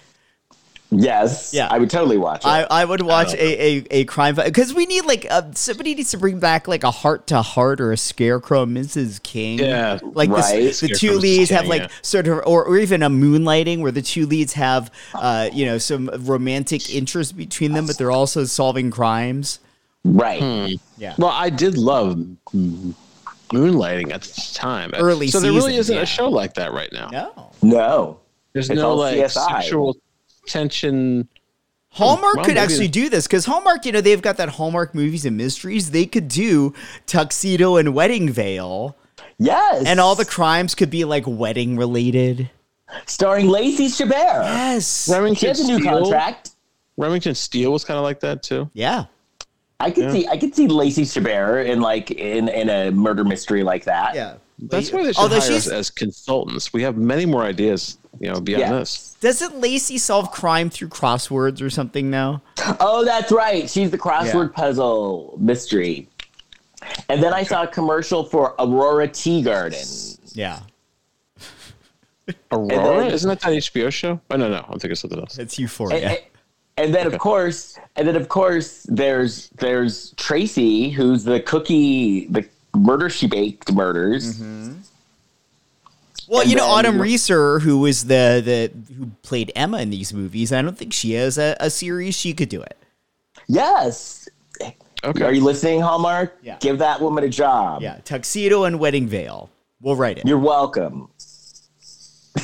Yes, 0.90 1.52
Yeah. 1.52 1.68
I 1.70 1.78
would 1.78 1.90
totally 1.90 2.16
watch 2.16 2.44
it. 2.44 2.48
I, 2.48 2.62
I 2.70 2.84
would 2.86 3.02
watch 3.02 3.34
a, 3.34 3.62
a, 3.62 3.84
a 3.90 4.04
crime 4.06 4.34
because 4.36 4.72
we 4.72 4.86
need 4.86 5.04
like 5.04 5.26
uh, 5.28 5.42
somebody 5.52 5.94
needs 5.94 6.12
to 6.12 6.18
bring 6.18 6.38
back 6.38 6.66
like 6.66 6.82
a 6.82 6.90
heart 6.90 7.26
to 7.26 7.42
heart 7.42 7.78
or 7.80 7.92
a 7.92 7.96
scarecrow 7.98 8.64
Mrs. 8.64 9.22
King. 9.22 9.58
Yeah, 9.58 9.98
like 10.02 10.30
this- 10.30 10.50
right. 10.50 10.62
the 10.64 10.72
Scarecrow 10.72 10.96
two 10.98 11.10
Mrs. 11.18 11.20
leads 11.20 11.50
have 11.50 11.66
like 11.66 11.82
yeah. 11.82 11.88
sort 12.00 12.26
of 12.26 12.38
or, 12.46 12.64
or 12.64 12.78
even 12.78 13.02
a 13.02 13.10
moonlighting 13.10 13.80
where 13.80 13.92
the 13.92 14.00
two 14.00 14.24
leads 14.24 14.54
have 14.54 14.90
uh 15.14 15.50
you 15.52 15.66
know 15.66 15.76
some 15.76 16.08
romantic 16.20 16.88
interest 16.94 17.36
between 17.36 17.72
them, 17.72 17.86
but 17.86 17.98
they're 17.98 18.10
also 18.10 18.44
solving 18.46 18.90
crimes. 18.90 19.58
right. 20.04 20.40
Hmm. 20.40 20.72
Yeah. 20.96 21.14
Well, 21.18 21.28
I 21.32 21.50
did 21.50 21.76
love 21.76 22.16
moonlighting 23.52 24.12
at 24.12 24.22
the 24.22 24.50
time. 24.54 24.92
Early 24.94 25.28
so 25.28 25.40
there 25.40 25.52
really 25.52 25.76
isn't 25.76 25.94
yeah. 25.94 26.02
a 26.02 26.06
show 26.06 26.28
like 26.28 26.54
that 26.54 26.72
right 26.72 26.92
now. 26.92 27.08
No. 27.08 27.50
No. 27.62 28.20
There's 28.52 28.70
It's 28.70 28.78
no 28.80 28.94
like 28.94 29.16
CSI. 29.18 29.30
sexual 29.62 29.96
tension. 30.48 31.28
Hallmark 31.90 32.36
Well, 32.36 32.44
could 32.44 32.54
maybe- 32.54 32.64
actually 32.64 32.88
do 32.88 33.08
this 33.08 33.26
because 33.26 33.46
Hallmark, 33.46 33.86
you 33.86 33.92
know, 33.92 34.00
they've 34.00 34.20
got 34.20 34.36
that 34.36 34.50
Hallmark 34.50 34.94
movies 34.94 35.24
and 35.24 35.36
mysteries. 35.36 35.90
They 35.90 36.04
could 36.06 36.28
do 36.28 36.74
tuxedo 37.06 37.76
and 37.76 37.94
wedding 37.94 38.30
veil, 38.30 38.94
Yes. 39.38 39.84
and 39.86 39.98
all 39.98 40.14
the 40.14 40.24
crimes 40.26 40.74
could 40.74 40.90
be 40.90 41.04
like 41.04 41.24
wedding 41.26 41.76
related. 41.76 42.50
starring 43.06 43.48
Lacey 43.48 43.86
Chabert. 43.88 44.12
Yes. 44.44 45.04
She 45.06 45.12
Remington 45.12 45.48
has 45.48 45.60
a 45.60 45.66
new 45.66 45.78
Steele. 45.78 46.00
contract. 46.04 46.50
Remington 46.96 47.34
Steele 47.34 47.70
was 47.70 47.84
kind 47.84 47.98
of 47.98 48.02
like 48.02 48.20
that 48.20 48.42
too. 48.42 48.70
Yeah. 48.72 49.04
I 49.80 49.90
could 49.90 50.04
Yeah. 50.04 50.12
see 50.12 50.26
I 50.28 50.36
could 50.38 50.54
see 50.56 50.66
Lacey 50.68 51.02
Chabert 51.04 51.66
in 51.68 51.80
like 51.82 52.10
in 52.10 52.48
in 52.48 52.68
a 52.70 52.90
murder 52.90 53.24
mystery 53.24 53.62
like 53.62 53.84
that. 53.84 54.14
Yeah. 54.14 54.34
That's 54.58 54.90
why 54.90 55.02
they 55.04 55.12
should 55.12 55.18
Although 55.20 55.38
hire 55.40 55.52
us 55.52 55.68
as 55.68 55.90
consultants. 55.90 56.72
We 56.72 56.82
have 56.82 56.96
many 56.96 57.26
more 57.26 57.42
ideas, 57.44 57.98
you 58.20 58.28
know, 58.32 58.40
beyond 58.40 58.60
Yeah. 58.60 58.72
this. 58.72 59.16
doesn't 59.20 59.60
Lacey 59.60 59.98
solve 59.98 60.30
crime 60.30 60.70
through 60.70 60.88
crosswords 60.88 61.60
or 61.62 61.70
something 61.70 62.10
now? 62.10 62.42
Oh, 62.80 63.04
that's 63.04 63.30
right. 63.32 63.68
She's 63.68 63.90
the 63.90 63.98
crossword 63.98 64.52
puzzle 64.52 65.36
mystery. 65.40 66.08
And 67.08 67.22
then 67.22 67.32
I 67.34 67.42
saw 67.42 67.64
a 67.64 67.66
commercial 67.66 68.24
for 68.24 68.54
Aurora 68.58 69.08
Teagarden. 69.08 70.18
Yeah. 70.34 70.60
Aurora? 72.52 73.04
then- 73.04 73.10
Isn't 73.12 73.28
that 73.28 73.40
that 73.40 73.52
HBO 73.52 73.90
show? 73.90 74.20
Oh 74.30 74.36
no, 74.36 74.48
no, 74.48 74.64
I'm 74.68 74.78
thinking 74.78 74.94
something 74.96 75.18
else. 75.18 75.38
It's 75.38 75.54
and, 75.56 75.60
Euphoria. 75.62 76.08
and- 76.10 76.18
and 76.76 76.94
then 76.94 77.06
of 77.08 77.18
course, 77.18 77.76
and 77.96 78.06
then 78.06 78.14
of 78.14 78.28
course, 78.28 78.84
there's 78.88 79.48
there's 79.58 80.12
Tracy, 80.16 80.90
who's 80.90 81.24
the 81.24 81.40
cookie, 81.40 82.26
the 82.28 82.44
murder 82.76 83.10
she 83.10 83.26
baked 83.26 83.72
murders. 83.72 84.34
Mm-hmm. 84.36 84.74
Well, 86.28 86.42
And 86.42 86.50
you 86.50 86.56
know, 86.56 86.64
then- 86.66 86.86
Autumn 86.86 87.00
Reeser, 87.00 87.58
who 87.60 87.78
was 87.78 88.04
the 88.04 88.42
the 88.44 88.94
who 88.94 89.06
played 89.22 89.50
Emma 89.56 89.78
in 89.78 89.90
these 89.90 90.12
movies, 90.12 90.52
I 90.52 90.60
don't 90.62 90.76
think 90.76 90.92
she 90.92 91.12
has 91.12 91.38
a, 91.38 91.56
a 91.60 91.70
series 91.70 92.14
she 92.14 92.34
could 92.34 92.48
do 92.48 92.60
it. 92.62 92.76
Yes. 93.46 94.28
Okay. 95.04 95.24
Are 95.24 95.32
you 95.32 95.42
listening, 95.44 95.80
Hallmark? 95.80 96.36
Yeah. 96.42 96.56
Give 96.60 96.78
that 96.78 97.00
woman 97.00 97.22
a 97.24 97.28
job. 97.28 97.82
Yeah, 97.82 97.98
tuxedo 98.04 98.64
and 98.64 98.80
wedding 98.80 99.06
veil. 99.06 99.48
We'll 99.80 99.94
write 99.96 100.18
it. 100.18 100.26
You're 100.26 100.38
welcome. 100.38 101.08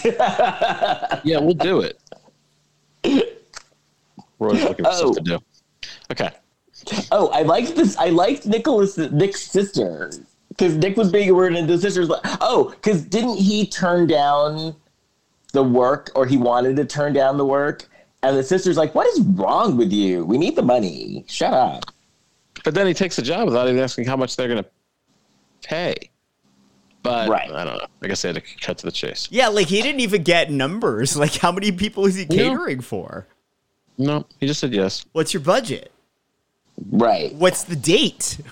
Yeah, 0.04 1.38
we'll 1.40 1.54
do 1.54 1.80
it. 1.80 1.98
We're 4.38 4.48
always 4.48 4.64
looking 4.64 4.84
for 4.84 4.90
Oh. 4.92 5.12
stuff 5.12 5.24
to 5.24 5.34
oh. 5.34 5.38
do. 5.38 5.44
Okay. 6.10 6.30
Oh, 7.12 7.28
I 7.28 7.42
liked 7.42 7.76
this. 7.76 7.96
I 7.96 8.10
liked 8.10 8.46
Nicholas, 8.46 8.98
Nick's 8.98 9.42
sister, 9.42 10.10
because 10.56 10.76
Nick 10.76 10.96
was 10.96 11.10
being 11.10 11.34
weird, 11.34 11.54
and 11.56 11.68
the 11.68 11.78
sister's 11.78 12.08
like, 12.08 12.20
"Oh, 12.40 12.70
because 12.70 13.02
didn't 13.02 13.36
he 13.36 13.66
turn 13.66 14.06
down 14.06 14.74
the 15.52 15.62
work, 15.62 16.10
or 16.14 16.26
he 16.26 16.36
wanted 16.36 16.76
to 16.76 16.84
turn 16.84 17.12
down 17.12 17.36
the 17.38 17.44
work?" 17.46 17.88
And 18.22 18.36
the 18.36 18.42
sister's 18.42 18.76
like, 18.76 18.94
"What 18.94 19.06
is 19.08 19.20
wrong 19.20 19.76
with 19.76 19.92
you? 19.92 20.24
We 20.24 20.38
need 20.38 20.56
the 20.56 20.62
money. 20.62 21.24
Shut 21.28 21.52
up." 21.52 21.84
But 22.64 22.74
then 22.74 22.86
he 22.86 22.94
takes 22.94 23.16
the 23.16 23.22
job 23.22 23.46
without 23.46 23.68
even 23.68 23.80
asking 23.82 24.06
how 24.06 24.16
much 24.16 24.36
they're 24.36 24.48
going 24.48 24.62
to 24.62 24.70
pay. 25.62 25.94
But 27.02 27.28
Right. 27.28 27.50
I 27.50 27.64
don't 27.64 27.76
know. 27.76 27.86
I 28.02 28.06
guess 28.06 28.22
they 28.22 28.28
had 28.28 28.36
to 28.36 28.40
cut 28.62 28.78
to 28.78 28.86
the 28.86 28.92
chase. 28.92 29.28
yeah, 29.30 29.48
like 29.48 29.66
he 29.66 29.82
didn't 29.82 30.00
even 30.00 30.22
get 30.22 30.50
numbers. 30.50 31.14
Like, 31.24 31.34
how 31.36 31.52
many 31.52 31.70
people 31.72 32.06
is 32.06 32.14
he 32.14 32.24
No. 32.24 32.34
catering 32.36 32.80
for? 32.80 33.26
No, 33.98 34.24
he 34.40 34.46
just 34.46 34.60
said 34.60 34.72
yes. 34.72 35.04
What's 35.12 35.34
your 35.34 35.42
budget? 35.42 35.92
Right? 36.90 37.34
What's 37.34 37.64
the 37.64 37.76
date? 37.76 38.38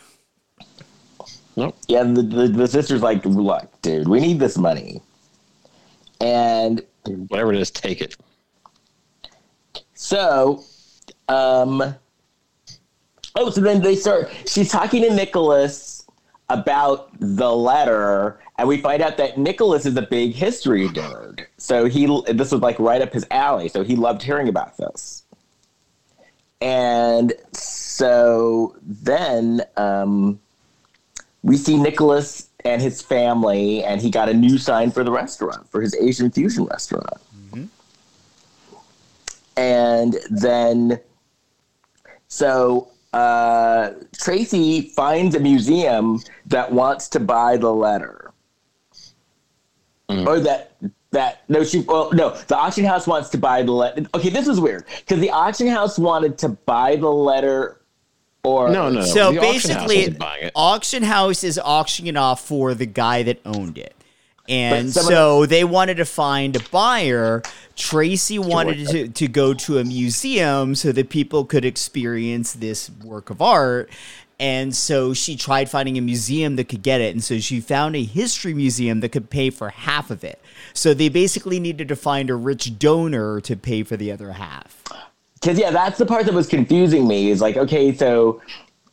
Nope. 1.57 1.77
Yeah. 1.89 2.03
The, 2.05 2.23
the 2.23 2.49
the 2.49 2.69
sister's 2.69 3.03
like, 3.03 3.25
"Look, 3.25 3.69
dude, 3.83 4.09
we 4.09 4.21
need 4.21 4.39
this 4.39 4.57
money." 4.57 5.03
And 6.21 6.83
Whatever 7.05 7.53
it 7.53 7.61
is, 7.61 7.71
take 7.71 8.01
it. 8.01 8.17
So, 9.95 10.65
um, 11.29 11.95
oh, 13.35 13.51
so 13.51 13.61
then 13.61 13.83
they 13.83 13.97
start. 13.97 14.31
She's 14.47 14.71
talking 14.71 15.03
to 15.03 15.15
Nicholas 15.15 16.07
about 16.49 17.09
the 17.19 17.51
letter, 17.51 18.41
and 18.59 18.69
we 18.69 18.81
find 18.81 19.03
out 19.03 19.17
that 19.17 19.39
Nicholas 19.39 19.87
is 19.87 19.97
a 19.97 20.03
big 20.03 20.33
history 20.33 20.89
nerd. 20.89 21.47
So 21.57 21.87
he, 21.87 22.07
this 22.33 22.53
was 22.53 22.61
like 22.61 22.79
right 22.79 23.03
up 23.03 23.13
his 23.13 23.27
alley. 23.31 23.69
So 23.69 23.83
he 23.83 23.97
loved 23.97 24.23
hearing 24.23 24.49
about 24.49 24.77
this. 24.77 25.25
And 26.61 27.33
so 27.53 28.77
then 28.83 29.63
um, 29.77 30.39
we 31.43 31.57
see 31.57 31.77
Nicholas 31.77 32.49
and 32.65 32.81
his 32.81 33.03
family, 33.03 33.83
and 33.85 34.01
he 34.01 34.11
got 34.11 34.29
a 34.29 34.35
new 34.35 34.59
sign 34.59 34.91
for 34.91 35.03
the 35.05 35.11
restaurant, 35.11 35.69
for 35.69 35.81
his 35.81 35.95
Asian 35.97 36.31
fusion 36.31 36.65
restaurant. 36.65 37.21
And 39.57 40.17
then 40.31 41.01
so 42.29 42.89
uh, 43.13 43.91
Tracy 44.17 44.81
finds 44.81 45.35
a 45.35 45.41
museum 45.41 46.23
that 46.47 46.73
wants 46.73 47.09
to 47.11 47.21
buy 47.21 47.59
the 47.59 47.71
letter, 47.71 48.33
or 50.27 50.41
that 50.41 50.77
that 51.11 51.43
no 51.51 51.63
she 51.63 51.81
well 51.81 52.11
no 52.15 52.31
the 52.47 52.57
auction 52.57 52.87
house 52.87 53.07
wants 53.07 53.29
to 53.31 53.39
buy 53.39 53.63
the 53.63 53.73
letter. 53.73 54.07
Okay, 54.15 54.31
this 54.31 54.49
is 54.49 54.59
weird 54.59 54.87
because 55.01 55.21
the 55.21 55.31
auction 55.31 55.67
house 55.67 55.99
wanted 55.99 56.39
to 56.39 56.49
buy 56.49 56.97
the 56.97 57.11
letter, 57.11 57.82
or 58.45 58.71
No, 58.71 58.91
no. 58.91 59.03
so 59.03 59.31
the 59.33 59.39
auction 59.39 59.71
house 59.71 59.87
basically, 59.89 60.17
it. 60.47 60.53
auction 60.57 61.03
house 61.05 61.45
is 61.45 61.61
auctioning 61.63 62.09
it 62.15 62.17
off 62.17 62.45
for 62.45 62.75
the 62.75 62.87
guy 62.87 63.23
that 63.23 63.41
owned 63.45 63.79
it. 63.79 63.95
And 64.49 64.89
But 64.89 64.95
someone- 64.95 65.13
so 65.13 65.47
they 65.47 65.63
wanted 65.63 65.99
to 65.99 66.05
find 66.05 66.57
a 66.57 66.61
buyer. 66.73 67.43
Tracy 67.77 68.41
wanted 68.41 68.89
to, 68.89 69.09
to 69.09 69.29
go 69.29 69.55
to 69.55 69.79
a 69.79 69.85
museum 69.85 70.75
so 70.75 70.91
that 70.91 71.09
people 71.09 71.45
could 71.45 71.65
experience 71.65 72.53
this 72.55 72.91
work 73.05 73.31
of 73.31 73.41
art. 73.41 73.89
And 74.41 74.75
so 74.75 75.15
she 75.15 75.37
tried 75.37 75.71
finding 75.71 75.97
a 75.97 76.01
museum 76.01 76.57
that 76.57 76.65
could 76.65 76.83
get 76.83 77.01
it. 77.01 77.15
And 77.15 77.23
so 77.23 77.39
she 77.39 77.61
found 77.61 77.95
a 77.95 78.03
history 78.03 78.55
museum 78.55 78.99
that 79.01 79.11
could 79.11 79.31
pay 79.31 79.51
for 79.51 79.69
half 79.69 80.11
of 80.11 80.25
it. 80.25 80.41
So 80.75 80.93
they 80.95 81.09
basically 81.09 81.61
needed 81.61 81.87
to 81.87 81.95
find 81.97 82.29
a 82.29 82.35
rich 82.35 82.77
donor 82.81 83.41
to 83.43 83.55
pay 83.55 83.85
for 83.85 83.97
the 83.97 84.11
other 84.11 84.33
half. 84.33 84.83
Because 85.43 85.59
yeah, 85.59 85.71
that's 85.71 85.99
the 85.99 86.07
part 86.07 86.25
that 86.27 86.35
was 86.35 86.47
confusing 86.47 87.07
me. 87.09 87.31
Is 87.31 87.41
like 87.41 87.57
okay, 87.57 87.93
so 87.95 88.41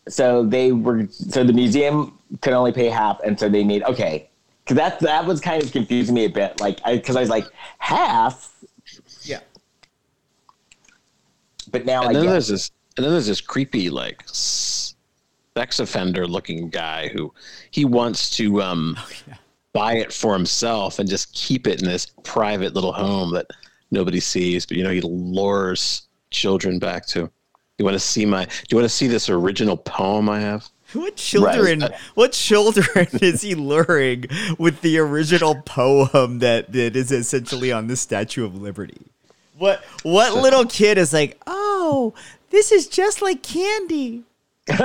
so 0.07 0.43
they 0.43 0.71
were 0.71 1.07
so 1.09 1.43
the 1.43 1.53
museum 1.53 2.17
could 2.41 2.53
only 2.53 2.71
pay 2.71 2.87
half, 2.87 3.19
and 3.23 3.39
so 3.39 3.47
they 3.47 3.63
need 3.63 3.83
okay. 3.83 4.29
Because 4.63 4.77
that 4.77 4.99
that 5.01 5.25
was 5.25 5.39
kind 5.39 5.63
of 5.63 5.71
confusing 5.71 6.15
me 6.15 6.25
a 6.25 6.29
bit. 6.29 6.59
Like 6.59 6.83
because 6.83 7.15
I, 7.15 7.21
was 7.21 7.29
like 7.29 7.45
half, 7.77 8.53
Yeah. 9.23 9.39
but 11.71 11.85
now 11.85 12.01
And 12.01 12.09
I 12.09 12.13
then 12.13 12.23
get 12.23 12.31
there's 12.31 12.47
this, 12.47 12.71
and 12.97 13.05
then 13.05 13.13
there's 13.13 13.27
this 13.27 13.41
creepy 13.41 13.89
like 13.89 14.23
sex 14.25 15.79
offender 15.79 16.27
looking 16.27 16.69
guy 16.69 17.09
who 17.09 17.33
he 17.71 17.85
wants 17.85 18.35
to 18.37 18.61
um, 18.61 18.97
buy 19.73 19.95
it 19.95 20.11
for 20.13 20.33
himself 20.33 20.99
and 20.99 21.09
just 21.09 21.33
keep 21.33 21.67
it 21.67 21.81
in 21.81 21.87
this 21.87 22.07
private 22.23 22.73
little 22.73 22.93
home 22.93 23.31
that 23.33 23.47
nobody 23.91 24.19
sees. 24.19 24.65
But 24.65 24.77
you 24.77 24.83
know, 24.83 24.91
he 24.91 25.01
lures 25.01 26.08
children 26.31 26.79
back 26.79 27.05
to. 27.07 27.29
You 27.77 27.85
want 27.85 27.95
to 27.95 27.99
see 27.99 28.25
my? 28.25 28.45
Do 28.45 28.51
you 28.69 28.77
want 28.77 28.85
to 28.85 28.95
see 28.95 29.07
this 29.07 29.29
original 29.29 29.77
poem 29.77 30.29
I 30.29 30.41
have? 30.41 30.67
What 30.93 31.15
children? 31.15 31.83
What 32.15 32.31
children 32.33 33.07
is 33.21 33.41
he 33.41 33.55
luring 33.55 34.25
with 34.57 34.81
the 34.81 34.97
original 34.99 35.61
poem 35.65 36.39
that, 36.39 36.71
that 36.73 36.95
is 36.95 37.11
essentially 37.11 37.71
on 37.71 37.87
the 37.87 37.95
Statue 37.95 38.45
of 38.45 38.59
Liberty? 38.59 39.07
What 39.57 39.83
what 40.03 40.35
little 40.35 40.65
kid 40.65 40.97
is 40.97 41.13
like? 41.13 41.41
Oh, 41.45 42.13
this 42.49 42.71
is 42.71 42.87
just 42.87 43.21
like 43.21 43.43
candy. 43.43 44.23
You 44.69 44.75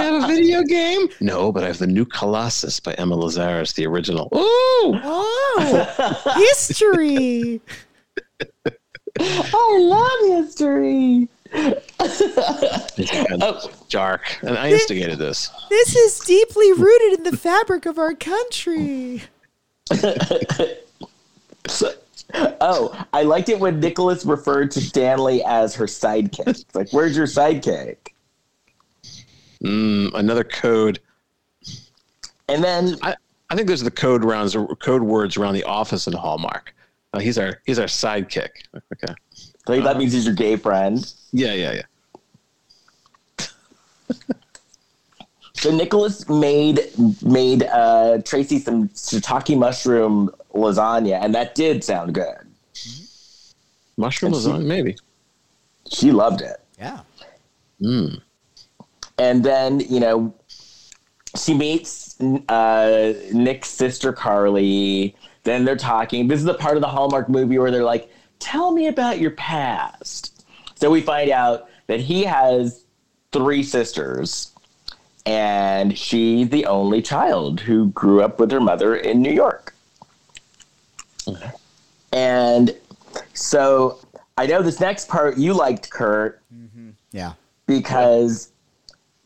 have 0.00 0.24
a 0.24 0.26
video 0.26 0.62
game? 0.62 1.08
No, 1.20 1.52
but 1.52 1.62
I 1.62 1.68
have 1.68 1.78
the 1.78 1.86
new 1.86 2.04
Colossus 2.04 2.80
by 2.80 2.92
Emma 2.94 3.14
Lazarus, 3.14 3.72
the 3.72 3.86
original. 3.86 4.28
Ooh! 4.34 5.00
Oh, 5.02 6.34
history. 6.36 7.60
I 9.18 9.78
love 9.80 10.44
history. 10.44 11.28
Oh. 12.02 13.70
Dark. 13.88 14.38
And 14.42 14.56
I 14.56 14.70
instigated 14.70 15.18
this. 15.18 15.50
This 15.68 15.96
is 15.96 16.20
deeply 16.20 16.72
rooted 16.72 17.18
in 17.18 17.24
the 17.24 17.36
fabric 17.36 17.86
of 17.86 17.98
our 17.98 18.14
country. 18.14 19.22
Oh, 22.32 23.06
I 23.12 23.22
liked 23.22 23.48
it 23.48 23.58
when 23.58 23.80
Nicholas 23.80 24.24
referred 24.24 24.70
to 24.72 24.80
Stanley 24.80 25.42
as 25.44 25.74
her 25.74 25.86
sidekick. 25.86 26.46
It's 26.46 26.74
like, 26.74 26.92
where's 26.92 27.16
your 27.16 27.26
sidekick? 27.26 27.96
Mm, 29.64 30.14
another 30.14 30.44
code. 30.44 31.00
And 32.48 32.62
then 32.62 32.96
I, 33.02 33.16
I 33.50 33.56
think 33.56 33.68
those 33.68 33.80
are 33.80 33.86
the 33.86 33.90
code 33.90 34.24
rounds, 34.24 34.56
code 34.78 35.02
words 35.02 35.36
around 35.36 35.54
the 35.54 35.64
office 35.64 36.06
in 36.06 36.12
Hallmark. 36.12 36.74
Uh, 37.12 37.18
he's 37.18 37.38
our 37.38 37.60
he's 37.66 37.78
our 37.78 37.86
sidekick. 37.86 38.50
Okay. 38.92 39.14
like, 39.66 39.82
that 39.84 39.96
means 39.96 40.12
he's 40.12 40.24
your 40.26 40.34
gay 40.34 40.56
friend. 40.56 41.12
Yeah, 41.32 41.54
yeah, 41.54 41.72
yeah. 41.72 41.82
So 45.54 45.70
Nicholas 45.70 46.26
made 46.28 46.80
made 47.22 47.64
uh, 47.64 48.18
Tracy 48.24 48.58
some 48.58 48.88
shiitake 48.90 49.58
mushroom 49.58 50.30
lasagna, 50.54 51.20
and 51.22 51.34
that 51.34 51.54
did 51.54 51.84
sound 51.84 52.14
good. 52.14 52.36
Mushroom 53.98 54.32
And 54.32 54.42
she- 54.42 54.48
lasagna, 54.48 54.64
maybe. 54.64 54.96
She 55.90 56.12
loved 56.12 56.40
it. 56.40 56.56
Yeah. 56.78 57.00
Mm. 57.82 58.20
and 59.18 59.42
then 59.42 59.80
you 59.80 60.00
know 60.00 60.34
she 61.36 61.54
meets 61.54 62.20
uh, 62.48 63.14
Nick's 63.32 63.68
sister 63.70 64.12
Carly. 64.12 65.14
Then 65.44 65.64
they're 65.64 65.76
talking. 65.76 66.28
This 66.28 66.38
is 66.38 66.44
the 66.44 66.54
part 66.54 66.76
of 66.76 66.82
the 66.82 66.88
Hallmark 66.88 67.28
movie 67.28 67.58
where 67.58 67.70
they're 67.70 67.84
like, 67.84 68.10
"Tell 68.38 68.72
me 68.72 68.88
about 68.88 69.18
your 69.18 69.30
past." 69.32 70.44
So 70.74 70.90
we 70.90 71.00
find 71.00 71.30
out 71.30 71.68
that 71.86 72.00
he 72.00 72.24
has 72.24 72.84
three 73.32 73.62
sisters, 73.62 74.52
and 75.26 75.96
she's 75.96 76.48
the 76.50 76.66
only 76.66 77.02
child 77.02 77.60
who 77.60 77.88
grew 77.90 78.22
up 78.22 78.38
with 78.38 78.50
her 78.50 78.60
mother 78.60 78.96
in 78.96 79.22
New 79.22 79.32
York. 79.32 79.74
And 82.12 82.74
so 83.34 83.98
I 84.36 84.46
know 84.46 84.62
this 84.62 84.80
next 84.80 85.08
part 85.08 85.36
you 85.36 85.52
liked, 85.54 85.90
Kurt 85.90 86.42
mm-hmm. 86.52 86.90
Yeah. 87.12 87.32
because 87.66 88.52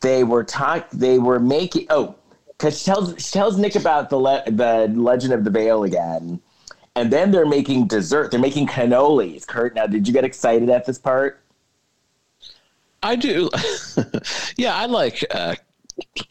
they 0.01 0.23
were 0.23 0.43
talk 0.43 0.89
they 0.91 1.17
were 1.19 1.39
making 1.39 1.87
oh 1.89 2.15
because 2.57 2.79
she 2.79 2.85
tells 2.85 3.23
she 3.23 3.31
tells 3.31 3.57
Nick 3.57 3.75
about 3.75 4.09
the 4.09 4.17
le- 4.17 4.43
the 4.45 4.91
Legend 4.95 5.33
of 5.33 5.43
the 5.43 5.49
Veil 5.49 5.83
again, 5.83 6.39
And 6.95 7.11
then 7.11 7.31
they're 7.31 7.45
making 7.45 7.87
dessert. 7.87 8.31
They're 8.31 8.39
making 8.39 8.67
cannolis. 8.67 9.45
Kurt, 9.45 9.75
now 9.75 9.87
did 9.87 10.07
you 10.07 10.13
get 10.13 10.23
excited 10.23 10.69
at 10.69 10.85
this 10.85 10.97
part? 10.97 11.41
I 13.03 13.15
do. 13.15 13.49
yeah, 14.57 14.75
I 14.75 14.85
like 14.85 15.23
uh, 15.31 15.55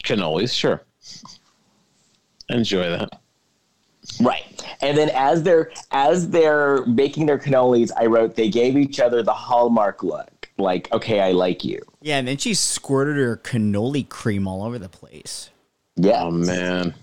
cannolis. 0.03 0.53
Sure, 0.53 0.83
enjoy 2.49 2.89
that. 2.89 3.21
Right. 4.21 4.43
And 4.81 4.97
then 4.97 5.09
as 5.13 5.43
they're 5.43 5.71
as 5.91 6.29
they're 6.29 6.85
making 6.85 7.25
their 7.25 7.39
cannolis, 7.39 7.91
I 7.97 8.05
wrote 8.05 8.35
they 8.35 8.49
gave 8.49 8.77
each 8.77 8.99
other 8.99 9.23
the 9.23 9.33
hallmark 9.33 10.03
look. 10.03 10.49
Like, 10.57 10.91
okay, 10.93 11.19
I 11.19 11.31
like 11.31 11.65
you. 11.65 11.81
Yeah, 12.01 12.17
and 12.17 12.27
then 12.27 12.37
she 12.37 12.53
squirted 12.53 13.17
her 13.17 13.35
cannoli 13.35 14.07
cream 14.07 14.47
all 14.47 14.63
over 14.63 14.79
the 14.79 14.87
place. 14.87 15.49
Yeah. 15.97 16.23
Oh 16.23 16.31
man, 16.31 16.93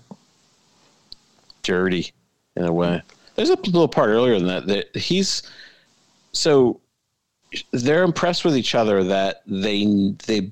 dirty 1.63 2.11
in 2.55 2.65
a 2.65 2.71
way. 2.73 3.01
There's 3.35 3.49
a 3.49 3.55
little 3.55 3.87
part 3.87 4.09
earlier 4.09 4.37
than 4.37 4.47
that 4.47 4.67
that 4.67 4.95
he's 4.95 5.41
so 6.31 6.79
they're 7.71 8.03
impressed 8.03 8.45
with 8.45 8.55
each 8.55 8.75
other 8.75 9.03
that 9.03 9.41
they 9.47 9.85
they 10.25 10.51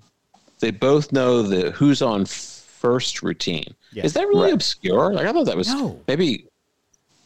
they 0.60 0.72
both 0.72 1.12
know 1.12 1.42
the 1.44 1.72
who's 1.72 2.02
on 2.02 2.26
first 2.26 3.22
routine. 3.22 3.74
Yeah. 3.94 4.06
Is 4.06 4.14
that 4.14 4.28
really 4.28 4.46
Right. 4.46 4.54
obscure? 4.54 5.14
Like 5.14 5.28
I 5.28 5.34
thought 5.34 5.46
that 5.46 5.58
was 5.58 5.68
No. 5.68 6.00
maybe. 6.08 6.46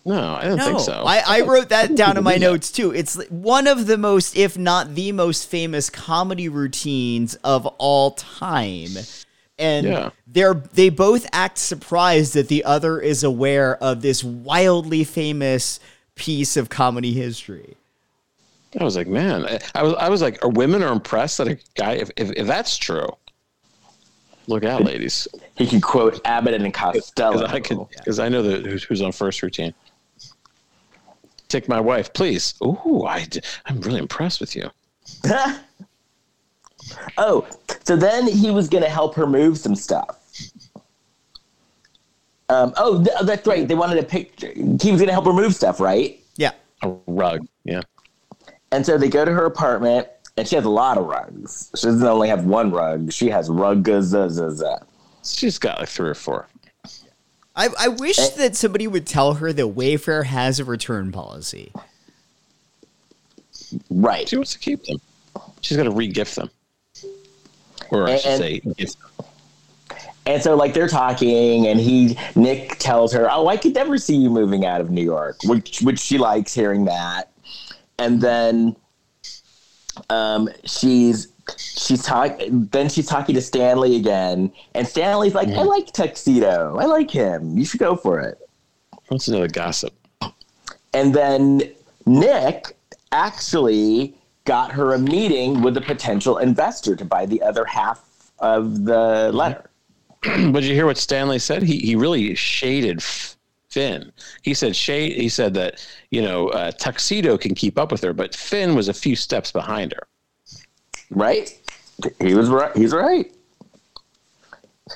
No, 0.07 0.36
I 0.36 0.43
don't 0.43 0.57
No, 0.57 0.66
think 0.66 0.80
so. 0.82 1.03
I, 1.03 1.24
I 1.26 1.41
wrote 1.41 1.70
that 1.70 1.95
down 1.95 2.16
in 2.16 2.24
my 2.24 2.34
believe 2.34 2.41
that. 2.41 2.47
notes 2.51 2.72
too. 2.72 2.91
It's 2.93 3.16
one 3.30 3.66
of 3.66 3.88
the 3.88 3.97
most, 3.97 4.38
if 4.38 4.55
not 4.55 4.93
the 4.93 5.11
most 5.11 5.49
famous 5.49 5.89
comedy 5.89 6.47
routines 6.47 7.34
of 7.43 7.66
all 7.80 8.11
time. 8.11 8.91
And 9.58 9.88
Yeah. 9.88 10.10
they're 10.28 10.53
they 10.53 10.89
both 10.89 11.26
act 11.32 11.58
surprised 11.58 12.34
that 12.34 12.49
the 12.49 12.64
other 12.66 12.99
is 12.99 13.24
aware 13.24 13.82
of 13.82 14.01
this 14.01 14.24
wildly 14.24 15.03
famous 15.03 15.80
piece 16.16 16.58
of 16.58 16.70
comedy 16.70 17.14
history. 17.14 17.78
I 18.80 18.84
was 18.84 18.97
like, 18.97 19.08
man, 19.08 19.45
I- 19.45 19.60
I 19.74 19.84
was 19.84 19.93
I 19.93 20.10
was 20.10 20.22
like, 20.22 20.43
are 20.43 20.49
women 20.49 20.84
are 20.84 20.91
impressed 20.91 21.38
that 21.38 21.47
a 21.47 21.58
guy 21.76 21.93
if 21.93 22.12
if, 22.18 22.32
if 22.32 22.45
that's 22.47 22.78
true. 22.78 23.08
Look 24.47 24.64
out, 24.64 24.84
ladies, 24.84 25.28
He 25.56 25.66
can 25.66 25.82
quote 25.82 26.22
Abbott 26.26 26.53
and 26.53 26.72
Costello. 26.74 27.34
because 27.39 27.51
I 27.53 27.60
could 27.62 27.80
because 27.89 28.20
I 28.20 28.28
know 28.30 28.43
the 28.43 28.70
who's, 28.70 28.84
who's 28.84 29.01
on 29.01 29.12
first 29.14 29.41
routine. 29.41 29.74
Take 31.47 31.70
my 31.70 31.80
wife, 31.80 32.12
please. 32.14 32.53
Ooh, 32.64 33.06
I'm 33.08 33.80
really 33.82 33.99
impressed 33.99 34.39
with 34.41 34.56
you. 34.56 34.70
Oh, 37.18 37.48
so 37.84 37.96
then 37.96 38.28
he 38.28 38.52
was 38.52 38.70
going 38.70 38.84
to 38.84 38.90
help 38.90 39.16
her 39.16 39.28
move 39.28 39.58
some 39.58 39.76
stuff. 39.76 40.20
Um, 42.50 42.74
oh, 42.78 43.04
th- 43.04 43.18
that's 43.24 43.48
right. 43.48 43.68
They 43.68 43.76
wanted 43.76 43.98
a 43.98 44.04
picture. 44.04 44.52
He 44.54 44.92
was 44.92 45.00
going 45.00 45.08
to 45.08 45.14
help 45.14 45.26
her 45.26 45.34
move 45.34 45.56
stuff, 45.56 45.80
right? 45.80 46.20
Yeah. 46.36 46.52
A 46.84 46.94
rug, 47.08 47.48
yeah. 47.64 47.82
And 48.72 48.86
so 48.86 48.98
they 48.98 49.10
go 49.10 49.26
to 49.26 49.32
her 49.32 49.46
apartment, 49.46 50.08
and 50.38 50.48
she 50.48 50.56
has 50.56 50.66
a 50.66 50.70
lot 50.70 50.98
of 50.98 51.06
rugs. 51.06 51.72
She 51.76 51.88
doesn't 51.88 52.06
only 52.06 52.30
have 52.30 52.46
one 52.46 52.72
rug; 52.72 53.12
she 53.12 53.30
has 53.30 53.50
rugs. 53.50 53.90
She's 55.24 55.58
got 55.58 55.80
like 55.80 55.90
three 55.90 56.10
or 56.10 56.14
four. 56.14 56.48
I, 57.56 57.70
I 57.80 57.88
wish 57.88 58.18
that 58.18 58.56
somebody 58.56 58.86
would 58.86 59.08
tell 59.08 59.36
her 59.36 59.54
that 59.54 59.64
Wayfair 59.64 60.26
has 60.26 60.60
a 60.60 60.66
return 60.66 61.12
policy. 61.12 61.72
Right. 63.90 64.28
She 64.28 64.36
wants 64.36 64.54
to 64.54 64.60
keep 64.60 64.84
them. 64.84 65.00
She's 65.62 65.78
got 65.78 65.84
to 65.84 65.92
re-gift 65.92 66.36
them, 66.36 66.50
or 67.92 68.08
I 68.08 68.18
should 68.18 68.32
And- 68.32 68.40
say, 68.40 68.60
them. 68.60 68.74
And 70.28 70.42
so, 70.42 70.56
like, 70.56 70.74
they're 70.74 70.88
talking, 70.88 71.68
and 71.68 71.80
he 71.80 72.18
Nick 72.36 72.80
tells 72.80 73.14
her, 73.14 73.30
"Oh, 73.32 73.48
I 73.48 73.58
could 73.58 73.76
never 73.76 73.98
see 74.00 74.16
you 74.16 74.32
moving 74.32 74.66
out 74.66 74.82
of 74.82 74.90
New 74.90 75.04
York," 75.04 75.38
which 75.44 75.82
which 75.82 76.00
she 76.00 76.18
likes 76.18 76.52
hearing 76.52 76.86
that. 76.86 77.30
And 78.00 78.20
then, 78.22 78.76
um, 80.10 80.50
she's 80.64 81.28
she's 81.58 82.02
talking. 82.02 82.68
Then 82.72 82.90
she's 82.90 83.06
talking 83.06 83.36
to 83.36 83.42
Stanley 83.42 83.98
again, 83.98 84.52
and 84.74 84.88
Stanley's 84.88 85.36
like, 85.36 85.50
"I 85.50 85.62
like 85.62 85.94
tuxedo. 85.94 86.76
I 86.80 86.86
like 86.86 87.12
him. 87.12 87.56
You 87.56 87.64
should 87.64 87.80
go 87.80 87.96
for 87.96 88.20
it." 88.20 88.40
What's 89.10 89.28
another 89.28 89.48
gossip? 89.48 89.94
And 90.96 91.14
then 91.14 91.62
Nick 92.08 92.76
actually 93.12 94.16
got 94.46 94.72
her 94.72 94.93
a 94.93 95.00
meeting 95.00 95.62
with 95.62 95.76
a 95.78 95.82
potential 95.82 96.38
investor 96.38 96.96
to 96.96 97.06
buy 97.06 97.26
the 97.26 97.41
other 97.41 97.66
half 97.66 98.32
of 98.39 98.86
the 98.86 99.32
letter. 99.34 99.70
but 100.24 100.62
did 100.62 100.66
you 100.66 100.76
hear 100.76 100.86
what 100.86 100.98
Stanley 100.98 101.39
said? 101.39 101.64
He 101.64 101.78
he 101.80 101.96
really 101.96 102.36
shaded 102.36 103.04
Finn. 103.04 104.12
He 104.41 104.54
said 104.54 104.76
shade. 104.76 105.18
He 105.18 105.30
said 105.30 105.54
that 105.56 105.86
you 106.12 106.22
know 106.22 106.50
uh, 106.50 106.72
Tuxedo 106.72 107.38
can 107.38 107.54
keep 107.56 107.78
up 107.78 107.91
with 107.91 108.02
her, 108.04 108.14
but 108.14 108.34
Finn 108.36 108.76
was 108.76 108.88
a 108.88 108.93
few 108.93 109.16
steps 109.16 109.52
behind 109.52 109.93
her. 109.93 110.08
right? 111.10 111.58
He 112.22 112.34
was 112.34 112.50
right. 112.50 112.76
He's 112.76 112.93
right. 112.93 113.32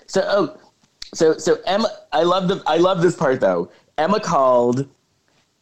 So, 0.08 0.22
oh, 0.26 0.58
so 1.14 1.38
so 1.38 1.58
Emma, 1.66 1.89
I 2.12 2.24
love 2.24 2.47
the 2.47 2.64
I 2.68 2.78
love 2.78 3.02
this 3.02 3.16
part 3.16 3.39
though. 3.39 3.72
Emma 3.97 4.20
called, 4.20 4.88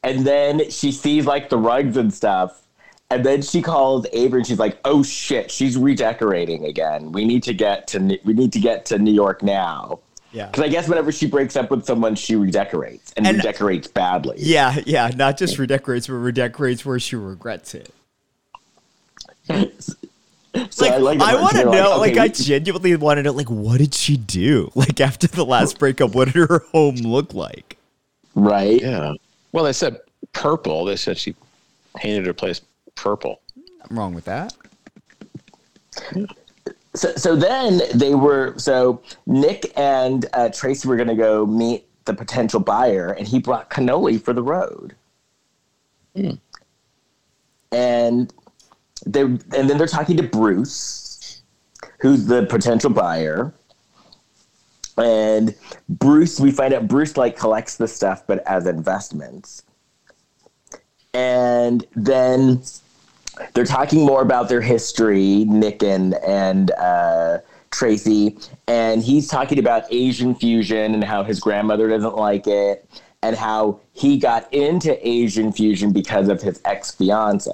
and 0.03 0.25
then 0.25 0.69
she 0.69 0.91
sees 0.91 1.25
like 1.25 1.49
the 1.49 1.57
rugs 1.57 1.97
and 1.97 2.13
stuff, 2.13 2.66
and 3.09 3.25
then 3.25 3.41
she 3.41 3.61
calls 3.61 4.05
Avery, 4.13 4.39
and 4.39 4.47
she's 4.47 4.59
like, 4.59 4.79
"Oh 4.85 5.01
shit, 5.03 5.49
she's 5.51 5.77
redecorating 5.77 6.65
again. 6.65 7.11
We 7.11 7.25
need 7.25 7.43
to 7.43 7.53
get 7.53 7.87
to 7.89 7.99
New- 7.99 8.19
we 8.25 8.33
need 8.33 8.51
to 8.53 8.59
get 8.59 8.85
to 8.87 8.99
New 8.99 9.13
York 9.13 9.41
now." 9.43 9.99
Yeah. 10.33 10.47
Because 10.47 10.63
I 10.63 10.67
guess 10.67 10.89
whenever 10.89 11.11
she 11.11 11.25
breaks 11.25 11.55
up 11.55 11.71
with 11.71 11.85
someone, 11.85 12.13
she 12.15 12.35
redecorates 12.35 13.13
and, 13.15 13.25
And- 13.25 13.37
redecorates 13.37 13.87
badly. 13.87 14.35
Yeah, 14.39 14.77
yeah. 14.85 15.09
Not 15.15 15.37
just 15.37 15.57
redecorates, 15.57 16.07
but 16.07 16.15
redecorates 16.15 16.85
where 16.85 16.99
she 16.99 17.15
regrets 17.15 17.73
it. 17.73 17.93
So 20.69 20.85
Like, 20.85 20.93
I, 20.93 20.97
like 20.97 21.19
the 21.19 21.25
part 21.25 21.41
want 21.41 21.55
to 21.55 21.69
where, 21.69 21.79
know, 21.81 21.91
okay, 22.01 22.15
like, 22.15 22.17
I 22.17 22.27
genuinely 22.29 22.95
want 22.97 23.17
to 23.19 23.23
know, 23.23 23.31
like, 23.31 23.49
what 23.49 23.77
did 23.77 23.93
she 23.93 24.17
do? 24.17 24.69
Like, 24.75 24.99
after 24.99 25.27
the 25.27 25.45
last 25.45 25.79
breakup, 25.79 26.13
what 26.13 26.25
did 26.25 26.35
her 26.49 26.63
home 26.71 26.95
look 26.97 27.33
like? 27.33 27.77
right? 28.35 28.81
Yeah. 28.81 29.13
Well, 29.53 29.63
they 29.63 29.73
said 29.73 29.97
purple. 30.33 30.85
They 30.85 30.95
said 30.97 31.17
she 31.17 31.35
painted 31.95 32.25
her 32.27 32.33
place 32.33 32.61
purple. 32.97 33.41
I'm 33.89 33.97
wrong 33.97 34.13
with 34.13 34.25
that. 34.25 34.53
So, 36.93 37.13
so 37.15 37.35
then 37.35 37.81
they 37.93 38.15
were 38.15 38.57
so 38.57 39.01
Nick 39.25 39.71
and 39.77 40.25
uh, 40.33 40.49
Tracy 40.49 40.87
were 40.87 40.95
going 40.95 41.07
to 41.07 41.15
go 41.15 41.45
meet 41.45 41.85
the 42.05 42.13
potential 42.13 42.59
buyer, 42.59 43.11
and 43.11 43.27
he 43.27 43.39
brought 43.39 43.69
cannoli 43.69 44.21
for 44.21 44.33
the 44.33 44.43
road. 44.43 44.95
And 47.71 48.33
they 49.05 49.21
and 49.21 49.39
then 49.51 49.77
they're 49.77 49.87
talking 49.87 50.17
to 50.17 50.23
Bruce, 50.23 51.43
who's 51.99 52.25
the 52.25 52.45
potential 52.47 52.89
buyer. 52.89 53.53
And 54.97 55.53
Bruce, 55.87 56.39
we 56.39 56.49
find 56.49 56.73
out 56.73 56.87
Bruce 56.87 57.15
like 57.17 57.37
collects 57.37 57.77
the 57.77 57.87
stuff, 57.87 58.25
but 58.25 58.39
as 58.47 58.65
investments. 58.65 59.61
And 61.13 61.85
then 61.95 62.63
they're 63.53 63.65
talking 63.65 64.05
more 64.05 64.21
about 64.21 64.49
their 64.49 64.61
history, 64.61 65.45
Nick 65.45 65.83
and 65.83 66.15
and 66.15 66.71
uh, 66.71 67.39
Tracy, 67.71 68.37
and 68.67 69.03
he's 69.03 69.27
talking 69.27 69.59
about 69.59 69.83
Asian 69.91 70.35
fusion 70.35 70.93
and 70.93 71.03
how 71.03 71.23
his 71.23 71.39
grandmother 71.39 71.87
doesn't 71.89 72.15
like 72.15 72.47
it, 72.47 72.89
and 73.21 73.35
how 73.35 73.79
he 73.93 74.17
got 74.17 74.51
into 74.53 75.07
Asian 75.07 75.51
fusion 75.51 75.91
because 75.91 76.29
of 76.29 76.41
his 76.41 76.61
ex 76.65 76.91
fiance. 76.91 77.51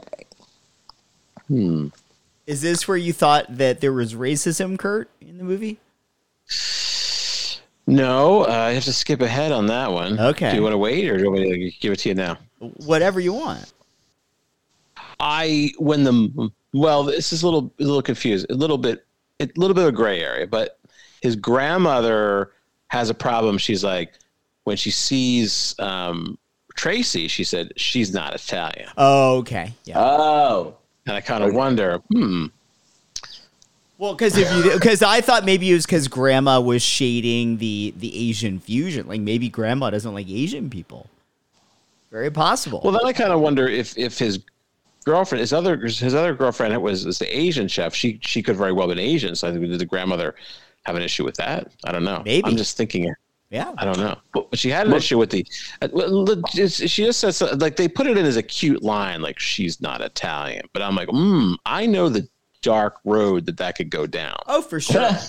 Hmm. 1.48 1.88
Is 2.46 2.62
this 2.62 2.88
where 2.88 2.98
you 2.98 3.14
thought 3.14 3.46
that 3.58 3.80
there 3.80 3.94
was 3.94 4.16
racism, 4.16 4.78
Kurt, 4.78 5.10
in 5.22 5.38
the 5.38 5.44
movie? 5.44 5.80
No, 7.86 8.44
uh, 8.44 8.52
I 8.52 8.72
have 8.72 8.86
to 8.86 8.94
skip 8.94 9.22
ahead 9.22 9.52
on 9.52 9.68
that 9.68 9.92
one. 9.92 10.20
Okay. 10.20 10.52
Do 10.52 10.56
you 10.56 10.64
want 10.64 10.74
to 10.74 10.78
wait, 10.78 11.10
or 11.10 11.18
do 11.18 11.24
you 11.24 11.32
want 11.32 11.44
me 11.44 11.72
to 11.72 11.72
give 11.80 11.92
it 11.92 12.00
to 12.00 12.10
you 12.10 12.16
now? 12.16 12.38
Whatever 12.60 13.20
you 13.20 13.34
want. 13.34 13.72
I 15.24 15.72
when 15.78 16.04
the 16.04 16.52
well, 16.74 17.04
this 17.04 17.32
is 17.32 17.44
a 17.44 17.46
little 17.46 17.74
a 17.80 17.84
little 17.84 18.02
confused, 18.02 18.46
a 18.52 18.56
little 18.56 18.78
bit, 18.78 19.06
a 19.40 19.50
little 19.56 19.74
bit 19.74 19.84
of 19.84 19.88
a 19.88 19.92
gray 19.94 20.20
area. 20.22 20.46
But 20.46 20.78
his 21.22 21.38
grandmother 21.38 22.52
has 22.90 23.10
a 23.10 23.14
problem. 23.14 23.58
She's 23.58 23.86
like, 23.86 24.14
when 24.66 24.76
she 24.76 24.92
sees 24.92 25.80
um, 25.80 26.38
Tracy, 26.76 27.30
she 27.30 27.46
said 27.46 27.72
she's 27.78 28.14
not 28.14 28.36
Italian, 28.36 28.90
Oh, 28.98 29.38
okay. 29.38 29.74
Yeah. 29.86 29.96
Oh, 29.98 30.76
and 31.06 31.16
I 31.16 31.22
kind 31.22 31.44
of 31.44 31.54
wonder, 31.54 32.00
hmm, 32.12 32.48
Well, 33.98 34.14
because 34.16 34.38
if 34.38 34.52
you 34.54 34.74
because 34.74 35.02
I 35.02 35.22
thought 35.22 35.46
maybe 35.46 35.72
it 35.72 35.74
was 35.74 35.86
because 35.86 36.10
Grandma 36.10 36.60
was 36.60 36.82
shading 36.82 37.58
the 37.60 37.94
the 37.98 38.30
Asian 38.30 38.60
fusion. 38.60 39.08
Like 39.08 39.22
maybe 39.22 39.48
Grandma 39.48 39.90
doesn't 39.90 40.14
like 40.14 40.28
Asian 40.30 40.70
people. 40.70 41.10
Very 42.12 42.30
possible. 42.30 42.82
Well, 42.84 42.92
then 42.92 43.06
I 43.06 43.14
kind 43.14 43.32
of 43.32 43.40
wonder 43.40 43.68
if 43.68 43.98
if 43.98 44.20
his 44.20 44.40
girlfriend, 45.04 45.42
his 45.42 45.54
other 45.54 45.78
his 45.78 46.14
other 46.16 46.34
girlfriend 46.34 46.82
was, 46.82 47.06
was 47.06 47.20
the 47.20 47.38
Asian 47.38 47.68
chef. 47.68 47.94
She 47.94 48.20
she 48.22 48.42
could 48.42 48.56
very 48.56 48.72
well 48.72 48.88
have 48.88 48.96
been 48.96 49.04
Asian. 49.06 49.36
So 49.36 49.48
I 49.48 49.52
think 49.52 49.66
did 49.66 49.80
the 49.80 49.86
grandmother 49.86 50.36
have 50.86 50.96
an 50.96 51.02
issue 51.02 51.24
with 51.24 51.36
that? 51.36 51.72
I 51.86 51.92
don't 51.92 52.04
know. 52.04 52.22
Maybe. 52.26 52.46
I'm 52.48 52.58
just 52.58 52.78
thinking. 52.78 53.14
Yeah. 53.50 53.72
I 53.78 53.86
don't 53.86 54.00
know, 54.00 54.18
but 54.34 54.58
she 54.58 54.70
had 54.70 54.88
an 54.88 54.94
issue 54.94 55.20
with 55.20 55.30
the. 55.30 55.46
uh, 55.82 55.88
well, 55.94 56.26
the- 56.26 56.44
just- 56.56 56.88
She 56.90 57.06
just 57.06 57.20
says 57.20 57.40
like 57.58 57.76
they 57.76 57.88
put 57.88 58.08
it 58.08 58.18
in 58.18 58.26
as 58.26 58.36
a 58.36 58.42
cute 58.42 58.82
line, 58.82 59.22
like 59.22 59.38
she's 59.38 59.80
not 59.80 60.02
Italian. 60.02 60.68
But 60.74 60.82
I'm 60.82 60.96
like, 60.96 61.10
hmm, 61.10 61.54
I 61.64 61.86
know 61.86 62.10
the 62.10 62.28
dark 62.64 62.96
road 63.06 63.46
that 63.46 63.58
that 63.58 63.76
could 63.78 63.92
go 63.92 64.08
down. 64.08 64.38
Oh, 64.48 64.62
for 64.64 64.80
sure. 64.80 65.12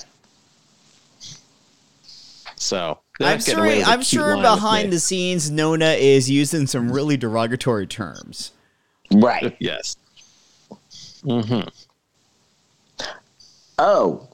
So 2.56 3.00
I'm 3.20 3.40
sure. 3.40 3.58
away 3.58 3.78
with 3.78 3.86
a 3.86 3.90
I'm 3.90 4.02
sure 4.02 4.36
behind 4.36 4.90
the 4.90 4.98
scenes, 4.98 5.50
Nonna 5.50 5.90
is 5.90 6.30
using 6.30 6.66
some 6.66 6.90
really 6.90 7.16
derogatory 7.18 7.86
terms. 7.86 8.52
Right. 9.14 9.56
yes. 9.60 9.96
Mm-hmm. 11.24 11.68
Oh. 13.78 14.28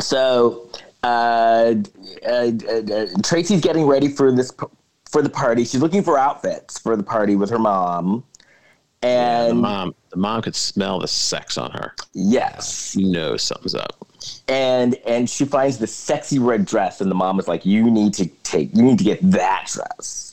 So 0.00 0.68
uh, 1.02 1.74
uh, 2.26 2.28
uh, 2.28 2.92
uh, 2.92 3.06
Tracy's 3.22 3.60
getting 3.60 3.86
ready 3.86 4.08
for 4.08 4.32
this 4.32 4.52
for 5.10 5.22
the 5.22 5.28
party. 5.30 5.64
She's 5.64 5.80
looking 5.82 6.02
for 6.02 6.18
outfits 6.18 6.78
for 6.78 6.96
the 6.96 7.02
party 7.02 7.36
with 7.36 7.50
her 7.50 7.58
mom. 7.58 8.24
the 9.00 9.08
And 9.08 9.60
mom, 9.60 9.94
the 10.10 10.16
mom 10.16 10.42
could 10.42 10.56
smell 10.56 10.98
the 11.00 11.08
sex 11.08 11.58
on 11.58 11.70
her. 11.72 11.94
yes. 12.14 12.96
You 12.96 13.08
know 13.10 13.36
something's 13.36 13.74
up. 13.74 14.06
And 14.48 14.94
and 15.06 15.28
she 15.28 15.44
finds 15.44 15.78
the 15.78 15.86
sexy 15.86 16.38
red 16.38 16.64
dress 16.64 17.00
and 17.00 17.10
the 17.10 17.14
mom 17.14 17.38
is 17.40 17.48
like, 17.48 17.66
You 17.66 17.90
need 17.90 18.14
to 18.14 18.26
take 18.44 18.74
you 18.74 18.82
need 18.82 18.98
to 18.98 19.04
get 19.04 19.18
that 19.30 19.68
dress. 19.72 20.31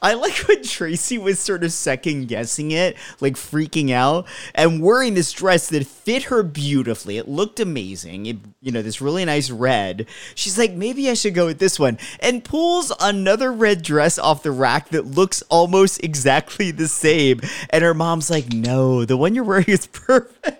I 0.00 0.14
like 0.14 0.36
when 0.48 0.62
Tracy 0.62 1.18
was 1.18 1.38
sort 1.38 1.64
of 1.64 1.72
second 1.72 2.28
guessing 2.28 2.70
it, 2.70 2.96
like 3.20 3.34
freaking 3.34 3.90
out, 3.90 4.26
and 4.54 4.80
wearing 4.80 5.14
this 5.14 5.32
dress 5.32 5.68
that 5.68 5.86
fit 5.86 6.24
her 6.24 6.42
beautifully. 6.42 7.18
It 7.18 7.28
looked 7.28 7.58
amazing. 7.58 8.26
It, 8.26 8.36
you 8.60 8.70
know, 8.70 8.82
this 8.82 9.00
really 9.00 9.24
nice 9.24 9.50
red. 9.50 10.06
She's 10.34 10.56
like, 10.56 10.72
maybe 10.72 11.10
I 11.10 11.14
should 11.14 11.34
go 11.34 11.46
with 11.46 11.58
this 11.58 11.78
one, 11.80 11.98
and 12.20 12.44
pulls 12.44 12.92
another 13.00 13.52
red 13.52 13.82
dress 13.82 14.18
off 14.18 14.42
the 14.44 14.52
rack 14.52 14.90
that 14.90 15.06
looks 15.06 15.42
almost 15.48 16.02
exactly 16.04 16.70
the 16.70 16.88
same. 16.88 17.40
And 17.70 17.82
her 17.82 17.94
mom's 17.94 18.30
like, 18.30 18.52
no, 18.52 19.04
the 19.04 19.16
one 19.16 19.34
you're 19.34 19.44
wearing 19.44 19.64
is 19.68 19.86
perfect. 19.92 20.58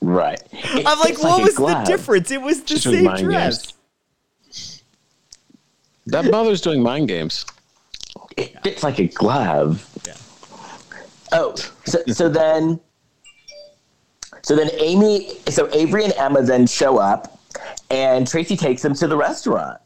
Right. 0.00 0.40
It 0.52 0.86
I'm 0.86 0.98
like, 1.00 1.18
what 1.20 1.40
a 1.40 1.42
was 1.42 1.56
the 1.56 1.82
difference? 1.84 2.30
It 2.30 2.40
was 2.40 2.62
the 2.62 2.76
She's 2.78 2.84
same 2.84 3.04
dress. 3.16 3.66
games. 3.66 3.74
That 6.06 6.24
mother's 6.30 6.60
doing 6.60 6.82
mind 6.82 7.08
games. 7.08 7.44
It 8.38 8.62
fits 8.62 8.82
like 8.82 8.98
a 8.98 9.08
glove. 9.08 9.84
Yeah. 10.06 10.14
Oh, 11.32 11.54
so, 11.84 11.98
so 12.06 12.28
then, 12.28 12.80
so 14.42 14.56
then 14.56 14.70
Amy, 14.78 15.30
so 15.48 15.68
Avery 15.72 16.04
and 16.04 16.14
Emma 16.14 16.42
then 16.42 16.66
show 16.66 16.98
up, 16.98 17.38
and 17.90 18.26
Tracy 18.26 18.56
takes 18.56 18.82
them 18.82 18.94
to 18.94 19.06
the 19.06 19.16
restaurant, 19.16 19.80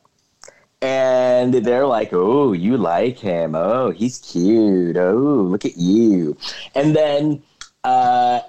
and 0.82 1.54
they're 1.54 1.86
like, 1.86 2.12
"Oh, 2.12 2.52
you 2.52 2.76
like 2.76 3.18
him? 3.18 3.54
Oh, 3.54 3.90
he's 3.90 4.18
cute. 4.18 4.96
Oh, 4.96 5.46
look 5.50 5.64
at 5.64 5.76
you." 5.76 6.36
And 6.74 6.94
then 6.94 7.42
uh, 7.84 8.40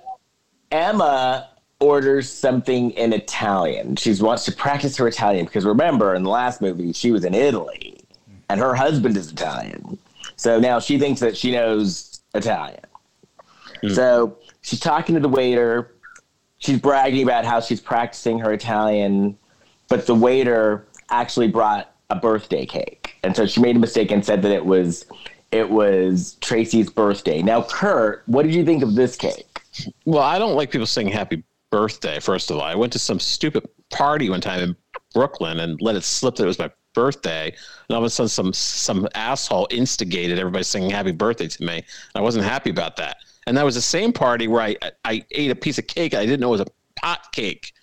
Emma 0.71 1.49
orders 1.79 2.29
something 2.29 2.91
in 2.91 3.13
Italian. 3.13 3.95
She 3.95 4.13
wants 4.21 4.45
to 4.45 4.51
practice 4.51 4.97
her 4.97 5.07
Italian 5.07 5.45
because 5.45 5.65
remember, 5.65 6.15
in 6.15 6.23
the 6.23 6.29
last 6.29 6.61
movie, 6.61 6.93
she 6.93 7.11
was 7.11 7.25
in 7.25 7.33
Italy, 7.33 8.02
and 8.49 8.59
her 8.59 8.73
husband 8.73 9.17
is 9.17 9.31
Italian. 9.31 9.97
So 10.35 10.59
now 10.59 10.79
she 10.79 10.99
thinks 10.99 11.19
that 11.21 11.37
she 11.37 11.51
knows 11.51 12.21
Italian. 12.33 12.79
Hmm. 13.81 13.89
So 13.89 14.37
she's 14.61 14.79
talking 14.79 15.15
to 15.15 15.21
the 15.21 15.29
waiter. 15.29 15.93
She's 16.57 16.79
bragging 16.79 17.23
about 17.23 17.45
how 17.45 17.59
she's 17.59 17.81
practicing 17.81 18.39
her 18.39 18.53
Italian, 18.53 19.37
but 19.89 20.05
the 20.05 20.15
waiter 20.15 20.87
actually 21.09 21.49
brought 21.49 21.93
a 22.09 22.15
birthday 22.15 22.65
cake, 22.65 23.15
and 23.23 23.35
so 23.35 23.45
she 23.45 23.59
made 23.59 23.75
a 23.75 23.79
mistake 23.79 24.11
and 24.11 24.23
said 24.23 24.41
that 24.43 24.51
it 24.51 24.65
was 24.65 25.05
it 25.51 25.69
was 25.69 26.35
Tracy's 26.41 26.89
birthday. 26.89 27.41
Now, 27.41 27.61
Kurt, 27.63 28.23
what 28.25 28.43
did 28.43 28.55
you 28.55 28.65
think 28.65 28.81
of 28.81 28.95
this 28.95 29.15
cake? 29.15 29.45
Well, 30.05 30.23
I 30.23 30.39
don't 30.39 30.55
like 30.55 30.71
people 30.71 30.87
saying 30.87 31.09
happy 31.09 31.43
birthday, 31.69 32.19
first 32.19 32.49
of 32.49 32.57
all. 32.57 32.63
I 32.63 32.75
went 32.75 32.93
to 32.93 32.99
some 32.99 33.19
stupid 33.19 33.67
party 33.91 34.29
one 34.29 34.41
time 34.41 34.61
in 34.61 34.75
Brooklyn 35.13 35.59
and 35.59 35.79
let 35.81 35.95
it 35.95 36.03
slip 36.03 36.35
that 36.35 36.43
it 36.43 36.47
was 36.47 36.59
my 36.59 36.71
birthday. 36.93 37.47
And 37.47 37.95
all 37.95 37.99
of 37.99 38.03
a 38.03 38.09
sudden, 38.09 38.29
some 38.29 38.53
some 38.53 39.07
asshole 39.15 39.67
instigated 39.71 40.39
everybody 40.39 40.63
singing 40.63 40.89
happy 40.89 41.11
birthday 41.11 41.47
to 41.47 41.63
me. 41.63 41.83
I 42.15 42.21
wasn't 42.21 42.45
happy 42.45 42.69
about 42.69 42.95
that. 42.97 43.17
And 43.47 43.57
that 43.57 43.65
was 43.65 43.75
the 43.75 43.81
same 43.81 44.13
party 44.13 44.47
where 44.47 44.61
I, 44.61 44.75
I 45.03 45.25
ate 45.31 45.51
a 45.51 45.55
piece 45.55 45.77
of 45.77 45.87
cake 45.87 46.13
I 46.13 46.25
didn't 46.25 46.39
know 46.39 46.47
it 46.47 46.51
was 46.51 46.61
a 46.61 46.67
pot 46.95 47.31
cake. 47.33 47.73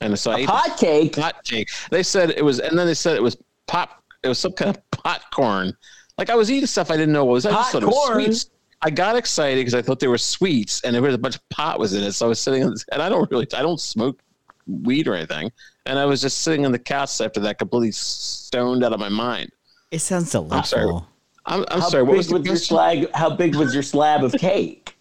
And 0.00 0.18
so 0.18 0.30
I 0.32 0.38
ate 0.38 0.48
Hot 0.48 0.78
cake. 0.78 1.16
pot 1.16 1.44
cake. 1.44 1.68
They 1.90 2.02
said 2.02 2.30
it 2.30 2.44
was, 2.44 2.58
and 2.58 2.76
then 2.78 2.86
they 2.86 2.94
said 2.94 3.16
it 3.16 3.22
was 3.22 3.36
pop. 3.66 4.02
It 4.22 4.28
was 4.28 4.38
some 4.38 4.52
kind 4.52 4.76
of 4.76 4.90
popcorn. 4.90 5.76
Like 6.18 6.30
I 6.30 6.34
was 6.34 6.50
eating 6.50 6.66
stuff 6.66 6.90
I 6.90 6.96
didn't 6.96 7.12
know 7.12 7.24
what 7.24 7.32
was. 7.34 7.46
I 7.46 7.52
just 7.52 7.72
thought 7.72 7.82
it 7.82 7.86
was 7.86 8.12
sweets. 8.12 8.50
I 8.82 8.90
got 8.90 9.14
excited 9.16 9.60
because 9.60 9.74
I 9.74 9.82
thought 9.82 10.00
they 10.00 10.08
were 10.08 10.18
sweets, 10.18 10.80
and 10.82 10.94
there 10.94 11.02
was 11.02 11.14
a 11.14 11.18
bunch 11.18 11.36
of 11.36 11.48
pot 11.50 11.78
was 11.78 11.94
in 11.94 12.02
it. 12.02 12.12
So 12.12 12.26
I 12.26 12.28
was 12.28 12.40
sitting, 12.40 12.64
on, 12.64 12.74
and 12.90 13.00
I 13.00 13.08
don't 13.08 13.30
really, 13.30 13.46
I 13.54 13.62
don't 13.62 13.80
smoke 13.80 14.20
weed 14.66 15.06
or 15.06 15.14
anything, 15.14 15.52
and 15.86 15.98
I 15.98 16.04
was 16.04 16.20
just 16.20 16.40
sitting 16.40 16.64
on 16.64 16.72
the 16.72 16.78
couch 16.78 17.20
after 17.20 17.40
that, 17.40 17.58
completely 17.58 17.92
stoned 17.92 18.84
out 18.84 18.92
of 18.92 19.00
my 19.00 19.08
mind. 19.08 19.50
It 19.90 20.00
sounds 20.00 20.30
sorry. 20.30 20.48
delightful. 20.48 21.06
I'm, 21.46 21.64
I'm 21.68 21.80
How 21.80 21.88
sorry. 21.88 22.02
What 22.04 22.12
big 22.12 22.18
was 22.18 22.32
was 22.32 22.44
your 22.44 22.52
question? 22.52 22.66
slag? 22.66 23.10
How 23.14 23.34
big 23.34 23.56
was 23.56 23.74
your 23.74 23.82
slab 23.82 24.22
of 24.24 24.32
cake? 24.32 24.96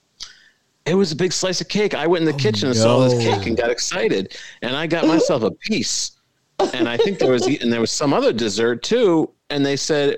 It 0.86 0.96
was 0.96 1.12
a 1.12 1.16
big 1.16 1.32
slice 1.32 1.62
of 1.62 1.68
cake. 1.68 1.94
I 1.94 2.08
went 2.08 2.24
in 2.24 2.26
the 2.26 2.34
oh, 2.34 2.38
kitchen 2.38 2.70
and 2.70 2.78
saw 2.78 3.08
this 3.08 3.14
cake 3.24 3.46
and 3.46 3.56
got 3.56 3.70
excited, 3.70 4.36
and 4.64 4.76
I 4.76 4.88
got 4.88 5.06
myself 5.06 5.44
a 5.44 5.52
piece. 5.52 6.12
And 6.74 6.90
I 6.90 6.98
think 6.98 7.20
there 7.20 7.32
was, 7.32 7.46
and 7.46 7.72
there 7.72 7.82
was 7.82 7.92
some 7.92 8.14
other 8.14 8.34
dessert 8.34 8.84
too. 8.84 9.32
And 9.50 9.66
they 9.66 9.76
said, 9.76 10.18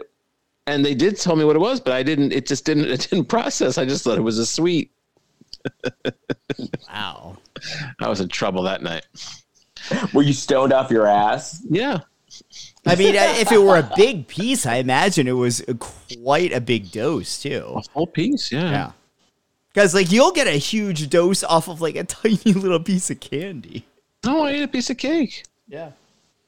and 0.68 0.86
they 0.86 0.96
did 0.96 1.18
tell 1.18 1.36
me 1.36 1.44
what 1.44 1.56
it 1.56 1.60
was, 1.60 1.82
but 1.82 1.94
I 1.94 2.04
didn't. 2.04 2.32
It 2.32 2.48
just 2.48 2.66
didn't. 2.66 2.86
It 2.86 3.08
didn't 3.10 3.26
process. 3.26 3.78
I 3.78 3.86
just 3.86 4.04
thought 4.04 4.18
it 4.18 4.22
was 4.22 4.40
a 4.40 4.46
sweet. 4.46 4.92
Wow. 6.88 7.38
I 8.00 8.08
was 8.08 8.22
in 8.22 8.30
trouble 8.30 8.64
that 8.64 8.82
night. 8.82 9.06
Were 10.14 10.24
you 10.24 10.34
stoned 10.34 10.74
off 10.74 10.92
your 10.92 11.08
ass? 11.08 11.62
Yeah, 11.70 12.00
I 12.86 12.96
mean, 12.96 13.16
uh, 13.16 13.34
if 13.38 13.52
it 13.52 13.60
were 13.62 13.78
a 13.78 13.92
big 13.96 14.28
piece, 14.28 14.66
I 14.66 14.76
imagine 14.76 15.28
it 15.28 15.34
was 15.34 15.64
quite 15.80 16.52
a 16.52 16.60
big 16.60 16.92
dose 16.92 17.42
too. 17.42 17.74
a 17.76 17.82
whole 17.94 18.08
piece. 18.08 18.52
Yeah. 18.52 18.72
Yeah. 18.72 18.92
Because 19.74 19.96
like 19.96 20.12
you'll 20.12 20.32
get 20.32 20.48
a 20.48 20.52
huge 20.52 21.10
dose 21.10 21.44
off 21.44 21.68
of 21.68 21.82
like 21.82 21.96
a 21.96 22.04
tiny 22.22 22.38
little 22.54 22.80
piece 22.80 23.10
of 23.10 23.20
candy. 23.20 23.86
No, 24.26 24.44
I 24.44 24.52
ate 24.52 24.64
a 24.64 24.68
piece 24.68 24.90
of 24.90 24.98
cake. 24.98 25.46
Yeah. 25.68 25.92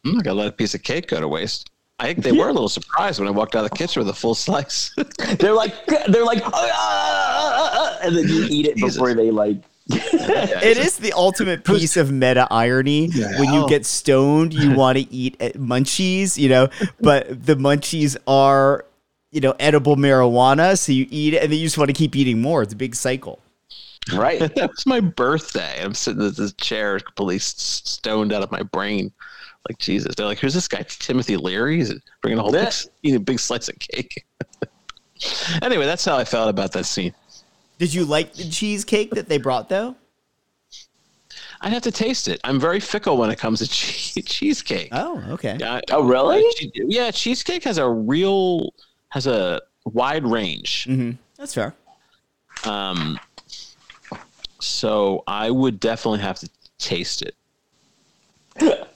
I'm 0.03 0.15
not 0.15 0.23
gonna 0.23 0.39
let 0.39 0.47
a 0.47 0.51
piece 0.51 0.75
of 0.75 0.83
cake 0.83 1.07
go 1.07 1.19
to 1.19 1.27
waste. 1.27 1.69
I 1.97 2.07
think 2.07 2.23
they 2.23 2.33
were 2.33 2.49
a 2.49 2.53
little 2.53 2.67
surprised 2.67 3.19
when 3.19 3.27
I 3.29 3.31
walked 3.31 3.55
out 3.55 3.63
of 3.63 3.71
the 3.71 3.77
kitchen 3.77 4.01
with 4.01 4.09
a 4.09 4.13
full 4.13 4.35
slice. 4.35 4.93
They're 5.39 5.53
like, 5.53 5.73
they're 6.07 6.25
like, 6.25 6.41
"Ah, 6.43 6.51
ah, 6.53 6.71
ah, 6.73 7.71
ah," 7.73 7.97
and 8.03 8.17
then 8.17 8.27
you 8.27 8.45
eat 8.49 8.65
it 8.65 8.75
Jesus. 8.75 8.95
before 8.95 9.13
they 9.13 9.31
like. 9.31 9.55
It 9.87 10.77
is 10.77 10.97
the 10.97 11.13
ultimate 11.13 11.63
piece 11.63 11.97
of 11.97 12.11
meta 12.11 12.47
irony. 12.49 13.09
When 13.39 13.53
you 13.53 13.67
get 13.67 13.85
stoned, 13.85 14.53
you 14.53 14.71
want 14.75 14.97
to 14.97 15.13
eat 15.13 15.37
uh, 15.39 15.49
munchies, 15.49 16.37
you 16.37 16.49
know, 16.49 16.69
but 16.99 17.45
the 17.45 17.55
munchies 17.55 18.17
are, 18.27 18.85
you 19.31 19.41
know, 19.41 19.53
edible 19.59 19.95
marijuana. 19.95 20.77
So 20.77 20.91
you 20.91 21.07
eat 21.09 21.33
it 21.33 21.43
and 21.43 21.51
then 21.51 21.59
you 21.59 21.65
just 21.65 21.77
want 21.77 21.89
to 21.89 21.93
keep 21.93 22.15
eating 22.15 22.41
more. 22.41 22.63
It's 22.63 22.73
a 22.73 22.77
big 22.77 22.95
cycle. 22.95 23.39
Right. 24.13 24.39
that 24.55 24.71
was 24.71 24.85
my 24.85 24.99
birthday. 24.99 25.83
I'm 25.83 25.93
sitting 25.93 26.21
in 26.21 26.33
this 26.33 26.53
chair, 26.53 26.99
completely 26.99 27.39
stoned 27.39 28.33
out 28.33 28.43
of 28.43 28.51
my 28.51 28.63
brain. 28.63 29.11
Like 29.67 29.79
Jesus, 29.79 30.13
they're 30.13 30.27
like, 30.27 30.37
"Who's 30.37 30.53
this 30.53 30.67
guy? 30.67 30.85
Timothy 30.87 31.37
Leary? 31.37 31.77
He's 31.77 31.91
bringing 32.21 32.37
a 32.37 32.43
whole 32.43 32.51
big, 32.51 32.71
eating 33.01 33.15
a 33.15 33.19
big 33.19 33.39
slice 33.39 33.67
of 33.67 33.79
cake." 33.79 34.23
anyway, 35.63 35.85
that's 35.85 36.05
how 36.05 36.17
I 36.17 36.23
felt 36.23 36.49
about 36.49 36.71
that 36.73 36.85
scene. 36.85 37.15
Did 37.77 37.93
you 37.93 38.05
like 38.05 38.33
the 38.33 38.49
cheesecake 38.49 39.11
that 39.11 39.27
they 39.27 39.37
brought 39.37 39.69
though? 39.69 39.95
I'd 41.61 41.73
have 41.73 41.81
to 41.83 41.91
taste 41.91 42.27
it. 42.27 42.39
I'm 42.43 42.59
very 42.59 42.79
fickle 42.79 43.17
when 43.17 43.29
it 43.29 43.37
comes 43.39 43.59
to 43.59 43.67
che- 43.69 44.21
cheesecake. 44.21 44.89
Oh, 44.91 45.23
okay. 45.29 45.57
Yeah, 45.59 45.81
Oh, 45.91 46.03
really? 46.03 46.39
uh, 46.43 46.85
yeah, 46.87 47.11
cheesecake 47.11 47.63
has 47.63 47.77
a 47.77 47.87
real 47.89 48.73
has 49.09 49.27
a 49.27 49.61
wide 49.85 50.25
range. 50.25 50.85
hmm 50.85 51.11
That's 51.37 51.53
fair. 51.53 51.73
Um, 52.65 53.19
so 54.59 55.23
I 55.27 55.51
would 55.51 55.79
definitely 55.79 56.19
have 56.21 56.39
to 56.39 56.49
taste 56.77 57.21
it. 57.21 57.35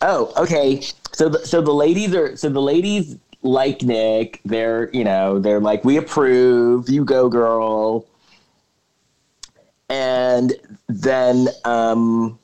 Oh, 0.00 0.32
okay. 0.38 0.80
So, 1.12 1.28
the, 1.28 1.44
so 1.46 1.60
the 1.60 1.72
ladies 1.74 2.14
are 2.14 2.34
so 2.36 2.48
the 2.48 2.60
ladies 2.62 3.18
like 3.42 3.82
Nick. 3.82 4.40
They're 4.44 4.90
you 4.92 5.04
know 5.04 5.38
they're 5.38 5.60
like 5.60 5.84
we 5.84 5.96
approve. 5.96 6.88
You 6.88 7.04
go, 7.04 7.28
girl. 7.28 8.06
And 9.90 10.52
then 10.88 11.48
um, 11.64 12.38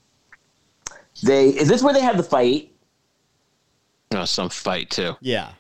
they 1.23 1.49
is 1.49 1.69
this 1.69 1.83
where 1.83 1.93
they 1.93 2.01
have 2.01 2.17
the 2.17 2.23
fight? 2.23 2.71
Oh, 4.13 4.25
some 4.25 4.49
fight 4.49 4.91
too. 4.91 5.17
Yeah. 5.21 5.51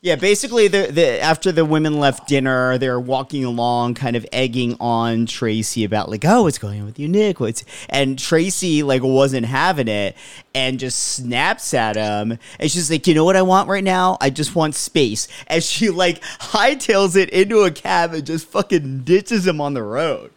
Yeah, 0.00 0.14
basically, 0.14 0.68
the, 0.68 0.92
the 0.92 1.20
after 1.20 1.50
the 1.50 1.64
women 1.64 1.98
left 1.98 2.28
dinner, 2.28 2.78
they're 2.78 3.00
walking 3.00 3.44
along, 3.44 3.94
kind 3.94 4.14
of 4.14 4.24
egging 4.32 4.76
on 4.78 5.26
Tracy 5.26 5.82
about 5.82 6.08
like, 6.08 6.24
"Oh, 6.24 6.44
what's 6.44 6.56
going 6.58 6.78
on 6.80 6.86
with 6.86 7.00
you, 7.00 7.08
Nick?" 7.08 7.40
What's 7.40 7.64
and 7.88 8.16
Tracy 8.16 8.84
like 8.84 9.02
wasn't 9.02 9.46
having 9.46 9.88
it, 9.88 10.16
and 10.54 10.78
just 10.78 10.98
snaps 11.14 11.74
at 11.74 11.96
him, 11.96 12.38
and 12.60 12.70
she's 12.70 12.88
like, 12.92 13.08
"You 13.08 13.14
know 13.14 13.24
what 13.24 13.34
I 13.34 13.42
want 13.42 13.68
right 13.68 13.82
now? 13.82 14.16
I 14.20 14.30
just 14.30 14.54
want 14.54 14.76
space." 14.76 15.26
And 15.48 15.64
she 15.64 15.90
like 15.90 16.20
hightails 16.22 17.16
it 17.16 17.30
into 17.30 17.62
a 17.62 17.70
cab 17.72 18.12
and 18.14 18.24
just 18.24 18.46
fucking 18.46 19.00
ditches 19.00 19.48
him 19.48 19.60
on 19.60 19.74
the 19.74 19.82
road. 19.82 20.30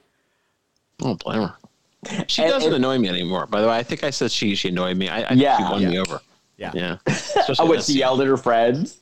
I 1.00 1.04
don't 1.06 1.24
blame 1.24 1.42
her. 1.42 1.54
She 2.28 2.42
And- 2.42 2.50
doesn't 2.52 2.74
and- 2.74 2.78
annoy 2.84 2.98
me 2.98 3.10
anymore. 3.10 3.46
By 3.46 3.62
the 3.62 3.68
way, 3.68 3.76
I 3.78 3.84
think 3.84 4.04
I 4.04 4.10
said 4.10 4.32
she 4.32 4.56
she 4.56 4.70
annoyed 4.70 4.98
me. 4.98 5.08
I, 5.08 5.22
I 5.22 5.34
Yeah. 5.34 5.58
think 5.58 5.68
she 5.68 5.72
won 5.72 5.82
Yeah. 5.84 5.90
me 5.90 6.00
over. 6.00 6.20
Yeah. 6.58 6.72
Yeah. 6.74 6.98
Oh, 7.08 7.12
Especially 7.38 7.68
what 7.70 7.84
she 7.84 7.94
yelled 8.00 8.22
at 8.22 8.28
her 8.28 8.38
friends. 8.38 8.98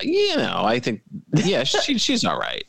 You 0.00 0.36
know, 0.36 0.62
I 0.64 0.78
think 0.80 1.02
yeah, 1.34 1.64
she 1.64 1.98
she's 1.98 2.24
all 2.24 2.38
right. 2.38 2.64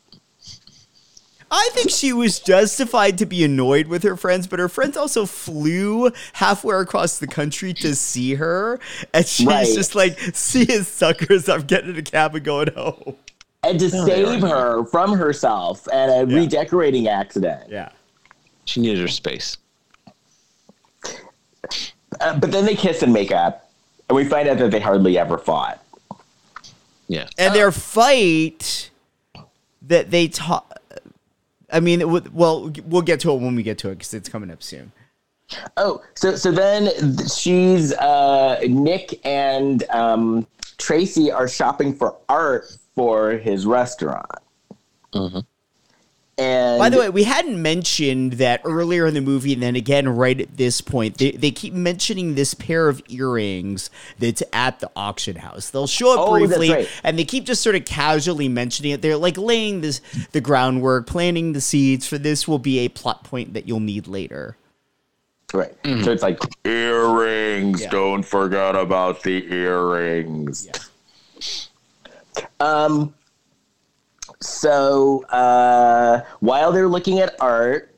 I 1.50 1.68
think 1.72 1.90
she 1.90 2.12
was 2.12 2.40
justified 2.40 3.18
to 3.18 3.26
be 3.26 3.44
annoyed 3.44 3.86
with 3.86 4.02
her 4.02 4.16
friends, 4.16 4.46
but 4.48 4.58
her 4.58 4.68
friends 4.68 4.96
also 4.96 5.24
flew 5.24 6.10
halfway 6.32 6.74
across 6.76 7.18
the 7.18 7.28
country 7.28 7.72
to 7.74 7.94
see 7.94 8.34
her, 8.34 8.80
and 9.12 9.24
she's 9.24 9.46
Right. 9.46 9.66
just 9.72 9.94
like, 9.94 10.18
"See 10.34 10.64
his 10.64 10.88
suckers! 10.88 11.48
I'm 11.48 11.62
getting 11.62 11.90
in 11.90 11.96
a 11.96 12.02
cab 12.02 12.34
and 12.34 12.44
going 12.44 12.72
home." 12.74 13.16
And 13.62 13.78
to 13.78 13.86
Oh, 13.94 14.04
save 14.06 14.40
her 14.40 14.84
from 14.86 15.12
herself 15.16 15.86
and 15.92 16.10
a 16.10 16.32
Yeah. 16.34 16.38
redecorating 16.40 17.06
accident. 17.08 17.70
Yeah. 17.70 17.90
She 18.64 18.80
needed 18.80 19.00
her 19.00 19.08
space. 19.08 19.56
Uh, 22.20 22.38
but 22.38 22.50
then 22.52 22.64
they 22.64 22.74
kiss 22.76 23.02
and 23.02 23.12
make 23.12 23.30
up, 23.32 23.70
and 24.08 24.16
we 24.16 24.24
find 24.24 24.48
out 24.48 24.58
that 24.58 24.70
they 24.70 24.80
hardly 24.80 25.18
ever 25.18 25.38
fought. 25.38 25.82
Yeah. 27.08 27.26
and 27.38 27.54
their 27.54 27.70
fight 27.72 28.90
that 29.82 30.10
they 30.10 30.28
talk. 30.28 30.78
I 31.72 31.80
mean, 31.80 32.00
it 32.00 32.08
would- 32.08 32.34
well, 32.34 32.72
we'll 32.86 33.02
get 33.02 33.20
to 33.20 33.30
it 33.32 33.40
when 33.40 33.54
we 33.56 33.62
get 33.62 33.78
to 33.78 33.88
it 33.90 33.96
because 33.96 34.14
it's 34.14 34.28
coming 34.28 34.50
up 34.50 34.62
soon. 34.62 34.92
Oh, 35.76 36.02
so 36.14 36.36
so 36.36 36.50
then 36.50 36.88
she's 37.28 37.92
uh, 37.94 38.60
Nick 38.66 39.20
and 39.26 39.82
um, 39.90 40.46
Tracy 40.78 41.30
are 41.30 41.46
shopping 41.48 41.94
for 41.94 42.16
art 42.28 42.64
for 42.94 43.32
his 43.32 43.66
restaurant. 43.66 44.26
And 46.36 46.80
By 46.80 46.88
the 46.88 46.98
way, 46.98 47.10
we 47.10 47.22
hadn't 47.22 47.62
mentioned 47.62 48.34
that 48.34 48.60
earlier 48.64 49.06
in 49.06 49.14
the 49.14 49.20
movie, 49.20 49.52
and 49.52 49.62
then 49.62 49.76
again 49.76 50.08
right 50.08 50.40
at 50.40 50.56
this 50.56 50.80
point. 50.80 51.18
They, 51.18 51.30
they 51.30 51.52
keep 51.52 51.72
mentioning 51.72 52.34
this 52.34 52.54
pair 52.54 52.88
of 52.88 53.00
earrings 53.08 53.88
that's 54.18 54.42
at 54.52 54.80
the 54.80 54.90
auction 54.96 55.36
house. 55.36 55.70
They'll 55.70 55.86
show 55.86 56.12
up 56.12 56.28
Oh, 56.28 56.32
briefly, 56.32 56.70
right. 56.70 56.88
and 57.04 57.16
they 57.16 57.24
keep 57.24 57.44
just 57.44 57.62
sort 57.62 57.76
of 57.76 57.84
casually 57.84 58.48
mentioning 58.48 58.90
it. 58.90 59.00
They're 59.00 59.16
like 59.16 59.38
laying 59.38 59.80
this 59.80 60.00
the 60.32 60.40
groundwork, 60.40 61.06
planting 61.06 61.52
the 61.52 61.60
seeds 61.60 62.04
for 62.06 62.18
this 62.18 62.48
will 62.48 62.58
be 62.58 62.80
a 62.80 62.88
plot 62.88 63.22
point 63.22 63.54
that 63.54 63.68
you'll 63.68 63.78
need 63.78 64.08
later. 64.08 64.56
right, 65.52 65.72
so 65.84 66.10
it's 66.10 66.24
like 66.24 66.40
earrings. 66.64 67.82
Yeah. 67.82 67.90
Don't 67.90 68.24
forget 68.24 68.74
about 68.74 69.22
the 69.22 69.44
earrings. 69.52 70.66
Yeah. 70.66 72.44
Um. 72.58 73.14
So 74.44 75.24
uh, 75.26 76.22
while 76.40 76.70
they're 76.72 76.88
looking 76.88 77.20
at 77.20 77.34
art, 77.40 77.94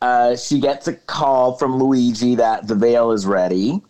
uh, 0.00 0.36
she 0.36 0.60
gets 0.60 0.88
a 0.88 0.94
call 0.94 1.56
from 1.56 1.76
Luigi 1.76 2.34
that 2.36 2.66
the 2.66 2.74
veil 2.74 3.12
is 3.12 3.26
ready. 3.26 3.82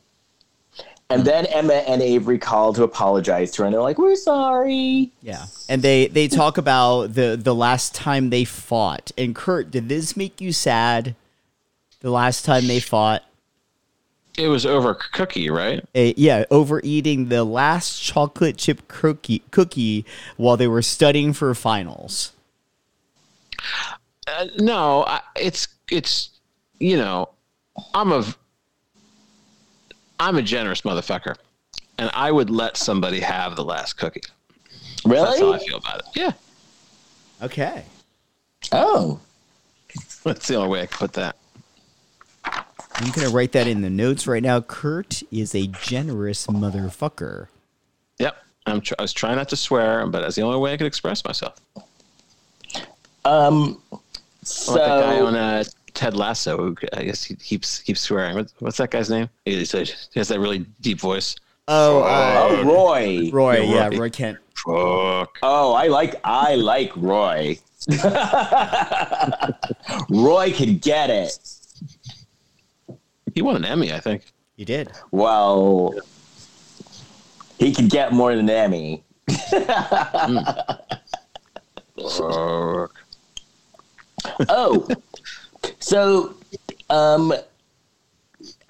And 1.08 1.24
then 1.24 1.46
Emma 1.46 1.74
and 1.74 2.02
Avery 2.02 2.38
call 2.38 2.72
to 2.72 2.82
apologize 2.82 3.52
to 3.52 3.62
her, 3.62 3.66
and 3.66 3.74
they're 3.74 3.82
like, 3.82 3.96
"We're 3.96 4.16
sorry." 4.16 5.12
Yeah, 5.22 5.46
and 5.68 5.80
they 5.80 6.08
they 6.08 6.26
talk 6.26 6.58
about 6.58 7.14
the 7.14 7.38
the 7.40 7.54
last 7.54 7.94
time 7.94 8.30
they 8.30 8.44
fought. 8.44 9.12
And 9.16 9.32
Kurt, 9.32 9.70
did 9.70 9.88
this 9.88 10.16
make 10.16 10.40
you 10.40 10.52
sad? 10.52 11.14
The 12.00 12.10
last 12.10 12.44
time 12.44 12.66
they 12.66 12.80
fought. 12.80 13.22
It 14.38 14.48
was 14.48 14.66
over 14.66 14.94
cookie, 14.94 15.48
right? 15.50 15.80
Uh, 15.94 16.12
yeah, 16.16 16.44
overeating 16.50 17.28
the 17.28 17.44
last 17.44 18.02
chocolate 18.02 18.58
chip 18.58 18.86
cookie 18.88 19.42
cookie 19.50 20.04
while 20.36 20.56
they 20.56 20.68
were 20.68 20.82
studying 20.82 21.32
for 21.32 21.54
finals. 21.54 22.32
Uh, 24.26 24.46
no, 24.58 25.04
I, 25.04 25.20
it's 25.36 25.68
it's 25.90 26.30
you 26.78 26.96
know, 26.96 27.30
I'm 27.94 28.12
a 28.12 28.24
I'm 30.20 30.36
a 30.36 30.42
generous 30.42 30.82
motherfucker, 30.82 31.36
and 31.98 32.10
I 32.12 32.30
would 32.30 32.50
let 32.50 32.76
somebody 32.76 33.20
have 33.20 33.56
the 33.56 33.64
last 33.64 33.94
cookie. 33.94 34.22
Really? 35.06 35.24
That's 35.24 35.40
how 35.40 35.52
I 35.52 35.58
feel 35.60 35.78
about 35.78 35.98
it. 36.00 36.04
Yeah, 36.14 36.32
Okay. 37.42 37.84
Oh, 38.72 39.20
that's 40.24 40.48
the 40.48 40.54
only 40.56 40.68
way 40.68 40.82
I 40.82 40.86
can 40.86 40.98
put 40.98 41.12
that. 41.14 41.36
I'm 42.98 43.10
gonna 43.10 43.28
write 43.28 43.52
that 43.52 43.66
in 43.66 43.82
the 43.82 43.90
notes 43.90 44.26
right 44.26 44.42
now. 44.42 44.60
Kurt 44.62 45.22
is 45.30 45.54
a 45.54 45.66
generous 45.66 46.46
motherfucker. 46.46 47.48
Yep, 48.18 48.36
I'm. 48.64 48.80
Tr- 48.80 48.94
I 48.98 49.02
was 49.02 49.12
trying 49.12 49.36
not 49.36 49.50
to 49.50 49.56
swear, 49.56 50.06
but 50.06 50.22
that's 50.22 50.36
the 50.36 50.42
only 50.42 50.58
way 50.58 50.72
I 50.72 50.76
could 50.76 50.86
express 50.86 51.24
myself. 51.24 51.60
um. 53.24 53.80
I'm 54.68 54.74
like 54.74 54.80
that 54.82 55.00
guy 55.00 55.20
on 55.20 55.32
So 55.34 55.38
uh, 55.38 55.64
Ted 55.92 56.14
Lasso. 56.16 56.56
Who, 56.56 56.76
I 56.92 57.04
guess 57.04 57.24
he 57.24 57.34
keeps 57.34 57.80
keeps 57.80 58.00
swearing. 58.00 58.36
What's, 58.36 58.54
what's 58.60 58.76
that 58.78 58.90
guy's 58.90 59.10
name? 59.10 59.28
He, 59.44 59.62
he 59.64 59.86
has 60.14 60.28
that 60.28 60.40
really 60.40 60.64
deep 60.80 61.00
voice. 61.00 61.36
Oh, 61.68 62.02
uh, 62.02 62.48
oh, 62.48 62.64
Roy. 62.64 63.30
Roy, 63.30 63.60
yeah, 63.60 63.74
yeah, 63.74 63.88
Roy. 63.88 63.98
Roy 63.98 64.10
Kent. 64.10 64.38
Fuck. 64.54 65.38
Oh, 65.42 65.74
I 65.74 65.88
like 65.88 66.14
I 66.24 66.54
like 66.54 66.92
Roy. 66.96 67.58
Roy 70.08 70.52
could 70.52 70.80
get 70.80 71.10
it. 71.10 71.55
He 73.36 73.42
won 73.42 73.54
an 73.54 73.66
Emmy, 73.66 73.92
I 73.92 74.00
think. 74.00 74.22
He 74.56 74.64
did. 74.64 74.90
Well, 75.10 75.94
he 77.58 77.74
could 77.74 77.90
get 77.90 78.14
more 78.14 78.34
than 78.34 78.48
an 78.48 78.56
Emmy. 78.56 79.04
Fuck. 82.16 82.94
Oh, 84.48 84.88
so, 85.78 86.34
um, 86.90 87.32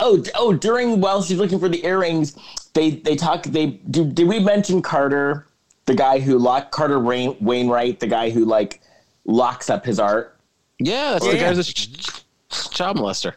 oh, 0.01 0.23
oh, 0.35 0.53
during 0.53 1.01
while 1.01 1.23
she's 1.23 1.39
looking 1.39 1.59
for 1.59 1.69
the 1.69 1.85
earrings, 1.85 2.37
they 2.75 2.91
they 2.91 3.17
talk. 3.17 3.45
They 3.45 3.67
do. 3.91 4.05
Did 4.05 4.29
we 4.29 4.39
mention 4.39 4.83
Carter, 4.83 5.47
the 5.87 5.95
guy 5.95 6.19
who 6.19 6.39
locked 6.39 6.73
Carter 6.73 6.99
Rain, 6.99 7.37
Wainwright, 7.41 8.01
the 8.01 8.07
guy 8.07 8.29
who 8.31 8.45
like 8.45 8.81
locks 9.25 9.71
up 9.71 9.87
his 9.87 9.99
art? 9.99 10.37
Yeah, 10.79 11.13
that's 11.13 11.25
Yeah, 11.25 11.33
the 11.33 11.39
guy 11.39 11.55
who's 11.55 11.71
a 11.71 11.73
ch- 11.73 12.23
ch- 12.51 12.71
child 12.71 12.99
molester. 12.99 13.35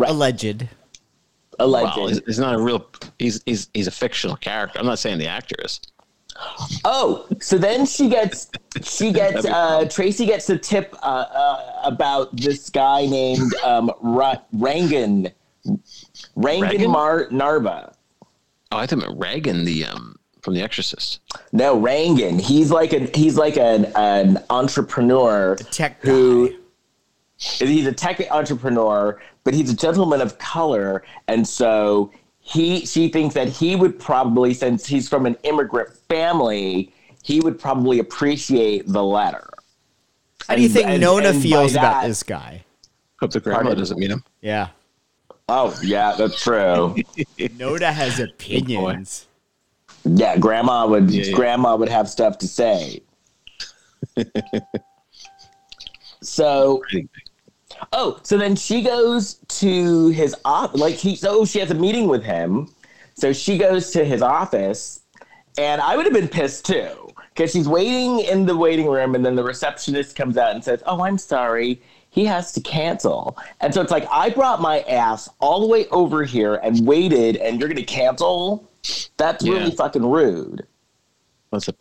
Right. 0.00 0.10
Alleged. 0.10 0.66
Alleged. 1.58 1.96
Well, 1.96 2.08
he's, 2.08 2.20
he's 2.24 2.38
not 2.38 2.54
a 2.54 2.58
real. 2.58 2.86
He's 3.18 3.42
he's 3.44 3.68
he's 3.74 3.86
a 3.86 3.90
fictional 3.90 4.36
character. 4.36 4.78
I'm 4.78 4.86
not 4.86 4.98
saying 4.98 5.18
the 5.18 5.26
actor 5.26 5.56
is. 5.62 5.78
Oh, 6.84 7.26
so 7.40 7.58
then 7.58 7.84
she 7.84 8.08
gets 8.08 8.50
she 8.82 9.12
gets 9.20 9.44
uh, 9.44 9.86
Tracy 9.90 10.24
gets 10.24 10.48
a 10.48 10.56
tip 10.56 10.94
uh, 11.02 11.26
uh, 11.30 11.80
about 11.84 12.34
this 12.34 12.70
guy 12.70 13.04
named 13.04 13.54
um, 13.62 13.92
Ra- 14.00 14.40
Rangan 14.56 15.32
Rangan 16.34 16.90
Mar- 16.90 17.28
Narva. 17.30 17.92
Oh, 18.72 18.78
I 18.78 18.86
thought 18.86 19.02
it 19.02 19.08
meant 19.08 19.20
Reagan, 19.20 19.66
the 19.66 19.84
um 19.84 20.16
from 20.40 20.54
The 20.54 20.62
Exorcist. 20.62 21.20
No, 21.52 21.78
Rangan. 21.78 22.40
He's 22.40 22.70
like 22.70 22.94
an 22.94 23.10
he's 23.12 23.36
like 23.36 23.58
an 23.58 23.92
an 23.96 24.42
entrepreneur 24.48 25.56
Tech 25.56 26.00
who 26.00 26.48
guy. 26.48 26.56
He's 27.40 27.86
a 27.86 27.92
tech 27.92 28.20
entrepreneur, 28.30 29.18
but 29.44 29.54
he's 29.54 29.70
a 29.70 29.74
gentleman 29.76 30.20
of 30.20 30.36
color, 30.38 31.02
and 31.26 31.46
so 31.48 32.12
he 32.40 32.84
she 32.84 33.08
thinks 33.08 33.34
that 33.34 33.48
he 33.48 33.76
would 33.76 33.98
probably, 33.98 34.52
since 34.52 34.84
he's 34.86 35.08
from 35.08 35.24
an 35.24 35.36
immigrant 35.44 35.90
family, 36.08 36.92
he 37.22 37.40
would 37.40 37.58
probably 37.58 37.98
appreciate 37.98 38.86
the 38.86 39.02
letter. 39.02 39.48
How 40.48 40.54
do 40.56 40.60
you 40.60 40.66
And- 40.66 40.74
think 40.74 40.86
and- 40.88 41.00
Nonna 41.00 41.28
and 41.28 41.38
by 41.38 41.42
feels 41.42 41.72
about 41.74 42.04
this 42.06 42.22
guy? 42.22 42.64
Hope 43.20 43.30
the 43.30 43.40
grandma 43.40 43.72
doesn't 43.74 43.98
meet 43.98 44.10
him. 44.10 44.22
Yeah. 44.42 44.68
Oh 45.48 45.74
yeah, 45.82 46.14
that's 46.18 46.42
true. 46.42 46.94
Nonna 47.58 47.90
has 47.92 48.20
opinions. 48.20 49.26
yeah, 50.04 50.36
grandma 50.36 50.86
would 50.86 51.10
Yeah, 51.10 51.24
yeah. 51.24 51.32
grandma 51.34 51.74
would 51.76 51.88
have 51.88 52.08
stuff 52.08 52.36
to 52.38 52.48
say. 52.48 53.00
so 56.22 56.82
Oh, 57.92 58.20
so 58.22 58.38
then 58.38 58.56
she 58.56 58.82
goes 58.82 59.34
to 59.48 60.08
his 60.08 60.34
office. 60.44 60.80
Like 60.80 60.94
he, 60.94 61.16
so 61.16 61.44
she 61.44 61.58
has 61.60 61.70
a 61.70 61.74
meeting 61.74 62.08
with 62.08 62.22
him. 62.22 62.68
So 63.14 63.32
she 63.32 63.58
goes 63.58 63.90
to 63.90 64.04
his 64.04 64.22
office, 64.22 65.00
and 65.58 65.80
I 65.80 65.96
would 65.96 66.06
have 66.06 66.14
been 66.14 66.28
pissed 66.28 66.64
too 66.66 67.10
because 67.34 67.52
she's 67.52 67.68
waiting 67.68 68.20
in 68.20 68.46
the 68.46 68.56
waiting 68.56 68.86
room, 68.86 69.14
and 69.14 69.24
then 69.24 69.34
the 69.34 69.44
receptionist 69.44 70.16
comes 70.16 70.36
out 70.36 70.54
and 70.54 70.64
says, 70.64 70.82
"Oh, 70.86 71.02
I'm 71.02 71.18
sorry." 71.18 71.82
He 72.12 72.24
has 72.24 72.52
to 72.54 72.60
cancel. 72.60 73.38
And 73.60 73.72
so 73.72 73.80
it's 73.80 73.92
like, 73.92 74.04
I 74.10 74.30
brought 74.30 74.60
my 74.60 74.80
ass 74.80 75.28
all 75.38 75.60
the 75.60 75.68
way 75.68 75.86
over 75.88 76.24
here 76.24 76.56
and 76.56 76.84
waited, 76.84 77.36
and 77.36 77.60
you're 77.60 77.68
going 77.68 77.76
to 77.76 77.84
cancel? 77.84 78.68
That's 79.16 79.44
really 79.46 79.70
fucking 79.70 80.04
rude. 80.04 80.66
That's 81.52 81.68
a 81.68 81.74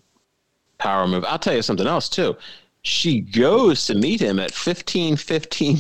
power 0.78 1.08
move. 1.08 1.26
I'll 1.26 1.40
tell 1.40 1.56
you 1.56 1.64
something 1.64 1.88
else 1.88 2.10
too. 2.10 2.36
She 2.84 3.22
goes 3.22 3.86
to 3.88 3.96
meet 3.96 4.22
him 4.22 4.40
at 4.40 4.52
fifteen 4.52 5.16
fifteen 5.18 5.78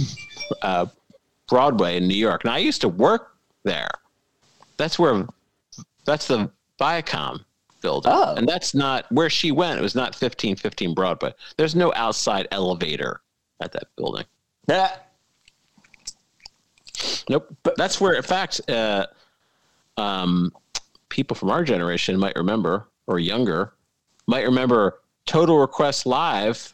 uh, 0.61 0.87
Broadway 1.47 1.97
in 1.97 2.07
New 2.07 2.15
York. 2.17 2.43
Now 2.45 2.53
I 2.53 2.57
used 2.59 2.81
to 2.81 2.89
work 2.89 3.35
there. 3.63 3.89
That's 4.77 4.99
where 4.99 5.25
that's 6.05 6.27
the 6.27 6.51
Viacom 6.79 7.43
building, 7.81 8.11
Oh. 8.13 8.35
and 8.35 8.47
that's 8.47 8.73
not 8.75 9.09
where 9.11 9.29
she 9.29 9.51
went. 9.51 9.79
It 9.79 9.81
was 9.81 9.95
not 9.95 10.13
fifteen 10.15 10.55
fifteen 10.55 10.93
Broadway. 10.93 11.33
There's 11.57 11.75
no 11.75 11.93
outside 11.95 12.47
elevator 12.51 13.21
at 13.61 13.71
that 13.73 13.85
building. 13.95 14.25
Ah, 14.69 14.99
Nope. 17.29 17.55
But 17.63 17.77
That's 17.77 18.01
where, 18.01 18.13
in 18.13 18.23
fact, 18.23 18.59
uh, 18.69 19.05
um, 19.97 20.51
people 21.09 21.35
from 21.35 21.49
our 21.49 21.63
generation 21.63 22.19
might 22.19 22.35
remember, 22.35 22.87
or 23.07 23.19
younger, 23.19 23.73
might 24.27 24.43
remember 24.45 24.99
Total 25.25 25.57
Request 25.57 26.05
Live. 26.05 26.73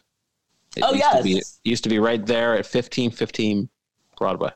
It 0.76 0.84
Oh, 0.84 0.94
used 0.94 1.12
To 1.18 1.24
be, 1.24 1.30
yes. 1.32 1.60
used 1.64 1.84
to 1.84 1.90
be 1.90 2.00
right 2.00 2.26
there 2.26 2.58
at 2.58 2.66
fifteen 2.66 3.12
fifteen 3.12 3.70
Broadway. 4.18 4.52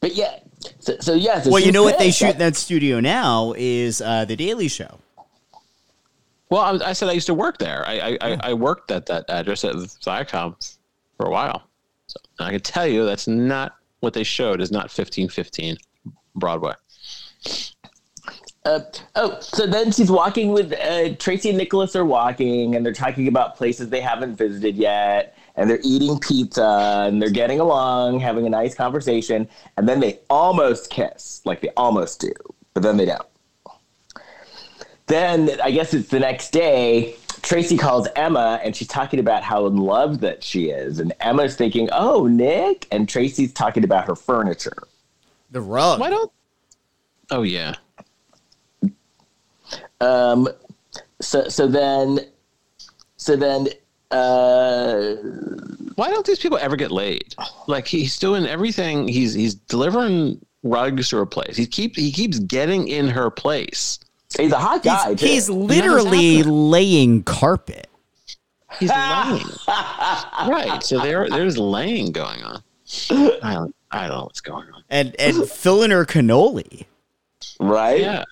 but 0.00 0.14
yeah. 0.14 0.38
So, 0.78 0.96
so 1.00 1.14
yeah. 1.14 1.42
Well, 1.46 1.60
you 1.62 1.72
know 1.72 1.82
what 1.82 1.98
they 1.98 2.06
pissed. 2.08 2.18
shoot 2.18 2.30
in 2.32 2.38
that 2.38 2.56
studio 2.56 3.00
now 3.00 3.54
is 3.56 4.00
uh, 4.02 4.24
the 4.26 4.36
Daily 4.36 4.68
Show. 4.68 4.98
Well, 6.50 6.82
I, 6.82 6.90
I 6.90 6.92
said 6.92 7.08
I 7.08 7.12
used 7.12 7.26
to 7.28 7.34
work 7.34 7.58
there. 7.58 7.84
I, 7.86 7.98
I, 8.00 8.18
I, 8.20 8.38
I 8.50 8.52
worked 8.54 8.90
at 8.90 9.06
that 9.06 9.24
address 9.30 9.64
at 9.64 9.74
Viacom 9.74 10.56
for 11.16 11.26
a 11.26 11.30
while. 11.30 11.62
So 12.08 12.16
and 12.38 12.48
I 12.48 12.50
can 12.50 12.60
tell 12.60 12.86
you 12.86 13.04
that's 13.06 13.28
not 13.28 13.76
what 14.00 14.12
they 14.14 14.24
showed. 14.24 14.60
Is 14.60 14.70
not 14.72 14.90
fifteen 14.90 15.28
fifteen 15.28 15.76
Broadway. 16.34 16.74
Uh, 18.64 18.80
oh, 19.16 19.38
so 19.40 19.66
then 19.66 19.90
she's 19.90 20.10
walking 20.10 20.52
with 20.52 20.72
uh, 20.74 21.14
Tracy 21.14 21.48
and 21.48 21.56
Nicholas 21.56 21.96
are 21.96 22.04
walking, 22.04 22.76
and 22.76 22.84
they're 22.84 22.92
talking 22.92 23.26
about 23.26 23.56
places 23.56 23.88
they 23.88 24.02
haven't 24.02 24.36
visited 24.36 24.76
yet, 24.76 25.34
and 25.56 25.70
they're 25.70 25.80
eating 25.82 26.18
pizza, 26.18 27.04
and 27.06 27.22
they're 27.22 27.30
getting 27.30 27.58
along, 27.58 28.20
having 28.20 28.46
a 28.46 28.50
nice 28.50 28.74
conversation, 28.74 29.48
and 29.78 29.88
then 29.88 30.00
they 30.00 30.18
almost 30.28 30.90
kiss, 30.90 31.40
like 31.46 31.62
they 31.62 31.70
almost 31.70 32.20
do, 32.20 32.32
but 32.74 32.82
then 32.82 32.98
they 32.98 33.06
don't. 33.06 33.26
Then 35.06 35.58
I 35.62 35.70
guess 35.70 35.94
it's 35.94 36.08
the 36.08 36.20
next 36.20 36.50
day. 36.50 37.16
Tracy 37.40 37.78
calls 37.78 38.06
Emma, 38.14 38.60
and 38.62 38.76
she's 38.76 38.88
talking 38.88 39.18
about 39.20 39.42
how 39.42 39.66
in 39.66 39.76
love 39.78 40.20
that 40.20 40.44
she 40.44 40.68
is, 40.68 41.00
and 41.00 41.14
Emma's 41.20 41.56
thinking, 41.56 41.88
"Oh, 41.92 42.26
Nick," 42.26 42.86
and 42.92 43.08
Tracy's 43.08 43.54
talking 43.54 43.84
about 43.84 44.06
her 44.06 44.14
furniture. 44.14 44.86
The 45.50 45.62
rug. 45.62 45.98
Why 45.98 46.10
don't? 46.10 46.30
Oh 47.30 47.42
yeah. 47.42 47.76
Um, 50.00 50.48
so 51.20 51.48
so 51.48 51.66
then, 51.66 52.20
so 53.16 53.36
then, 53.36 53.68
uh, 54.10 55.14
why 55.94 56.08
don't 56.10 56.26
these 56.26 56.38
people 56.38 56.58
ever 56.58 56.76
get 56.76 56.90
laid? 56.90 57.34
Like 57.66 57.86
he's 57.86 58.18
doing 58.18 58.46
everything. 58.46 59.06
He's 59.08 59.34
he's 59.34 59.54
delivering 59.54 60.44
rugs 60.62 61.08
to 61.10 61.16
her 61.18 61.26
place. 61.26 61.56
He 61.56 61.66
keeps 61.66 61.98
he 61.98 62.12
keeps 62.12 62.38
getting 62.38 62.88
in 62.88 63.08
her 63.08 63.30
place. 63.30 63.98
he's 64.36 64.52
a 64.52 64.58
hot 64.58 64.82
guy. 64.82 65.10
He's, 65.10 65.20
too. 65.20 65.26
he's 65.26 65.50
literally 65.50 66.42
laying 66.42 67.22
carpet. 67.22 67.88
He's 68.78 68.88
laying. 68.90 69.44
right. 69.68 70.80
So 70.82 71.00
there 71.00 71.28
there's 71.28 71.58
laying 71.58 72.12
going 72.12 72.42
on. 72.42 72.62
I 73.10 73.54
don't 73.54 73.74
I 73.90 74.06
don't 74.06 74.16
know 74.16 74.24
what's 74.24 74.40
going 74.40 74.68
on. 74.70 74.82
And 74.88 75.14
and 75.18 75.48
filling 75.48 75.90
her 75.90 76.04
cannoli. 76.04 76.86
right. 77.58 78.00
Yeah. 78.00 78.24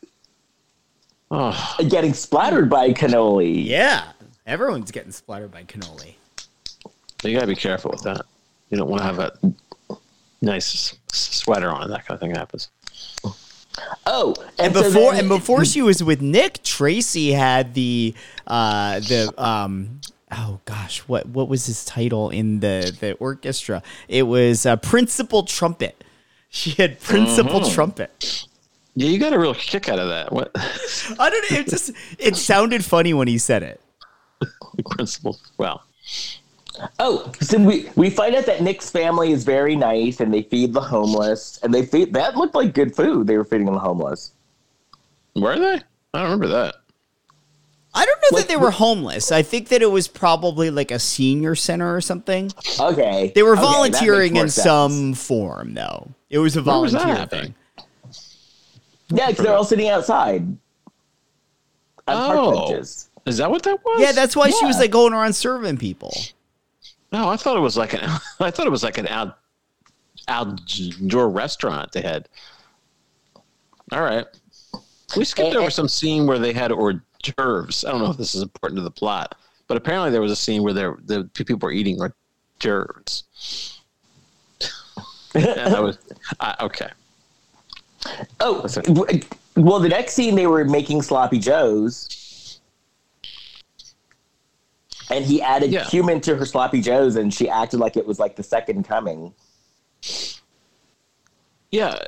Oh, 1.30 1.76
Getting 1.88 2.14
splattered 2.14 2.70
by 2.70 2.92
cannoli. 2.92 3.64
Yeah. 3.66 4.04
Everyone's 4.46 4.90
getting 4.90 5.12
splattered 5.12 5.50
by 5.50 5.64
cannoli. 5.64 6.14
you 7.22 7.34
gotta 7.34 7.46
be 7.46 7.54
careful 7.56 7.90
with 7.90 8.02
that. 8.02 8.22
You 8.70 8.78
don't 8.78 8.88
want 8.88 9.00
to 9.02 9.06
have 9.06 9.16
that 9.18 9.34
nice 10.40 10.94
s- 11.12 11.18
sweater 11.36 11.68
on. 11.70 11.90
That 11.90 12.06
kind 12.06 12.14
of 12.16 12.20
thing 12.20 12.34
happens. 12.34 12.68
Oh, 14.06 14.34
And 14.58 14.74
so 14.74 14.82
before 14.82 15.12
then- 15.12 15.20
and 15.20 15.28
before 15.28 15.64
she 15.64 15.82
was 15.82 16.02
with 16.02 16.20
Nick, 16.22 16.62
Tracy 16.62 17.32
had 17.32 17.74
the 17.74 18.14
uh 18.46 19.00
the 19.00 19.32
um 19.36 20.00
oh 20.32 20.60
gosh, 20.64 21.00
what 21.00 21.26
what 21.28 21.48
was 21.48 21.66
his 21.66 21.84
title 21.84 22.30
in 22.30 22.60
the 22.60 22.94
the 23.00 23.12
orchestra? 23.14 23.82
It 24.08 24.22
was 24.24 24.64
uh, 24.66 24.76
principal 24.76 25.42
trumpet. 25.44 26.02
She 26.50 26.70
had 26.70 27.00
principal 27.00 27.60
Mm-hmm. 27.60 27.74
trumpet. 27.74 28.46
Yeah, 28.98 29.10
you 29.10 29.18
got 29.18 29.32
a 29.32 29.38
real 29.38 29.54
kick 29.54 29.88
out 29.88 30.00
of 30.00 30.08
that. 30.08 30.32
What 30.32 30.50
I 31.20 31.30
don't 31.30 31.50
know. 31.52 31.58
It 31.58 31.68
just 31.68 31.92
it 32.18 32.34
sounded 32.36 32.84
funny 32.84 33.14
when 33.14 33.28
he 33.28 33.38
said 33.38 33.62
it. 33.62 33.80
principle? 34.90 35.38
Well, 35.56 35.84
oh, 36.98 37.30
so 37.40 37.58
we 37.58 37.88
we 37.94 38.10
find 38.10 38.34
out 38.34 38.46
that 38.46 38.60
Nick's 38.60 38.90
family 38.90 39.30
is 39.30 39.44
very 39.44 39.76
nice, 39.76 40.18
and 40.20 40.34
they 40.34 40.42
feed 40.42 40.72
the 40.72 40.80
homeless, 40.80 41.60
and 41.62 41.72
they 41.72 41.86
feed 41.86 42.12
that 42.14 42.36
looked 42.36 42.56
like 42.56 42.74
good 42.74 42.94
food 42.96 43.28
they 43.28 43.36
were 43.36 43.44
feeding 43.44 43.66
the 43.66 43.78
homeless. 43.78 44.32
were 45.36 45.56
they? 45.58 45.74
I 46.14 46.22
don't 46.22 46.24
remember 46.24 46.48
that. 46.48 46.74
I 47.94 48.04
don't 48.04 48.20
know 48.20 48.36
Like, 48.36 48.46
that 48.46 48.52
they 48.52 48.56
were 48.56 48.70
homeless. 48.70 49.30
I 49.32 49.42
think 49.42 49.68
that 49.68 49.80
it 49.82 49.90
was 49.90 50.08
probably 50.08 50.70
like 50.70 50.90
a 50.90 50.98
senior 50.98 51.54
center 51.54 51.94
or 51.94 52.00
something. 52.00 52.52
Okay, 52.80 53.32
They 53.34 53.42
were 53.42 53.56
volunteering 53.56 54.32
makes 54.32 54.34
more 54.34 54.44
in 54.44 54.50
sense. 54.50 54.64
some 54.64 55.14
form, 55.14 55.74
though. 55.74 56.08
It 56.30 56.38
was 56.38 56.56
a 56.56 56.62
Where 56.62 56.78
was 56.80 56.92
that 56.92 56.98
volunteer 57.02 57.20
happening? 57.20 57.44
thing. 57.46 57.54
Yeah, 59.10 59.28
because 59.28 59.44
they're 59.44 59.56
all 59.56 59.64
sitting 59.64 59.88
outside 59.88 60.42
on 62.06 62.16
park 62.26 62.38
Oh. 62.38 62.66
benches. 62.68 63.08
Is 63.26 63.36
that 63.38 63.50
what 63.50 63.62
that 63.64 63.84
was? 63.84 64.00
Yeah, 64.00 64.12
that's 64.12 64.34
why 64.36 64.50
she 64.50 64.64
was 64.64 64.78
like 64.78 64.90
going 64.90 65.12
around 65.12 65.34
serving 65.34 65.76
people. 65.76 66.14
No, 67.12 67.28
I 67.28 67.36
thought 67.36 67.56
it 67.56 67.60
was 67.60 67.76
like 67.76 67.92
an. 67.94 68.00
I 68.40 68.50
thought 68.50 68.66
it 68.66 68.70
was 68.70 68.82
like 68.82 68.98
an 68.98 69.06
out 69.08 69.38
outdoor 70.28 71.28
restaurant 71.30 71.92
they 71.92 72.02
had. 72.02 72.28
All 73.92 74.02
right, 74.02 74.26
we 75.16 75.24
skipped 75.24 75.56
over 75.56 75.70
some 75.70 75.88
scene 75.88 76.26
where 76.26 76.38
they 76.38 76.52
had 76.52 76.70
hors 76.72 77.00
d'oeuvres. 77.22 77.84
I 77.84 77.90
don't 77.90 78.02
know 78.02 78.10
if 78.10 78.16
this 78.18 78.34
is 78.34 78.42
important 78.42 78.78
to 78.78 78.82
the 78.82 78.90
plot, 78.90 79.34
but 79.66 79.76
apparently 79.76 80.10
there 80.10 80.20
was 80.20 80.32
a 80.32 80.36
scene 80.36 80.62
where 80.62 80.72
there 80.74 80.96
the 81.04 81.24
people 81.34 81.58
were 81.60 81.72
eating 81.72 81.98
hors 81.98 82.12
d'oeuvres. 82.60 83.24
and 85.34 85.74
I 85.76 85.80
was 85.80 85.98
uh, 86.40 86.54
okay. 86.60 86.88
Oh, 88.40 88.66
well, 89.56 89.80
the 89.80 89.88
next 89.88 90.14
scene 90.14 90.34
they 90.34 90.46
were 90.46 90.64
making 90.64 91.02
sloppy 91.02 91.38
joes, 91.38 92.60
and 95.10 95.24
he 95.24 95.40
added 95.42 95.72
Yeah. 95.72 95.84
cumin 95.84 96.20
to 96.22 96.36
her 96.36 96.46
sloppy 96.46 96.80
joes, 96.80 97.16
and 97.16 97.32
she 97.32 97.48
acted 97.48 97.80
like 97.80 97.96
it 97.96 98.06
was 98.06 98.18
like 98.18 98.36
the 98.36 98.42
second 98.42 98.84
coming. 98.84 99.32
Yeah. 101.70 101.98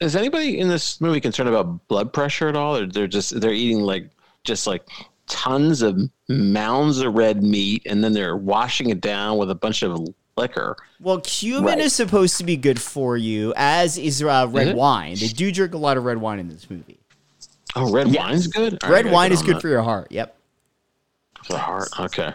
Is 0.00 0.14
anybody 0.14 0.58
in 0.58 0.68
this 0.68 1.00
movie 1.00 1.20
concerned 1.20 1.48
about 1.48 1.86
blood 1.88 2.12
pressure 2.12 2.48
at 2.48 2.56
all? 2.56 2.76
Or 2.76 2.86
they're 2.86 3.06
just 3.06 3.40
they're 3.40 3.52
eating 3.52 3.80
like 3.80 4.10
just 4.44 4.66
like 4.66 4.86
tons 5.26 5.82
of 5.82 5.98
mounds 6.28 7.00
of 7.00 7.14
red 7.14 7.42
meat 7.42 7.82
and 7.86 8.04
then 8.04 8.12
they're 8.12 8.36
washing 8.36 8.90
it 8.90 9.00
down 9.00 9.38
with 9.38 9.50
a 9.50 9.54
bunch 9.54 9.82
of 9.82 9.98
liquor. 10.36 10.76
Well, 11.00 11.20
cumin 11.20 11.64
Right. 11.64 11.78
is 11.78 11.92
supposed 11.94 12.36
to 12.38 12.44
be 12.44 12.56
good 12.56 12.80
for 12.80 13.16
you, 13.16 13.52
as 13.56 13.96
is 13.98 14.22
uh, 14.22 14.46
red 14.50 14.68
it? 14.68 14.76
wine. 14.76 15.16
They 15.18 15.28
do 15.28 15.50
drink 15.50 15.74
a 15.74 15.78
lot 15.78 15.96
of 15.96 16.04
red 16.04 16.18
wine 16.18 16.38
in 16.38 16.48
this 16.48 16.68
movie. 16.70 16.98
Oh, 17.74 17.90
red 17.90 18.08
Yes. 18.08 18.24
wine's 18.24 18.46
good. 18.46 18.78
All 18.82 18.90
right, 18.90 18.90
I 18.90 18.92
Red 18.96 19.02
gotta 19.04 19.14
wine 19.14 19.32
is 19.32 19.42
good 19.42 19.56
that. 19.56 19.60
for 19.62 19.68
your 19.68 19.82
heart. 19.82 20.08
Yep. 20.10 20.36
For 21.44 21.52
the 21.54 21.58
heart. 21.58 21.88
Okay, 22.00 22.32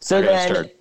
So 0.00 0.18
I 0.18 0.22
then, 0.22 0.48
start 0.50 0.76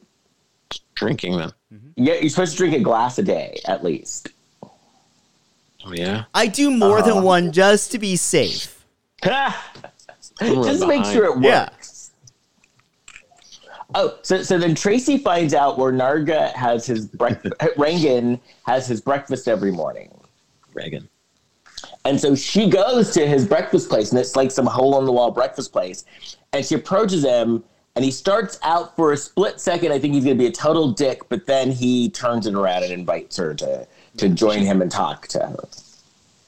drinking 0.95 1.37
then. 1.37 1.51
yeah, 1.95 2.13
you're 2.15 2.29
supposed 2.29 2.51
to 2.53 2.57
drink 2.57 2.75
a 2.75 2.79
glass 2.79 3.17
a 3.17 3.23
day 3.23 3.59
at 3.65 3.83
least. 3.83 4.29
Oh 4.63 5.93
yeah. 5.93 6.25
I 6.33 6.47
do 6.47 6.69
more 6.71 6.99
Uh-huh. 6.99 7.13
than 7.15 7.23
one 7.23 7.51
just 7.51 7.91
to 7.93 7.99
be 7.99 8.15
safe. 8.17 8.83
I'm 9.23 9.53
Just 10.63 10.85
make 10.85 11.03
sure 11.05 11.25
it 11.25 11.35
works. 11.35 11.45
Yeah. 11.45 11.69
Oh, 13.95 14.17
so 14.21 14.43
so 14.43 14.57
then 14.57 14.75
Tracy 14.75 15.17
finds 15.17 15.53
out 15.53 15.77
where 15.77 15.93
Narga 15.93 16.53
has 16.53 16.85
his 16.85 17.07
breakfast. 17.07 17.55
Rangan 17.77 18.39
has 18.65 18.87
his 18.87 19.01
breakfast 19.01 19.47
every 19.47 19.71
morning. 19.71 20.11
Reagan. 20.73 21.07
And 22.05 22.19
so 22.19 22.35
she 22.35 22.69
goes 22.69 23.11
to 23.11 23.27
his 23.27 23.45
breakfast 23.45 23.89
place, 23.89 24.11
and 24.11 24.19
it's 24.19 24.35
like 24.35 24.51
some 24.51 24.65
hole 24.65 24.97
in 24.99 25.05
the 25.05 25.11
wall 25.11 25.31
breakfast 25.31 25.71
place. 25.71 26.05
And 26.53 26.65
she 26.65 26.75
approaches 26.75 27.23
him, 27.23 27.63
and 27.95 28.03
he 28.03 28.11
starts 28.11 28.59
out 28.63 28.95
for 28.95 29.11
a 29.11 29.17
split 29.17 29.59
second. 29.59 29.91
I 29.91 29.99
think 29.99 30.13
he's 30.13 30.23
going 30.23 30.37
to 30.37 30.41
be 30.41 30.47
a 30.47 30.51
total 30.51 30.91
dick, 30.91 31.21
but 31.29 31.45
then 31.45 31.71
he 31.71 32.09
turns 32.09 32.47
it 32.47 32.55
around 32.55 32.83
and 32.83 32.93
invites 32.93 33.37
her 33.37 33.53
to, 33.55 33.87
to 34.17 34.29
join 34.29 34.59
him 34.59 34.81
and 34.81 34.91
talk 34.91 35.27
to 35.29 35.39
her. 35.39 35.57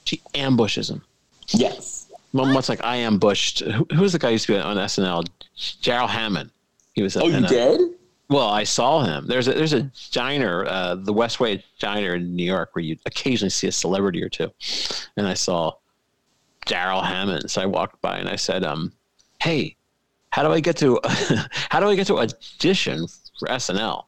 She 0.06 0.22
ambushes 0.34 0.90
him. 0.90 1.04
Yes. 1.50 2.08
Much 2.32 2.70
like 2.70 2.84
I 2.84 2.98
ambushed. 2.98 3.60
Who, 3.60 3.86
who 3.94 4.02
was 4.02 4.14
the 4.14 4.20
guy 4.20 4.28
who 4.28 4.34
used 4.34 4.46
to 4.48 4.54
be 4.54 4.60
on 4.60 4.78
SNL? 4.78 5.28
Darrell 5.82 6.08
Hammond. 6.08 6.52
He 7.00 7.04
was. 7.04 7.16
Oh, 7.16 7.28
you 7.28 7.38
a- 7.38 7.48
did? 7.48 7.92
Well, 8.28 8.50
I 8.50 8.66
saw 8.66 9.04
him. 9.04 9.26
There's 9.26 9.48
a 9.48 9.54
there's 9.54 9.72
a 9.72 9.90
diner, 10.12 10.66
uh, 10.66 10.96
the 10.96 11.14
Westway 11.14 11.64
Diner 11.80 12.16
in 12.16 12.36
New 12.36 12.44
York, 12.44 12.72
where 12.74 12.84
you 12.84 12.98
occasionally 13.06 13.52
see 13.52 13.68
a 13.68 13.72
celebrity 13.72 14.22
or 14.22 14.28
two. 14.28 14.52
And 15.16 15.26
I 15.26 15.34
saw 15.34 15.76
Darrell 16.66 17.02
Hammond. 17.02 17.50
So 17.50 17.62
I 17.62 17.68
walked 17.68 18.02
by 18.02 18.18
and 18.18 18.28
I 18.28 18.36
said, 18.36 18.66
um, 18.66 18.92
"Hey, 19.42 19.78
how 20.32 20.44
do 20.44 20.52
I 20.52 20.60
get 20.60 20.76
to 20.78 21.00
how 21.70 21.80
do 21.80 21.88
I 21.88 21.96
get 21.96 22.08
to 22.08 22.18
audition 22.20 23.08
for 23.40 23.48
SNL?" 23.48 24.04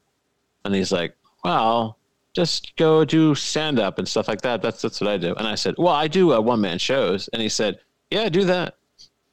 And 0.66 0.74
he's 0.74 0.92
like, 0.92 1.16
"Well, 1.42 1.96
just 2.34 2.76
go 2.76 3.06
do 3.06 3.34
stand 3.34 3.78
up 3.78 3.98
and 3.98 4.06
stuff 4.06 4.28
like 4.28 4.42
that. 4.42 4.60
That's 4.60 4.82
that's 4.82 5.00
what 5.00 5.08
I 5.08 5.16
do." 5.16 5.34
And 5.36 5.48
I 5.48 5.54
said, 5.54 5.76
"Well, 5.78 5.94
I 5.94 6.08
do 6.08 6.34
uh, 6.34 6.40
one 6.42 6.60
man 6.60 6.76
shows." 6.78 7.28
And 7.32 7.40
he 7.40 7.48
said, 7.48 7.78
"Yeah, 8.10 8.28
do 8.28 8.44
that." 8.44 8.76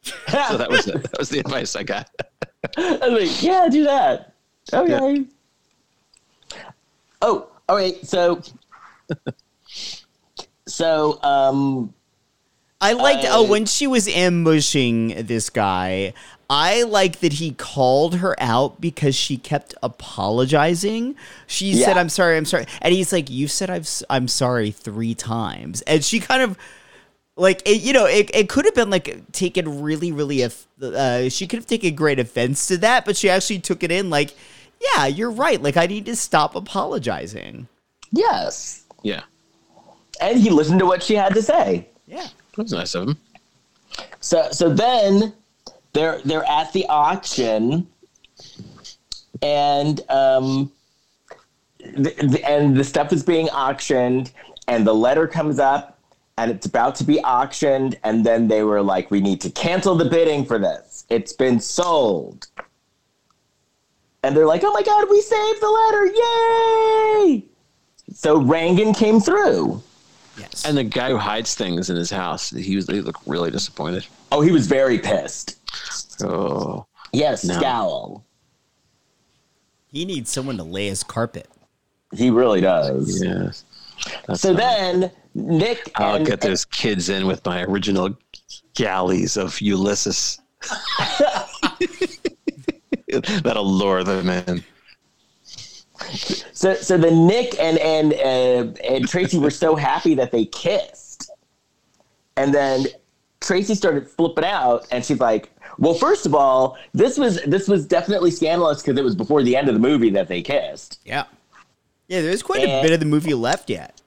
So 0.02 0.58
that 0.58 0.70
was 0.70 0.86
the, 0.86 1.00
that 1.00 1.18
was 1.18 1.30
the 1.30 1.39
advice 1.39 1.76
I 1.76 1.84
got. 1.84 2.10
I 2.78 3.00
was 3.10 3.30
like, 3.30 3.43
yeah, 3.43 3.68
do 3.70 3.84
that. 3.84 4.34
Okay. 4.74 5.26
Oh, 7.22 7.50
all 7.68 7.76
right. 7.76 8.06
So, 8.06 8.41
so, 10.66 11.22
um, 11.24 11.93
I 12.82 12.93
liked 12.93 13.26
oh 13.28 13.43
when 13.43 13.66
she 13.66 13.88
was 13.88 14.08
ambushing 14.08 15.26
this 15.26 15.50
guy. 15.50 16.14
I 16.50 16.84
like 16.84 17.20
that 17.20 17.34
he 17.34 17.52
called 17.52 18.16
her 18.16 18.36
out 18.39 18.82
because 18.82 19.16
she 19.16 19.38
kept 19.38 19.76
apologizing. 19.84 21.16
She 21.45 21.76
said, 21.76 21.97
"I'm 21.97 22.10
sorry, 22.10 22.38
I'm 22.38 22.45
sorry," 22.45 22.66
and 22.82 22.93
he's 22.93 23.12
like, 23.12 23.30
"You 23.30 23.47
said 23.47 23.70
I've 23.70 23.88
I'm 24.10 24.28
sorry 24.28 24.72
three 24.72 25.14
times," 25.14 25.82
and 25.82 26.04
she 26.04 26.20
kind 26.20 26.41
of 26.41 26.58
like 27.40 27.62
it, 27.66 27.82
you 27.82 27.94
know 27.94 28.06
it, 28.06 28.30
it 28.34 28.50
could 28.50 28.66
have 28.66 28.76
been 28.76 28.90
like 28.90 29.32
taken 29.32 29.82
really 29.82 30.12
really 30.12 30.44
off- 30.46 30.68
uh, 30.82 31.30
she 31.30 31.48
could 31.48 31.58
have 31.58 31.66
taken 31.68 31.96
great 31.96 32.20
offense 32.20 32.68
to 32.68 32.78
that, 32.78 33.06
but 33.06 33.16
she 33.18 33.30
actually 33.30 33.60
took 33.60 33.84
it 33.84 33.92
in 33.92 34.10
like, 34.10 34.34
"Yeah, 34.82 35.06
you're 35.08 35.32
right. 35.32 35.62
Like 35.62 35.78
I 35.78 35.86
need 35.88 36.06
to 36.06 36.16
stop 36.16 36.56
apologizing." 36.56 37.68
yes. 38.12 38.84
Yeah, 39.02 39.22
And 40.20 40.38
he 40.38 40.50
listened 40.50 40.80
to 40.80 40.86
what 40.86 41.02
she 41.02 41.16
had 41.16 41.34
to 41.36 41.42
say. 41.42 41.88
Yeah. 42.06 42.28
that 42.56 42.64
was 42.64 42.74
nice 42.74 42.94
of 42.96 43.08
him. 43.08 43.18
So, 44.20 44.50
so 44.52 44.74
then 44.74 45.32
they're 45.94 46.20
they're 46.26 46.44
at 46.44 46.74
the 46.74 46.86
auction, 46.88 47.88
and 49.42 50.02
um, 50.10 50.72
the, 51.80 52.14
the, 52.24 52.44
and 52.46 52.76
the 52.76 52.84
stuff 52.84 53.14
is 53.14 53.24
being 53.24 53.48
auctioned, 53.50 54.32
and 54.68 54.86
the 54.86 54.94
letter 54.94 55.28
comes 55.28 55.60
up, 55.60 55.99
and 56.40 56.50
it's 56.52 56.66
about 56.66 56.96
to 56.96 57.04
be 57.04 57.20
auctioned, 57.20 57.98
and 58.04 58.26
then 58.26 58.48
they 58.48 58.64
were 58.64 58.82
like, 58.82 59.12
"We 59.12 59.20
need 59.20 59.42
to 59.42 59.50
cancel 59.50 59.96
the 59.96 60.06
bidding 60.06 60.46
for 60.46 60.58
this. 60.58 61.06
It's 61.10 61.34
been 61.34 61.60
sold." 61.60 62.48
And 64.24 64.36
they're 64.36 64.46
like, 64.48 64.64
"Oh 64.64 64.72
my 64.72 64.82
god, 64.82 65.08
we 65.10 65.22
saved 65.22 65.62
the 65.62 65.70
letter! 65.70 66.06
Yay!" 66.06 67.46
So 68.14 68.40
Rangan 68.40 68.98
came 68.98 69.20
through. 69.20 69.82
Yes. 70.38 70.66
And 70.66 70.78
the 70.78 70.84
guy 70.86 71.10
who 71.10 71.18
hides 71.18 71.54
things 71.56 71.90
in 71.90 71.98
his 71.98 72.10
house, 72.10 72.50
he 72.52 72.76
was 72.78 72.88
he 72.88 73.02
looked 73.02 73.22
really 73.28 73.52
disappointed. 73.52 74.08
Oh, 74.32 74.42
he 74.42 74.52
was 74.52 74.68
very 74.68 74.98
pissed. 74.98 75.58
Oh, 76.24 76.86
Yes, 77.12 77.44
No. 77.44 77.56
scowl. 77.56 78.24
he 79.88 80.06
needs 80.06 80.30
someone 80.30 80.56
to 80.58 80.64
lay 80.64 80.88
his 80.88 81.04
carpet. 81.04 81.48
He 82.16 82.30
really 82.30 82.62
does. 82.62 83.22
yes. 83.24 83.64
That's 84.28 84.41
So 84.41 84.50
fine. 84.50 84.58
then 85.02 85.12
Nick 85.36 85.91
I'll 85.95 86.16
and, 86.16 86.26
get 86.26 86.41
those 86.41 86.66
kids 86.66 87.10
in 87.10 87.28
with 87.28 87.45
my 87.45 87.64
original 87.64 88.18
galleys 88.74 89.38
of 89.38 89.60
Ulysses. 89.62 90.39
That'll 93.43 93.72
lure 93.72 94.04
them 94.04 94.30
in. 94.30 94.64
so 96.54 96.76
so 96.76 96.97
the 96.97 97.12
Nick 97.12 97.60
and 97.60 97.78
and 97.80 98.14
uh, 98.14 98.80
and 98.88 99.08
Tracy 99.08 99.38
were 99.39 99.50
so 99.52 99.76
happy 99.76 100.14
that 100.16 100.32
they 100.32 100.45
kissed, 100.45 101.30
and 102.38 102.54
then 102.54 102.86
Tracy 103.41 103.74
started 103.76 104.08
flipping 104.08 104.43
out, 104.45 104.88
and 104.91 105.04
she's 105.04 105.20
like, 105.20 105.50
"Well, 105.78 105.93
first 105.95 106.26
of 106.26 106.36
all, 106.36 106.78
this 106.93 107.18
was 107.18 107.41
this 107.43 107.68
was 107.68 107.86
definitely 107.86 108.32
scandalous 108.32 108.82
because 108.82 108.97
it 108.97 109.04
was 109.04 109.16
before 109.16 109.41
the 109.43 109.56
end 109.56 109.68
of 109.70 109.74
the 109.74 109.80
movie 109.80 110.12
that 110.12 110.28
they 110.28 110.41
kissed." 110.41 111.00
Yeah. 111.04 111.24
Yeah, 112.10 112.22
there's 112.22 112.43
quite 112.43 112.64
a 112.64 112.82
bit 112.82 112.91
of 112.91 112.99
the 112.99 113.05
movie 113.05 113.34
left 113.34 113.70
yet. 113.70 114.01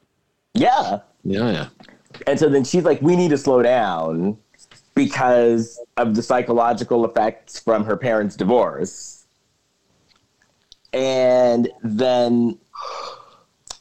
Yeah, 0.55 0.99
Yeah, 1.25 1.51
yeah. 1.51 1.69
and 2.27 2.39
so 2.39 2.49
then 2.51 2.65
she's 2.65 2.85
like, 2.85 3.01
"We 3.01 3.17
need 3.17 3.31
to 3.31 3.39
slow 3.39 3.63
down." 3.63 4.37
Because 4.95 5.81
of 5.97 6.15
the 6.15 6.23
psychological 6.23 7.07
effects 7.07 7.59
from 7.59 7.85
her 7.87 7.97
parents' 7.97 8.37
divorce. 8.37 9.25
And 10.93 11.71
then 11.83 12.59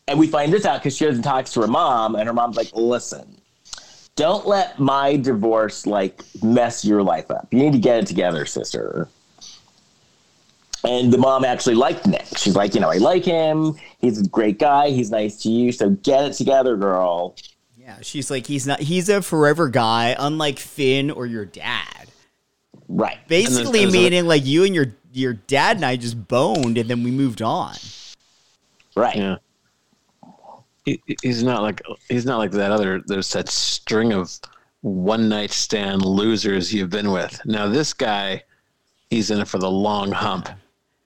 And 0.07 0.17
we 0.19 0.27
find 0.27 0.53
this 0.53 0.65
out 0.65 0.79
because 0.81 0.95
she 0.95 1.05
doesn't 1.05 1.23
talk 1.23 1.45
to 1.45 1.61
her 1.61 1.67
mom, 1.67 2.15
and 2.15 2.27
her 2.27 2.33
mom's 2.33 2.55
like, 2.57 2.69
"Listen, 2.73 3.37
don't 4.15 4.47
let 4.47 4.79
my 4.79 5.15
divorce 5.17 5.85
like 5.85 6.23
mess 6.43 6.85
your 6.85 7.01
life 7.03 7.29
up. 7.31 7.47
You 7.51 7.59
need 7.59 7.73
to 7.73 7.79
get 7.79 7.97
it 7.97 8.07
together, 8.07 8.45
sister." 8.45 9.09
And 10.83 11.13
the 11.13 11.17
mom 11.17 11.45
actually 11.45 11.75
liked 11.75 12.07
Nick. 12.07 12.25
She's 12.37 12.55
like, 12.55 12.73
"You 12.73 12.81
know, 12.81 12.89
I 12.89 12.97
like 12.97 13.23
him. 13.23 13.75
He's 13.99 14.19
a 14.19 14.27
great 14.27 14.57
guy. 14.57 14.89
He's 14.89 15.11
nice 15.11 15.37
to 15.43 15.49
you. 15.49 15.71
So 15.71 15.91
get 15.91 16.25
it 16.25 16.33
together, 16.33 16.75
girl." 16.75 17.35
Yeah, 17.77 17.97
she's 18.01 18.29
like 18.31 18.47
he's 18.47 18.67
not 18.67 18.79
he's 18.79 19.09
a 19.09 19.21
forever 19.21 19.67
guy, 19.67 20.15
unlike 20.17 20.59
Finn 20.59 21.11
or 21.11 21.25
your 21.25 21.45
dad. 21.45 22.07
Right. 22.87 23.17
Basically 23.27 23.81
there's 23.81 23.93
a- 23.93 23.97
meaning 23.97 24.25
like 24.27 24.45
you 24.45 24.63
and 24.63 24.75
your 24.75 24.95
your 25.13 25.33
dad 25.33 25.77
and 25.77 25.85
I 25.85 25.95
just 25.95 26.27
boned 26.27 26.77
and 26.77 26.89
then 26.89 27.03
we 27.03 27.11
moved 27.11 27.41
on. 27.41 27.75
Right. 28.95 29.15
Yeah. 29.15 29.35
He, 30.85 31.01
he's 31.21 31.43
not 31.43 31.61
like 31.61 31.81
he's 32.09 32.25
not 32.25 32.37
like 32.37 32.51
that 32.51 32.71
other 32.71 33.01
there's 33.05 33.31
that 33.33 33.49
string 33.49 34.13
of 34.13 34.31
one 34.81 35.29
night 35.29 35.51
stand 35.51 36.03
losers 36.03 36.73
you've 36.73 36.89
been 36.89 37.11
with. 37.11 37.39
Now 37.45 37.67
this 37.67 37.93
guy, 37.93 38.43
he's 39.09 39.31
in 39.31 39.39
it 39.39 39.47
for 39.47 39.59
the 39.59 39.69
long 39.69 40.11
hump. 40.11 40.49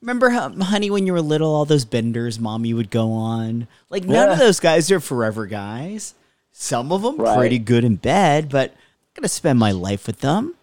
Remember, 0.01 0.29
how, 0.29 0.49
honey, 0.49 0.89
when 0.89 1.07
you 1.07 1.13
were 1.13 1.21
little, 1.21 1.53
all 1.53 1.65
those 1.65 1.85
benders 1.85 2.39
mommy 2.39 2.73
would 2.73 2.89
go 2.91 3.11
on? 3.11 3.67
Like, 3.89 4.03
none 4.05 4.29
of 4.29 4.37
those 4.37 4.59
guys 4.59 4.91
are 4.91 4.99
forever 4.99 5.45
guys. 5.47 6.13
Some 6.51 6.91
of 6.91 7.01
them 7.01 7.17
Right. 7.17 7.37
pretty 7.37 7.59
good 7.59 7.83
in 7.83 7.95
bed, 7.95 8.49
but 8.49 8.71
I'm 8.71 8.77
going 9.15 9.23
to 9.23 9.29
spend 9.29 9.57
my 9.59 9.71
life 9.71 10.05
with 10.07 10.19
them. 10.19 10.53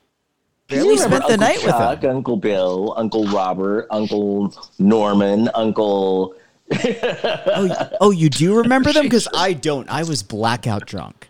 Barely 0.69 0.97
spent 0.97 1.11
the 1.27 1.33
Uncle 1.33 1.37
night 1.39 1.59
Chuck, 1.61 1.91
with 1.91 2.01
them. 2.03 2.17
Uncle 2.17 2.37
Bill, 2.37 2.95
Uncle 2.97 3.27
Robert, 3.27 3.87
Uncle 3.91 4.55
Norman, 4.79 5.51
Uncle. 5.55 6.35
Oh, 6.75 7.89
oh, 8.01 8.11
you 8.13 8.31
do 8.31 8.55
remember 8.57 8.93
them? 8.93 9.03
Because 9.13 9.29
I 9.35 9.53
don't. 9.53 9.87
I 9.91 10.05
was 10.05 10.23
blackout 10.23 10.87
drunk. 10.87 11.29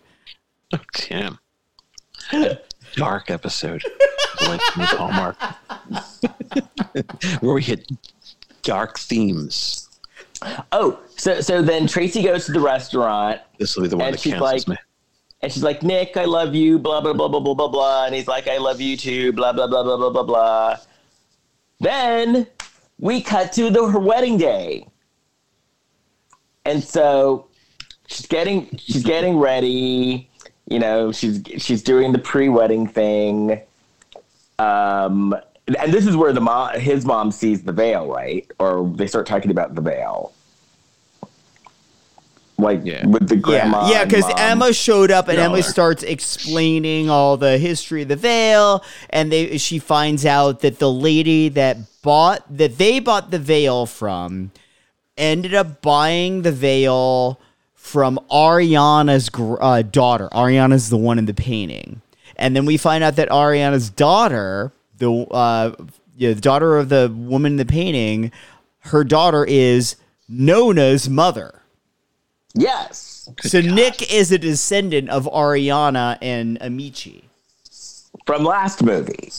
Oh, 0.71 0.79
damn. 1.09 1.37
Dark 2.95 3.29
episode. 3.31 3.83
like 4.47 4.61
Hallmark. 4.61 5.37
Where 7.41 7.53
we 7.53 7.61
hit 7.61 7.89
dark 8.61 8.97
themes. 8.99 9.89
Oh, 10.71 10.99
so 11.15 11.39
so 11.41 11.61
then 11.61 11.87
Tracy 11.87 12.21
goes 12.23 12.45
to 12.47 12.51
the 12.51 12.59
restaurant 12.59 13.39
This 13.59 13.75
will 13.75 13.83
be 13.83 13.89
the 13.89 13.97
one 13.97 14.07
And 14.07 14.13
that 14.15 14.19
she's 14.19 14.33
cancels 14.33 14.67
like- 14.67 14.67
me. 14.67 14.83
and 15.41 15.51
she's 15.51 15.63
like, 15.63 15.83
Nick, 15.83 16.17
I 16.17 16.25
love 16.25 16.53
you, 16.53 16.77
blah 16.79 16.99
blah 17.01 17.13
blah 17.13 17.27
blah 17.29 17.39
blah 17.39 17.53
blah 17.53 17.67
blah, 17.69 18.05
and 18.05 18.13
he's 18.15 18.27
like, 18.27 18.47
I 18.49 18.57
love 18.57 18.81
you 18.81 18.97
too, 18.97 19.31
blah 19.33 19.53
blah 19.53 19.67
blah 19.67 19.83
blah 19.83 19.95
blah 19.97 20.09
blah 20.09 20.23
blah. 20.23 20.77
Then 21.79 22.47
we 22.99 23.21
cut 23.21 23.53
to 23.53 23.69
the 23.69 23.87
her 23.87 23.99
wedding 23.99 24.37
day, 24.37 24.87
and 26.65 26.83
so 26.83 27.47
she's 28.07 28.25
getting 28.27 28.69
she's 28.77 29.03
getting 29.03 29.37
ready. 29.37 30.29
You 30.73 30.79
know, 30.79 31.11
she's 31.11 31.43
she's 31.59 31.83
doing 31.83 32.13
the 32.13 32.17
pre-wedding 32.17 32.87
thing. 32.87 33.61
Um, 34.57 35.35
and 35.67 35.93
this 35.93 36.07
is 36.07 36.15
where 36.17 36.33
the 36.33 36.41
mom, 36.41 36.79
his 36.79 37.05
mom, 37.05 37.31
sees 37.31 37.61
the 37.61 37.71
veil, 37.71 38.07
right? 38.07 38.49
Or 38.57 38.91
they 38.95 39.05
start 39.05 39.27
talking 39.27 39.51
about 39.51 39.75
the 39.75 39.81
veil, 39.81 40.33
like 42.57 42.81
Yeah. 42.83 43.05
with 43.05 43.29
the 43.29 43.35
grandma. 43.35 43.87
yeah, 43.87 43.99
yeah, 43.99 44.05
because 44.05 44.23
mom. 44.23 44.33
Emma 44.37 44.73
showed 44.73 45.11
up 45.11 45.27
and 45.27 45.37
No, 45.37 45.43
Emma 45.43 45.61
starts 45.61 46.01
explaining 46.01 47.07
all 47.07 47.37
the 47.37 47.59
history 47.59 48.01
of 48.01 48.07
the 48.07 48.15
veil, 48.15 48.83
and 49.11 49.31
they 49.31 49.59
she 49.59 49.77
finds 49.77 50.25
out 50.25 50.61
that 50.61 50.79
the 50.79 50.91
lady 50.91 51.49
that 51.49 51.77
bought 52.01 52.57
that 52.57 52.79
they 52.79 52.99
bought 52.99 53.29
the 53.29 53.39
veil 53.39 53.85
from 53.85 54.49
ended 55.19 55.53
up 55.53 55.83
buying 55.83 56.41
the 56.41 56.51
veil 56.51 57.39
from 57.83 58.17
Ariana's 58.31 59.27
gr- 59.29 59.61
uh, 59.61 59.81
daughter. 59.81 60.29
Ariana's 60.31 60.89
the 60.89 60.97
one 60.97 61.19
in 61.19 61.25
the 61.25 61.33
painting, 61.33 62.01
and 62.37 62.55
then 62.55 62.65
we 62.65 62.77
find 62.77 63.03
out 63.03 63.17
that 63.17 63.27
Ariana's 63.29 63.89
daughter, 63.89 64.71
the 64.97 65.11
uh, 65.11 65.75
yeah, 66.15 66.31
the 66.33 66.41
daughter 66.41 66.77
of 66.77 66.87
the 66.87 67.13
woman 67.13 67.51
in 67.53 67.57
the 67.57 67.65
painting, 67.65 68.31
her 68.79 69.03
daughter 69.03 69.43
is 69.45 69.97
Nonna's 70.29 71.09
mother. 71.09 71.59
Yes, 72.55 73.29
So 73.41 73.59
Nick 73.61 74.13
is 74.13 74.31
a 74.31 74.37
descendant 74.37 75.09
of 75.09 75.25
Ariana 75.25 76.17
and 76.21 76.57
Amici. 76.61 77.25
from 78.25 78.43
last 78.45 78.81
movie, 78.83 79.31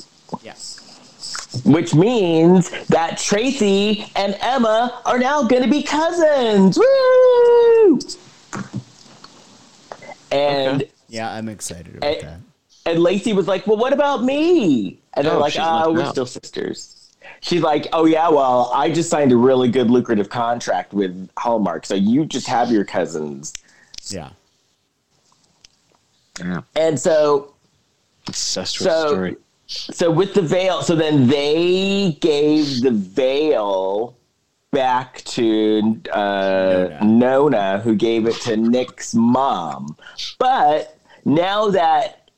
Yes. 0.42 1.60
which 1.64 1.94
means 1.94 2.68
that 2.88 3.16
Tracy 3.18 4.04
and 4.16 4.36
Emma 4.40 5.00
are 5.06 5.18
now 5.18 5.44
going 5.44 5.62
to 5.62 5.68
be 5.70 5.82
cousins. 5.82 6.76
Woo! 6.78 7.98
And 10.30 10.84
Yeah, 11.08 11.30
I'm 11.32 11.48
excited 11.48 11.96
about 11.96 12.06
Eh, 12.10 12.20
that. 12.22 12.40
and 12.86 13.02
Lacey 13.02 13.32
was 13.32 13.46
like, 13.46 13.66
"Well, 13.66 13.76
what 13.76 13.92
about 13.92 14.24
me?" 14.24 14.98
And 15.14 15.26
they're 15.26 15.34
Oh, 15.34 15.38
like, 15.38 15.52
she's 15.52 15.62
"Oh, 15.62 15.92
we're 15.92 16.02
out. 16.02 16.10
still 16.12 16.26
sisters." 16.26 17.08
She's 17.40 17.62
like, 17.62 17.86
"Oh 17.92 18.04
yeah, 18.06 18.28
well, 18.28 18.70
I 18.74 18.90
just 18.90 19.10
signed 19.10 19.30
a 19.32 19.36
really 19.36 19.68
good, 19.68 19.90
lucrative 19.90 20.28
contract 20.28 20.92
with 20.92 21.28
Hallmark, 21.38 21.86
so 21.86 21.94
you 21.94 22.24
just 22.26 22.46
have 22.48 22.70
your 22.72 22.84
cousins." 22.84 23.52
Yeah. 24.08 24.30
Yeah. 26.40 26.62
And 26.74 26.98
so 26.98 27.52
Incestuous 28.26 28.90
So- 28.92 29.08
story. 29.08 29.36
so 29.66 30.10
with 30.10 30.34
the 30.34 30.42
veil 30.42 30.82
so 30.82 30.94
then 30.96 31.26
they 31.26 32.16
gave 32.20 32.80
the 32.82 32.90
veil 32.90 34.14
back 34.74 35.22
to 35.24 36.00
uh, 36.12 36.98
Nonna. 37.02 37.04
Nonna. 37.04 37.78
who 37.80 37.94
gave 37.94 38.26
it 38.26 38.34
to 38.42 38.56
Nick's 38.56 39.14
mom. 39.14 39.96
But 40.38 40.98
now 41.24 41.68
that 41.70 42.30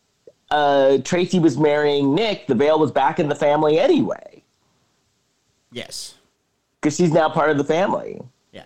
uh, 0.51 0.99
Tracy 0.99 1.39
was 1.41 1.59
marrying 1.59 2.15
Nick, 2.15 2.47
the 2.47 2.55
veil 2.55 2.79
was 2.79 2.93
back 2.93 3.19
in 3.19 3.29
the 3.29 3.35
family 3.35 3.79
anyway, 3.81 4.43
Yes. 5.73 6.15
because 6.81 6.97
she's 6.97 7.11
now 7.13 7.29
part 7.29 7.51
of 7.51 7.59
the 7.59 7.65
family. 7.65 8.21
Yeah. 8.53 8.63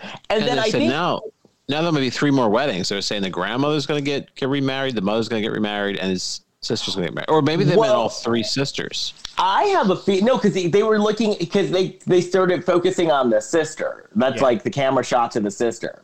And, 0.00 0.10
And 0.30 0.42
then 0.44 0.56
they 0.56 0.62
I 0.62 0.70
said 0.70 0.72
think 0.78 0.90
now, 0.90 1.20
now 1.68 1.82
there 1.82 1.92
may 1.92 2.00
be 2.00 2.10
three 2.10 2.30
more 2.30 2.48
weddings. 2.48 2.88
They're 2.88 3.02
saying 3.02 3.22
the 3.22 3.30
grandmother's 3.30 3.84
going 3.86 4.02
to 4.02 4.10
get 4.10 4.34
get 4.36 4.48
remarried, 4.48 4.94
the 4.94 5.02
mother's 5.02 5.28
going 5.28 5.42
to 5.42 5.46
get 5.46 5.52
remarried, 5.52 5.98
and 5.98 6.10
his 6.10 6.40
sister's 6.68 6.94
going 6.94 7.06
to 7.06 7.10
get 7.12 7.14
married, 7.16 7.30
or 7.30 7.42
maybe 7.42 7.64
they 7.64 7.70
meant 7.70 7.80
Well- 7.80 7.94
all 8.02 8.08
three 8.08 8.42
sisters. 8.42 9.14
I 9.38 9.64
have 9.66 9.90
a 9.90 9.96
feel 9.96 10.24
no, 10.24 10.36
because 10.36 10.52
they, 10.54 10.66
they 10.68 10.82
were 10.82 10.98
looking 11.00 11.34
because 11.38 11.70
they 11.70 11.98
they 12.06 12.20
started 12.20 12.64
focusing 12.64 13.10
on 13.10 13.30
the 13.30 13.40
sister. 13.40 14.08
That's 14.16 14.36
Yeah. 14.36 14.42
like 14.42 14.62
the 14.64 14.70
camera 14.70 15.04
shot 15.04 15.30
to 15.32 15.40
the 15.40 15.50
sister. 15.50 16.02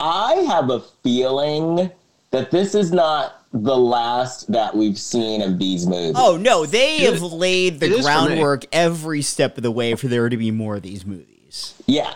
I 0.00 0.34
have 0.48 0.70
a 0.70 0.80
feeling 1.02 1.90
that 2.30 2.50
this 2.50 2.74
is 2.74 2.92
not 2.92 3.44
the 3.52 3.76
last 3.76 4.50
that 4.52 4.76
we've 4.76 4.98
seen 4.98 5.40
of 5.40 5.58
these 5.58 5.86
movies. 5.86 6.14
Oh 6.16 6.36
no, 6.36 6.66
they 6.66 6.98
It- 6.98 7.12
have 7.14 7.22
laid 7.22 7.80
the 7.80 7.86
is 7.86 7.92
for 7.92 7.96
me. 7.98 8.02
groundwork 8.02 8.66
every 8.72 9.22
step 9.22 9.56
of 9.56 9.62
the 9.62 9.70
way 9.70 9.94
for 9.94 10.08
there 10.08 10.28
to 10.28 10.36
be 10.36 10.50
more 10.50 10.76
of 10.76 10.82
these 10.82 11.06
movies. 11.06 11.74
yeah. 11.86 12.14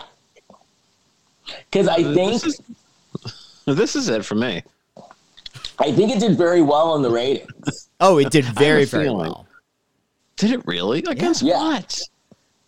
Because 1.71 1.87
I 1.87 2.03
think 2.03 2.33
This 2.33 2.45
is, 2.45 2.61
this 3.65 3.95
is 3.95 4.09
it 4.09 4.23
for 4.25 4.35
me. 4.35 4.63
I 5.79 5.91
think 5.91 6.11
it 6.11 6.19
did 6.19 6.37
very 6.37 6.61
well 6.61 6.95
in 6.95 7.01
the 7.01 7.09
ratings. 7.09 7.89
Oh, 7.99 8.17
it 8.19 8.29
did 8.31 8.45
very 8.57 8.85
very 8.85 9.05
feeling. 9.05 9.17
well. 9.31 9.47
Did 10.35 10.51
it 10.51 10.65
really? 10.65 10.99
Against 11.07 11.41
Yeah. 11.41 11.57
what? 11.59 12.01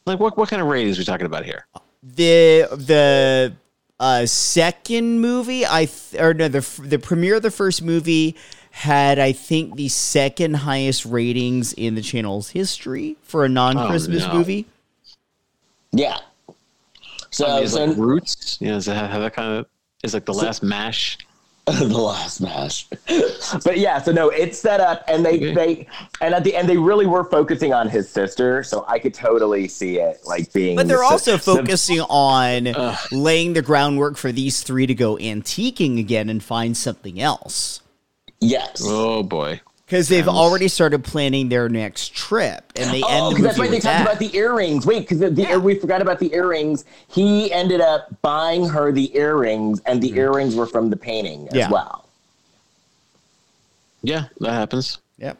Like 0.05 0.19
what? 0.19 0.37
What 0.37 0.49
kind 0.49 0.61
of 0.61 0.67
ratings 0.67 0.97
are 0.97 1.01
we 1.01 1.05
talking 1.05 1.25
about 1.25 1.45
here? 1.45 1.65
The 2.03 2.67
the 2.71 3.53
uh, 3.99 4.25
second 4.25 5.19
movie, 5.21 5.65
I 5.65 5.85
th- 5.85 6.21
or 6.21 6.33
no, 6.33 6.47
the 6.47 6.67
the 6.83 6.99
premiere 6.99 7.35
of 7.35 7.41
the 7.41 7.51
first 7.51 7.81
movie 7.81 8.35
had 8.71 9.19
I 9.19 9.31
think 9.31 9.75
the 9.77 9.87
second 9.87 10.55
highest 10.55 11.05
ratings 11.05 11.73
in 11.73 11.95
the 11.95 12.01
channel's 12.01 12.49
history 12.49 13.15
for 13.23 13.45
a 13.45 13.49
non-Christmas 13.49 14.27
no. 14.27 14.33
movie. 14.33 14.65
Yeah. 15.93 16.19
So, 17.31 17.45
I 17.47 17.55
mean, 17.55 17.63
is 17.63 17.71
so 17.73 17.85
like 17.85 17.97
Roots? 17.97 18.57
You 18.59 18.67
know, 18.67 18.73
does 18.73 18.87
it 18.87 18.95
have, 18.95 19.09
have 19.09 19.21
that 19.21 19.33
kind 19.33 19.59
of? 19.59 19.65
Is 20.03 20.13
like 20.13 20.25
the 20.25 20.33
last 20.33 20.61
mash? 20.61 21.17
the 21.79 21.97
last 21.97 22.41
match. 22.41 22.87
but 23.63 23.77
yeah, 23.79 23.99
so 24.01 24.11
no, 24.11 24.29
it's 24.29 24.57
set 24.59 24.79
up 24.79 25.03
and 25.07 25.25
they 25.25 25.35
Okay. 25.37 25.53
they 25.53 25.87
and 26.21 26.35
at 26.35 26.43
the 26.43 26.55
end 26.55 26.69
they 26.69 26.77
really 26.77 27.07
were 27.07 27.23
focusing 27.23 27.73
on 27.73 27.89
his 27.89 28.07
sister, 28.07 28.61
so 28.61 28.85
I 28.87 28.99
could 28.99 29.13
totally 29.15 29.67
see 29.67 29.97
it 29.99 30.19
like 30.25 30.53
being 30.53 30.75
But 30.75 30.87
they're 30.87 30.97
the- 30.97 31.03
also 31.05 31.33
the- 31.33 31.39
focusing 31.39 32.01
on 32.01 32.95
laying 33.11 33.53
the 33.53 33.63
groundwork 33.63 34.15
for 34.17 34.31
these 34.31 34.61
three 34.61 34.85
to 34.85 34.93
go 34.93 35.15
antiquing 35.17 35.99
again 35.99 36.29
and 36.29 36.43
find 36.43 36.77
something 36.77 37.19
else. 37.19 37.81
yes. 38.39 38.81
Oh 38.85 39.23
boy. 39.23 39.59
Because 39.85 40.07
they've 40.09 40.27
already 40.27 40.67
started 40.67 41.03
planning 41.03 41.49
their 41.49 41.69
next 41.69 42.15
trip, 42.15 42.73
and 42.75 42.89
they 42.91 43.03
Oh, 43.03 43.07
end 43.07 43.25
the 43.25 43.29
because 43.29 43.43
that's 43.43 43.59
right. 43.59 43.69
They 43.69 43.79
talked 43.79 43.83
that. 43.83 44.01
about 44.01 44.19
the 44.19 44.35
earrings. 44.35 44.83
Wait, 44.85 45.01
because 45.01 45.19
the, 45.19 45.29
the 45.29 45.59
we 45.59 45.75
forgot 45.75 46.01
about 46.01 46.17
the 46.19 46.33
earrings. 46.33 46.85
He 47.07 47.51
ended 47.51 47.81
up 47.81 48.09
buying 48.23 48.67
her 48.67 48.91
the 48.91 49.15
earrings, 49.15 49.81
and 49.85 50.01
the 50.01 50.09
mm-hmm. 50.09 50.17
earrings 50.17 50.55
were 50.55 50.65
from 50.65 50.89
the 50.89 50.97
painting 50.97 51.47
as 51.49 51.55
Yeah. 51.55 51.69
well. 51.69 52.09
Yeah, 54.01 54.25
that 54.39 54.53
happens. 54.53 54.97
Yep. 55.19 55.37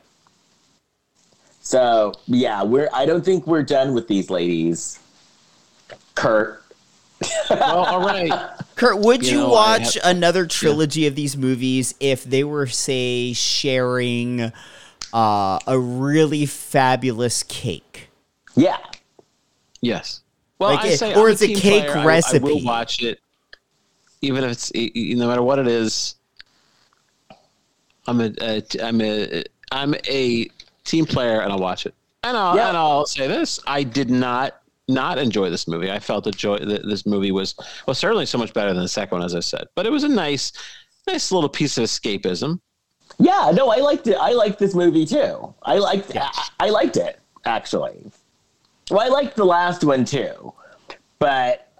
So 1.61 2.13
yeah, 2.27 2.61
we're. 2.63 2.89
I 2.93 3.05
don't 3.07 3.25
think 3.25 3.47
we're 3.47 3.63
done 3.63 3.93
with 3.95 4.07
these 4.07 4.29
ladies. 4.29 4.99
Kurt. 6.13 6.63
Well, 7.49 7.85
all 7.85 7.99
right. 8.01 8.31
Kurt, 8.75 8.99
would 8.99 9.23
You 9.25 9.31
you, 9.31 9.37
know, 9.39 9.49
watch 9.49 9.93
have- 9.95 10.03
another 10.17 10.45
trilogy 10.45 11.07
of 11.07 11.15
these 11.15 11.37
movies 11.37 11.95
if 11.99 12.23
they 12.23 12.43
were, 12.43 12.67
say, 12.67 13.31
sharing 13.33 14.51
uh, 15.13 15.59
a 15.65 15.79
really 15.79 16.45
fabulous 16.45 17.43
cake? 17.43 18.09
Yeah. 18.55 18.77
Yes. 19.81 20.21
Well, 20.59 20.71
Like 20.75 20.85
I 20.85 20.87
it- 20.89 20.97
say 20.99 21.13
or 21.15 21.27
I'm 21.27 21.31
it's 21.33 21.41
a 21.41 21.47
team 21.47 21.57
cake 21.57 21.83
player. 21.85 21.97
I- 21.97 22.01
I, 22.01 22.05
recipe. 22.05 22.39
will 22.43 22.63
watch 22.63 23.01
it, 23.01 23.19
even 24.21 24.43
if 24.43 24.51
it's 24.51 24.71
no 24.75 25.27
matter 25.27 25.41
what 25.43 25.59
it 25.59 25.67
is. 25.67 26.15
I'm 28.07 28.21
a, 28.21 28.31
a 28.41 28.63
I'm 28.83 29.01
a 29.01 29.43
I'm 29.71 29.95
a 30.07 30.47
team 30.83 31.05
player, 31.05 31.41
and 31.41 31.51
I'll 31.51 31.59
watch 31.59 31.85
it. 31.85 31.93
And 32.23 32.37
I'll 32.37 32.55
Yeah. 32.55 32.69
and 32.69 32.77
I'll 32.77 33.05
say 33.05 33.27
this: 33.27 33.59
I 33.67 33.83
did 33.83 34.09
not 34.09 34.61
not 34.87 35.17
enjoy 35.17 35.49
this 35.49 35.67
movie. 35.67 35.91
I 35.91 35.99
felt 35.99 36.23
the 36.25 36.31
joy 36.31 36.57
that 36.59 36.87
this 36.87 37.05
movie 37.05 37.31
was 37.31 37.55
well 37.87 37.95
certainly 37.95 38.25
so 38.25 38.37
much 38.37 38.53
better 38.53 38.73
than 38.73 38.83
the 38.83 38.87
second 38.87 39.17
one, 39.17 39.25
as 39.25 39.33
I 39.35 39.39
said. 39.39 39.65
But 39.75 39.85
it 39.85 39.91
was 39.91 40.03
a 40.03 40.09
nice 40.09 40.51
nice 41.07 41.31
little 41.31 41.49
piece 41.49 41.77
of 41.77 41.83
escapism. 41.85 42.59
Yeah, 43.19 43.51
no, 43.53 43.69
I 43.71 43.77
liked 43.77 44.07
it. 44.07 44.17
I 44.19 44.31
liked 44.33 44.59
this 44.59 44.75
movie 44.75 45.05
too. 45.05 45.53
I 45.63 45.77
liked 45.77 46.15
I, 46.15 46.29
I 46.59 46.69
liked 46.69 46.97
it 46.97 47.19
actually. 47.45 48.11
Well, 48.91 48.99
I 49.01 49.07
liked 49.07 49.35
the 49.35 49.45
last 49.45 49.83
one 49.83 50.05
too, 50.05 50.53
but 51.19 51.71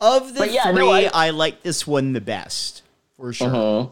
Of 0.00 0.32
the 0.34 0.40
But 0.40 0.52
yeah, 0.52 0.64
three, 0.64 0.74
no, 0.74 0.90
I, 0.90 1.10
I- 1.12 1.30
like 1.30 1.62
this 1.62 1.86
one 1.86 2.12
the 2.14 2.20
best, 2.20 2.82
for 3.18 3.32
sure. 3.32 3.48
uh-huh. 3.48 3.86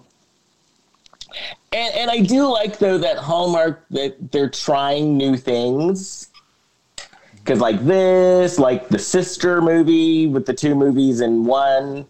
and 1.72 1.94
and 1.94 2.10
I 2.10 2.20
do 2.20 2.46
like 2.50 2.78
though 2.78 2.98
that 2.98 3.18
Hallmark 3.18 3.84
that 3.90 4.30
they're 4.32 4.48
trying 4.50 5.16
new 5.16 5.36
things. 5.36 6.30
Because 7.44 7.60
like 7.60 7.84
this, 7.84 8.58
like 8.58 8.88
the 8.88 8.98
sister 8.98 9.60
movie 9.60 10.26
with 10.26 10.46
the 10.46 10.54
two 10.54 10.74
movies 10.74 11.20
in 11.20 11.44
one, 11.44 12.06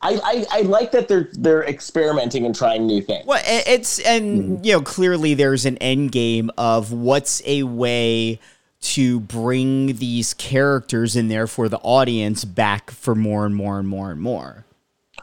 I, 0.00 0.18
I 0.24 0.46
I 0.58 0.60
like 0.62 0.92
that 0.92 1.08
they're 1.08 1.28
they're 1.34 1.64
experimenting 1.64 2.46
and 2.46 2.54
trying 2.54 2.86
new 2.86 3.02
things. 3.02 3.26
Well, 3.26 3.42
it's 3.44 3.98
and 4.00 4.42
Mm-hmm. 4.58 4.64
you 4.64 4.72
know 4.72 4.80
clearly 4.80 5.34
there's 5.34 5.66
an 5.66 5.76
end 5.78 6.12
game 6.12 6.50
of 6.56 6.90
what's 6.92 7.42
a 7.44 7.64
way 7.64 8.40
to 8.80 9.20
bring 9.20 9.96
these 9.96 10.32
characters 10.34 11.16
and 11.16 11.30
therefore 11.30 11.68
the 11.68 11.78
audience 11.78 12.44
back 12.44 12.90
for 12.90 13.14
more 13.14 13.44
and 13.44 13.54
more 13.56 13.78
and 13.78 13.88
more 13.88 14.10
and 14.10 14.20
more. 14.22 14.64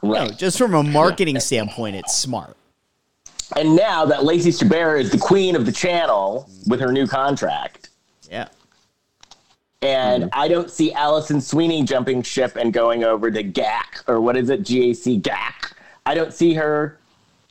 Right. 0.03 0.38
just 0.38 0.57
from 0.57 0.74
a 0.76 0.84
marketing 0.84 1.39
standpoint, 1.39 1.95
it's 1.95 2.16
smart. 2.16 2.55
And 3.55 3.76
now 3.76 4.05
that 4.05 4.24
Lacey 4.26 4.51
Chabert 4.51 4.99
is 4.99 5.09
the 5.09 5.18
queen 5.18 5.55
of 5.55 5.66
the 5.66 5.72
channel 5.72 6.49
with 6.68 6.80
her 6.82 6.91
new 6.91 7.07
contract. 7.07 7.89
And 9.86 10.30
I 10.34 10.48
don't 10.48 10.72
see 10.72 10.92
Allison 10.94 11.40
Sweeney 11.40 11.84
jumping 11.84 12.24
ship 12.24 12.55
and 12.55 12.74
going 12.74 13.04
over 13.04 13.30
to 13.30 13.43
GAC 13.43 14.08
or 14.08 14.20
what 14.20 14.36
is 14.36 14.50
it, 14.50 14.64
GAC 14.64 15.22
GAC. 15.22 15.74
I 16.05 16.16
don't 16.16 16.34
see 16.34 16.54
her. 16.55 16.97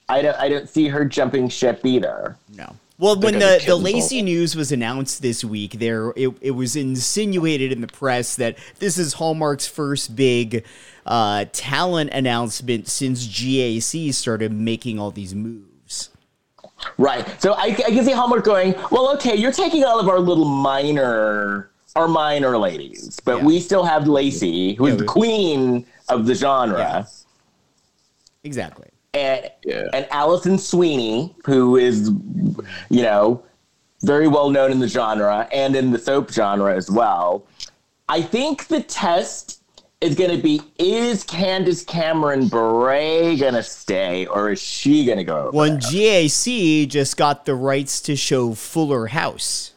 I 0.09 0.21
don't. 0.21 0.37
I 0.37 0.49
don't 0.49 0.69
see 0.69 0.89
her 0.89 1.05
jumping 1.05 1.49
ship 1.49 1.85
either. 1.85 2.37
No. 2.57 2.77
Well, 2.99 3.19
when 3.19 3.35
the, 3.35 3.41
the 3.41 3.47
the 3.47 3.59
kid 3.59 3.75
Lacey 3.75 4.23
news 4.23 4.55
was 4.55 4.71
announced 4.71 5.23
this 5.23 5.45
week, 5.45 5.73
there 5.79 6.13
it, 6.17 6.29
it 6.41 6.53
was 6.53 6.77
insinuated 6.77 7.73
in 7.73 7.81
the 7.81 7.87
press 7.89 8.37
that 8.37 8.57
this 8.79 8.99
is 8.99 9.15
Hallmark's 9.15 9.67
first 9.67 10.15
big 10.15 10.65
uh, 11.07 11.47
talent 11.53 12.11
announcement 12.13 12.89
since 12.89 13.27
GAC 13.27 14.13
started 14.15 14.53
making 14.53 14.99
all 14.99 15.11
these 15.11 15.35
moves. 15.35 16.11
Right. 16.99 17.41
So 17.41 17.55
I, 17.55 17.65
I 17.65 17.73
can 17.73 18.05
see 18.05 18.13
Hallmark 18.13 18.45
going. 18.45 18.75
Well, 18.91 19.13
okay, 19.15 19.35
you're 19.37 19.53
taking 19.53 19.85
all 19.85 19.99
of 19.99 20.09
our 20.09 20.21
little 20.21 20.45
minor, 20.45 21.71
our 21.97 22.09
minor 22.09 22.59
ladies, 22.59 23.21
but 23.25 23.39
Yeah. 23.39 23.45
we 23.45 23.61
still 23.61 23.85
have 23.85 24.09
Lacey, 24.09 24.75
who 24.75 24.87
is 24.87 24.95
Yeah, 24.95 24.99
the 24.99 25.05
queen 25.05 25.87
of 26.09 26.27
the 26.27 26.35
genre. 26.35 26.79
Yeah. 26.79 27.05
Exactly. 28.43 28.89
and 29.15 29.49
Yeah. 29.65 29.83
and 29.93 30.07
Allison 30.11 30.59
Sweeney, 30.59 31.35
who 31.45 31.77
is, 31.77 32.11
you 32.91 33.03
know, 33.03 33.43
very 34.03 34.27
well 34.27 34.51
known 34.51 34.73
in 34.73 34.81
the 34.81 34.89
genre 34.89 35.47
and 35.53 35.77
in 35.77 35.93
the 35.93 35.99
soap 36.01 36.33
genre 36.33 36.77
as 36.77 36.91
well. 36.91 37.45
I 38.09 38.21
think 38.23 38.67
the 38.67 38.83
test 38.83 39.61
is 40.01 40.17
going 40.17 40.31
to 40.37 40.43
be: 40.43 40.61
Is 40.81 41.23
Candace 41.23 41.85
Cameron 41.85 42.49
Bure 42.49 43.37
going 43.37 43.55
to 43.55 43.63
stay, 43.63 44.27
or 44.27 44.51
is 44.51 44.61
she 44.61 45.05
going 45.07 45.19
to 45.19 45.25
go? 45.25 45.47
Over 45.47 45.57
When 45.57 45.79
there? 45.79 45.91
GAC 45.93 46.89
just 46.89 47.17
got 47.17 47.45
the 47.47 47.55
rights 47.55 48.01
to 48.03 48.17
show 48.17 48.53
Fuller 48.55 49.07
House 49.07 49.71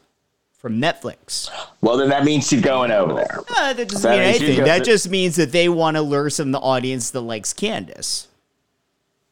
from 0.58 0.82
Netflix. 0.82 1.50
well, 1.82 1.98
then 1.98 2.10
that 2.10 2.24
means 2.26 2.48
she's 2.48 2.62
going 2.62 2.92
over 2.92 3.14
there. 3.14 3.40
Uh, 3.56 3.74
that 3.74 3.88
doesn't 3.90 4.02
That 4.10 4.18
mean 4.18 4.28
anything. 4.36 4.58
go- 4.58 4.66
That 4.66 4.84
just 4.84 5.10
means 5.10 5.36
that 5.36 5.52
they 5.52 5.70
want 5.70 5.96
to 5.98 6.02
lure 6.02 6.30
some 6.30 6.48
of 6.48 6.52
the 6.54 6.60
audience 6.60 7.12
that 7.12 7.22
likes 7.22 7.54
Candace. 7.54 8.28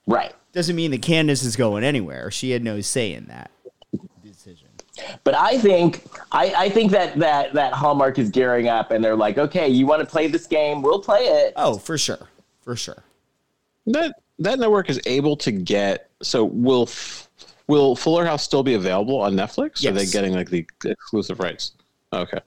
Right. 0.07 0.34
Doesn't 0.53 0.76
mean 0.76 0.91
that 0.91 1.02
Candace 1.02 1.43
is 1.43 1.56
going 1.56 1.84
anywhere. 1.84 2.30
She 2.31 2.52
had 2.52 2.64
no 2.64 2.80
say 2.81 3.14
in 3.14 3.26
that 3.26 3.49
decision. 4.23 4.68
But 5.26 5.34
I 5.35 5.57
think 5.57 6.03
I, 6.31 6.53
I 6.56 6.69
think 6.69 6.91
that 6.91 7.18
that 7.19 7.53
that 7.53 7.73
Hallmark 7.73 8.18
is 8.19 8.30
gearing 8.30 8.69
up, 8.69 8.91
and 8.91 9.03
they're 9.03 9.15
like, 9.18 9.38
okay, 9.38 9.68
you 9.68 9.85
want 9.85 9.99
to 10.02 10.06
play 10.06 10.27
this 10.27 10.45
game? 10.47 10.81
We'll 10.81 11.02
play 11.02 11.22
it. 11.26 11.53
Oh, 11.57 11.77
for 11.77 11.97
sure, 11.97 12.30
for 12.61 12.77
sure. 12.77 13.03
That 13.88 14.15
that 14.39 14.57
network 14.60 14.89
is 14.89 15.02
able 15.06 15.35
to 15.38 15.52
get. 15.52 16.10
So 16.22 16.45
will 16.45 16.84
F- 16.84 17.27
will 17.68 17.96
Fuller 17.96 18.26
House 18.26 18.44
still 18.44 18.64
be 18.64 18.74
available 18.74 19.20
on 19.22 19.34
Netflix? 19.34 19.86
Or 19.86 19.90
Are 19.90 19.94
they 19.94 20.06
getting 20.06 20.34
like 20.34 20.50
the 20.50 20.66
exclusive 20.86 21.40
rights? 21.40 21.74
Okay. 22.14 22.40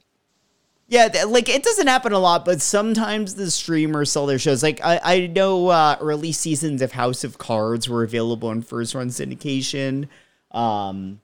Yeah, 0.91 1.25
like 1.27 1.51
it 1.51 1.63
doesn't 1.63 1.87
happen 1.87 2.13
a 2.13 2.19
lot, 2.19 2.47
but 2.47 2.63
sometimes 2.63 3.35
the 3.35 3.51
streamers 3.51 4.11
sell 4.11 4.25
their 4.25 4.39
shows. 4.39 4.63
Like 4.63 4.81
I, 4.83 5.01
I 5.05 5.27
know 5.27 5.69
uh, 5.69 5.99
early 6.01 6.33
seasons 6.33 6.81
of 6.81 6.93
House 6.93 7.25
of 7.25 7.37
Cards 7.37 7.91
were 7.91 8.03
available 8.03 8.51
in 8.51 8.63
first 8.63 8.95
run 8.95 9.09
syndication. 9.09 10.09
Um, 10.51 11.21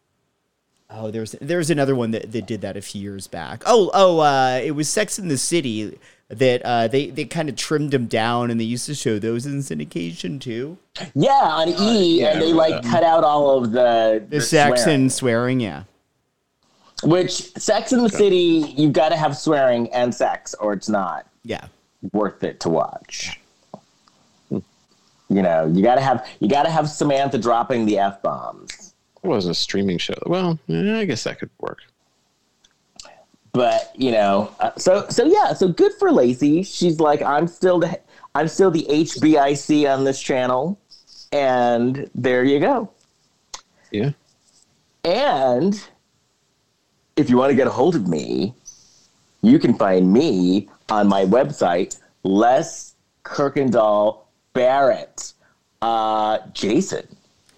oh, 0.91 1.11
there's 1.11 1.33
there's 1.41 1.71
another 1.71 1.95
one 1.95 2.11
that, 2.11 2.31
that 2.33 2.47
did 2.47 2.61
that 2.61 2.77
a 2.77 2.83
few 2.83 3.01
years 3.01 3.27
back. 3.27 3.62
Oh, 3.65 3.91
oh, 3.95 4.19
uh, 4.19 4.61
it 4.62 4.73
was 4.73 4.91
Sex 4.91 5.19
in 5.19 5.29
the 5.29 5.39
City 5.39 5.99
that 6.29 6.63
uh, 6.65 6.89
they 6.89 7.11
they 7.11 7.25
kind 7.25 7.49
of 7.49 7.57
trimmed 7.57 7.91
them 7.91 8.07
down, 8.07 8.51
and 8.51 8.59
they 8.59 8.65
used 8.65 8.87
to 8.87 8.95
show 8.95 9.19
those 9.19 9.47
in 9.47 9.59
syndication 9.61 10.41
too. 10.41 10.79
Yeah, 11.15 11.31
on 11.33 11.69
E, 11.69 12.21
yeah, 12.21 12.33
and 12.33 12.43
they 12.43 12.53
like 12.53 12.69
remember 12.77 12.89
cut 12.89 13.03
out 13.05 13.25
all 13.25 13.63
of 13.63 13.73
the, 13.73 14.25
The 14.29 14.41
sex 14.41 14.83
swearing. 14.83 15.01
and 15.03 15.13
swearing, 15.13 15.61
yeah. 15.61 15.83
Which 17.03 17.53
Sex 17.59 17.93
in 17.93 18.03
the 18.03 18.09
City, 18.09 18.73
you've 18.77 18.95
got 18.95 19.11
to 19.11 19.17
have 19.17 19.37
swearing 19.37 19.93
and 19.93 20.15
sex, 20.15 20.55
or 20.55 20.73
it's 20.73 20.89
not 20.89 21.27
Yeah. 21.43 21.67
worth 22.13 22.43
it 22.45 22.61
to 22.61 22.69
watch. 22.71 23.39
You 24.51 25.43
know, 25.43 25.67
you 25.67 25.83
gotta 25.83 26.01
have 26.03 26.27
you 26.41 26.49
gotta 26.49 26.71
have 26.71 26.89
Samantha 26.89 27.39
dropping 27.39 27.87
the 27.87 27.99
f 27.99 28.21
bombs. 28.23 28.95
It 29.23 29.27
wasn't 29.27 29.53
a 29.57 29.59
streaming 29.59 29.97
show. 29.99 30.15
Well, 30.27 30.59
yeah, 30.67 30.99
I 30.99 31.07
guess 31.07 31.25
that 31.25 31.39
could 31.39 31.49
work. 31.59 31.79
But 33.55 33.93
you 33.97 34.10
know, 34.10 34.52
uh, 34.59 34.72
so 34.76 35.06
so 35.09 35.24
yeah, 35.24 35.55
so 35.55 35.68
good 35.68 35.93
for 35.94 36.10
Lacey. 36.10 36.64
She's 36.64 36.98
like, 36.98 37.22
I'm 37.22 37.47
still 37.47 37.78
the 37.78 38.01
I'm 38.35 38.48
still 38.48 38.70
the 38.70 38.85
HBIC 38.90 39.89
on 39.90 40.02
this 40.02 40.20
channel, 40.20 40.78
and 41.32 42.10
there 42.16 42.43
you 42.43 42.59
go. 42.59 42.90
Yeah. 43.93 44.10
And 45.05 45.81
if 47.14 47.31
you 47.31 47.36
want 47.36 47.51
to 47.51 47.56
get 47.56 47.68
a 47.68 47.70
hold 47.70 47.94
of 47.94 48.09
me, 48.09 48.55
you 49.40 49.60
can 49.60 49.74
find 49.74 50.12
me 50.12 50.68
on 50.89 51.06
my 51.06 51.24
website, 51.24 52.01
Les 52.24 52.97
Kirkendall 53.24 54.24
Barrett. 54.52 55.32
Uh, 55.81 56.39
Jason. 56.55 57.06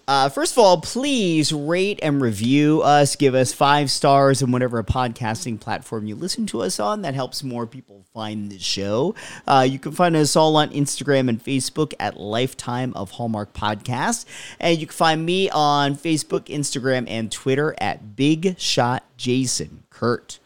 Uh, 0.07 0.29
first 0.29 0.53
of 0.53 0.59
all, 0.59 0.79
please 0.79 1.51
rate 1.51 1.99
and 2.01 2.21
review 2.21 2.81
us. 2.81 3.17
Give 3.17 3.35
us 3.35 3.51
five 3.51 3.91
stars 3.91 4.41
on 4.41 4.51
whatever 4.51 4.81
podcasting 4.81 5.59
platform 5.59 6.07
you 6.07 6.15
listen 6.15 6.45
to 6.47 6.61
us 6.61 6.79
on. 6.79 7.01
That 7.01 7.13
helps 7.13 7.43
more 7.43 7.67
people 7.67 8.05
find 8.13 8.49
the 8.49 8.57
show. 8.57 9.15
Uh, 9.45 9.67
you 9.69 9.79
can 9.79 9.91
find 9.91 10.15
us 10.15 10.37
all 10.37 10.55
on 10.55 10.69
Instagram 10.69 11.27
and 11.27 11.43
Facebook 11.43 11.93
at 11.99 12.17
Lifetime 12.17 12.93
of 12.95 13.11
Hallmark 13.11 13.51
Podcast. 13.51 14.25
And 14.61 14.79
you 14.79 14.87
can 14.87 14.95
find 14.95 15.25
me 15.25 15.49
on 15.49 15.95
Facebook, 15.95 16.45
Instagram, 16.45 17.05
and 17.09 17.29
Twitter 17.29 17.75
at 17.79 18.15
Big 18.15 18.57
Shot 18.57 19.03
Jason 19.17 19.83
Kurt. 19.89 20.39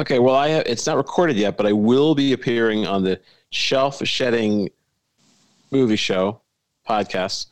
Okay, 0.00 0.18
well, 0.18 0.34
I 0.34 0.48
have, 0.48 0.64
it's 0.66 0.86
not 0.86 0.96
recorded 0.96 1.36
yet, 1.36 1.56
but 1.56 1.64
I 1.64 1.72
will 1.72 2.14
be 2.14 2.32
appearing 2.32 2.86
on 2.86 3.04
the 3.04 3.20
Shelf 3.50 4.04
Shedding 4.04 4.68
movie 5.70 5.96
show 5.96 6.40
podcast, 6.88 7.46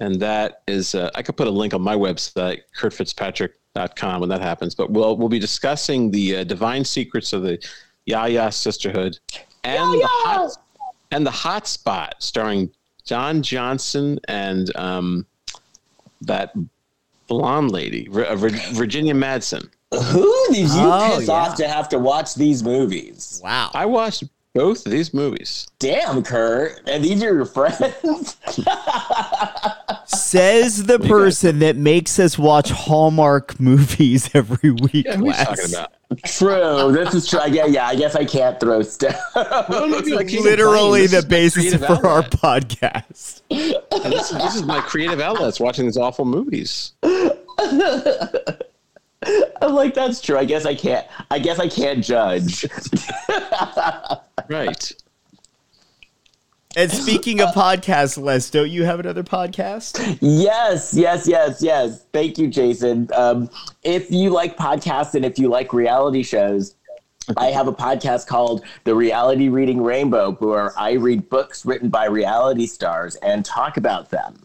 and 0.00 0.16
that 0.20 0.62
is 0.66 0.94
uh, 0.94 1.10
I 1.14 1.22
could 1.22 1.36
put 1.36 1.46
a 1.46 1.50
link 1.50 1.74
on 1.74 1.82
my 1.82 1.94
website, 1.94 2.60
kurtfitzpatrick.com, 2.78 4.20
when 4.20 4.28
that 4.30 4.40
happens. 4.40 4.74
But 4.74 4.90
we'll 4.90 5.16
we'll 5.16 5.28
be 5.28 5.38
discussing 5.38 6.10
the 6.10 6.38
uh, 6.38 6.44
divine 6.44 6.84
secrets 6.84 7.32
of 7.32 7.42
the 7.42 7.58
Yaya 8.06 8.50
sisterhood 8.50 9.18
and 9.64 9.92
the 9.92 10.06
hot 10.06 10.50
and 11.10 11.26
the 11.26 11.30
hot 11.30 11.66
spot, 11.66 12.14
starring 12.18 12.70
Don 13.06 13.42
Johnson 13.42 14.18
and 14.28 14.74
um, 14.76 15.26
that 16.22 16.52
blonde 17.26 17.70
lady, 17.70 18.08
Vir- 18.08 18.24
uh, 18.26 18.36
Virginia 18.36 19.14
Madsen. 19.14 19.68
Who 19.92 20.46
did 20.50 20.68
you 20.68 20.68
Oh, 20.72 21.16
piss 21.18 21.26
yeah. 21.28 21.34
off 21.34 21.56
to 21.56 21.66
have 21.68 21.88
to 21.88 21.98
watch 21.98 22.34
these 22.36 22.62
movies? 22.62 23.40
Wow. 23.42 23.70
I 23.74 23.86
watched 23.86 24.22
both 24.54 24.84
of 24.84 24.92
these 24.92 25.14
movies. 25.14 25.68
Damn, 25.78 26.22
Kurt. 26.22 26.80
And 26.88 27.04
these 27.04 27.22
are 27.22 27.34
your 27.34 27.44
friends? 27.44 27.78
Says 30.06 30.84
the 30.84 30.98
person 30.98 31.60
that 31.60 31.76
makes 31.76 32.18
us 32.18 32.38
watch 32.38 32.70
Hallmark 32.70 33.60
movies 33.60 34.30
every 34.34 34.70
week. 34.70 35.06
Yeah, 35.06 35.16
who 35.16 35.24
are 35.24 35.26
you 35.26 35.32
Les. 35.32 35.44
talking 35.44 35.74
about? 35.74 35.92
true. 36.24 36.92
This 36.92 37.14
is 37.14 37.28
true. 37.28 37.40
Yeah, 37.48 37.66
yeah, 37.66 37.86
I 37.86 37.94
guess 37.94 38.16
I 38.16 38.24
can't 38.24 38.58
throw 38.58 38.82
stuff. 38.82 39.14
Literally 39.36 41.06
the 41.06 41.24
basis 41.26 41.74
for 41.76 42.06
our 42.06 42.22
podcast. 42.22 43.42
And 44.02 44.14
this, 44.14 44.30
is, 44.32 44.38
this 44.38 44.54
is 44.54 44.62
my 44.62 44.80
creative 44.80 45.20
outlets 45.20 45.60
watching 45.60 45.84
these 45.84 45.98
awful 45.98 46.24
movies. 46.24 46.92
I'm 49.62 49.74
like, 49.74 49.94
that's 49.94 50.20
true. 50.20 50.38
I 50.38 50.44
guess 50.44 50.64
I 50.64 50.74
can't. 50.74 51.06
I 51.30 51.38
guess 51.38 51.58
I 51.58 51.68
can't 51.68 52.02
judge. 52.04 52.66
Right. 54.48 54.92
And 56.76 56.90
speaking 56.90 57.40
of 57.40 57.48
podcasts, 57.54 58.20
Les, 58.20 58.48
don't 58.50 58.70
you 58.70 58.84
have 58.84 59.00
another 59.00 59.22
podcast? 59.22 60.18
Yes, 60.20 60.94
yes, 60.94 61.26
yes, 61.26 61.60
yes. 61.60 62.04
Thank 62.12 62.38
you, 62.38 62.48
Jason. 62.48 63.08
Um, 63.14 63.50
if 63.82 64.10
you 64.10 64.30
like 64.30 64.56
podcasts 64.56 65.14
and 65.14 65.24
if 65.24 65.38
you 65.38 65.48
like 65.48 65.72
reality 65.72 66.22
shows, 66.22 66.74
I 67.36 67.46
have 67.46 67.68
a 67.68 67.72
podcast 67.72 68.26
called 68.26 68.64
The 68.84 68.94
Reality 68.94 69.48
Reading 69.48 69.82
Rainbow, 69.82 70.32
where 70.32 70.76
I 70.78 70.92
read 70.92 71.28
books 71.28 71.66
written 71.66 71.88
by 71.88 72.06
reality 72.06 72.66
stars 72.66 73.16
and 73.16 73.44
talk 73.44 73.76
about 73.76 74.10
them. 74.10 74.40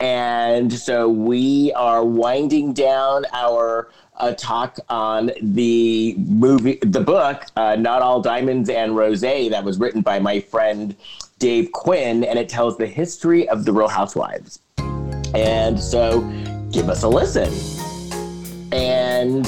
And 0.00 0.72
so 0.72 1.08
we 1.08 1.72
are 1.74 2.04
winding 2.04 2.72
down 2.72 3.24
our 3.32 3.90
uh, 4.20 4.34
talk 4.34 4.78
on 4.88 5.32
the 5.42 6.14
movie, 6.18 6.78
the 6.82 7.00
book, 7.00 7.44
uh, 7.56 7.76
Not 7.76 8.02
All 8.02 8.20
Diamonds 8.20 8.68
and 8.68 8.96
Rose, 8.96 9.20
that 9.20 9.64
was 9.64 9.78
written 9.78 10.02
by 10.02 10.18
my 10.18 10.40
friend 10.40 10.94
Dave 11.38 11.72
Quinn, 11.72 12.24
and 12.24 12.38
it 12.38 12.48
tells 12.48 12.76
the 12.76 12.86
history 12.86 13.48
of 13.48 13.64
the 13.64 13.72
Real 13.72 13.88
Housewives. 13.88 14.60
And 15.34 15.80
so 15.80 16.20
give 16.70 16.88
us 16.88 17.02
a 17.02 17.08
listen. 17.08 17.52
And 18.72 19.46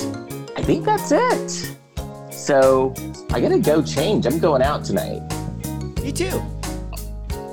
I 0.56 0.62
think 0.62 0.84
that's 0.84 1.12
it. 1.12 1.76
So 2.32 2.94
I 3.30 3.40
gotta 3.40 3.58
go 3.58 3.82
change. 3.82 4.26
I'm 4.26 4.38
going 4.38 4.62
out 4.62 4.84
tonight. 4.84 5.20
Me 6.02 6.12
too. 6.12 6.42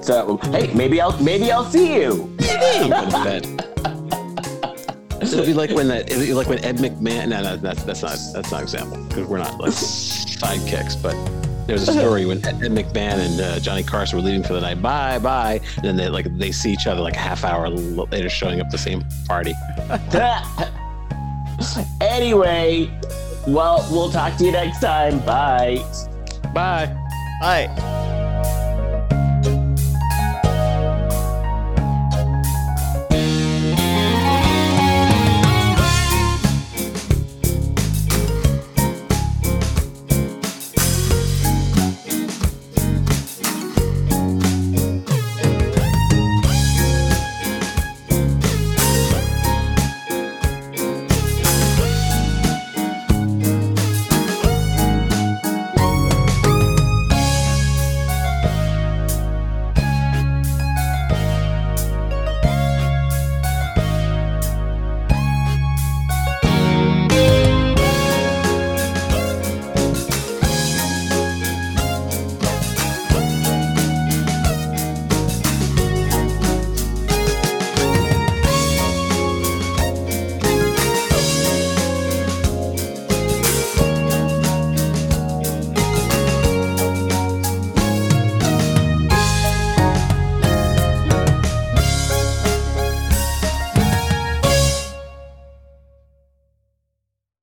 So 0.01 0.37
hey, 0.43 0.73
maybe 0.73 0.99
I'll 1.01 1.17
maybe 1.21 1.51
I'll 1.51 1.65
see 1.65 1.93
you. 1.95 2.35
I'm 2.41 2.89
going 2.89 3.11
to 3.11 3.23
bed. 3.23 3.68
It'll 5.33 5.45
be 5.45 5.53
like 5.53 5.71
when 5.71 5.87
that. 5.89 6.09
It'll 6.09 6.23
be 6.23 6.33
like 6.33 6.47
when 6.47 6.63
Ed 6.63 6.77
McMahon. 6.77 7.29
No, 7.29 7.41
no, 7.41 7.57
that's 7.57 7.83
that's 7.83 8.01
not 8.01 8.17
that's 8.33 8.51
not 8.51 8.57
an 8.57 8.63
example 8.63 9.03
because 9.03 9.27
we're 9.27 9.37
not 9.37 9.59
like 9.59 9.71
sidekicks. 9.71 11.01
But 11.01 11.13
there's 11.67 11.87
a 11.87 11.93
story 11.93 12.25
when 12.25 12.43
Ed, 12.45 12.63
Ed 12.63 12.71
McMahon 12.71 13.19
and 13.19 13.41
uh, 13.41 13.59
Johnny 13.59 13.83
Carson 13.83 14.17
were 14.17 14.25
leaving 14.25 14.43
for 14.43 14.53
the 14.53 14.61
night. 14.61 14.81
Bye 14.81 15.19
bye. 15.19 15.61
And 15.77 15.85
then 15.85 15.95
they 15.95 16.09
like 16.09 16.25
they 16.37 16.51
see 16.51 16.71
each 16.71 16.87
other 16.87 17.01
like 17.01 17.15
a 17.15 17.19
half 17.19 17.43
hour 17.43 17.69
later, 17.69 18.29
showing 18.29 18.59
up 18.59 18.67
at 18.67 18.71
the 18.71 18.77
same 18.77 19.03
party. 19.27 19.53
anyway, 22.01 22.89
well, 23.47 23.87
we'll 23.91 24.11
talk 24.11 24.37
to 24.37 24.45
you 24.45 24.51
next 24.51 24.79
time. 24.79 25.19
Bye. 25.19 25.83
Bye. 26.53 26.95
Hi. 27.41 28.28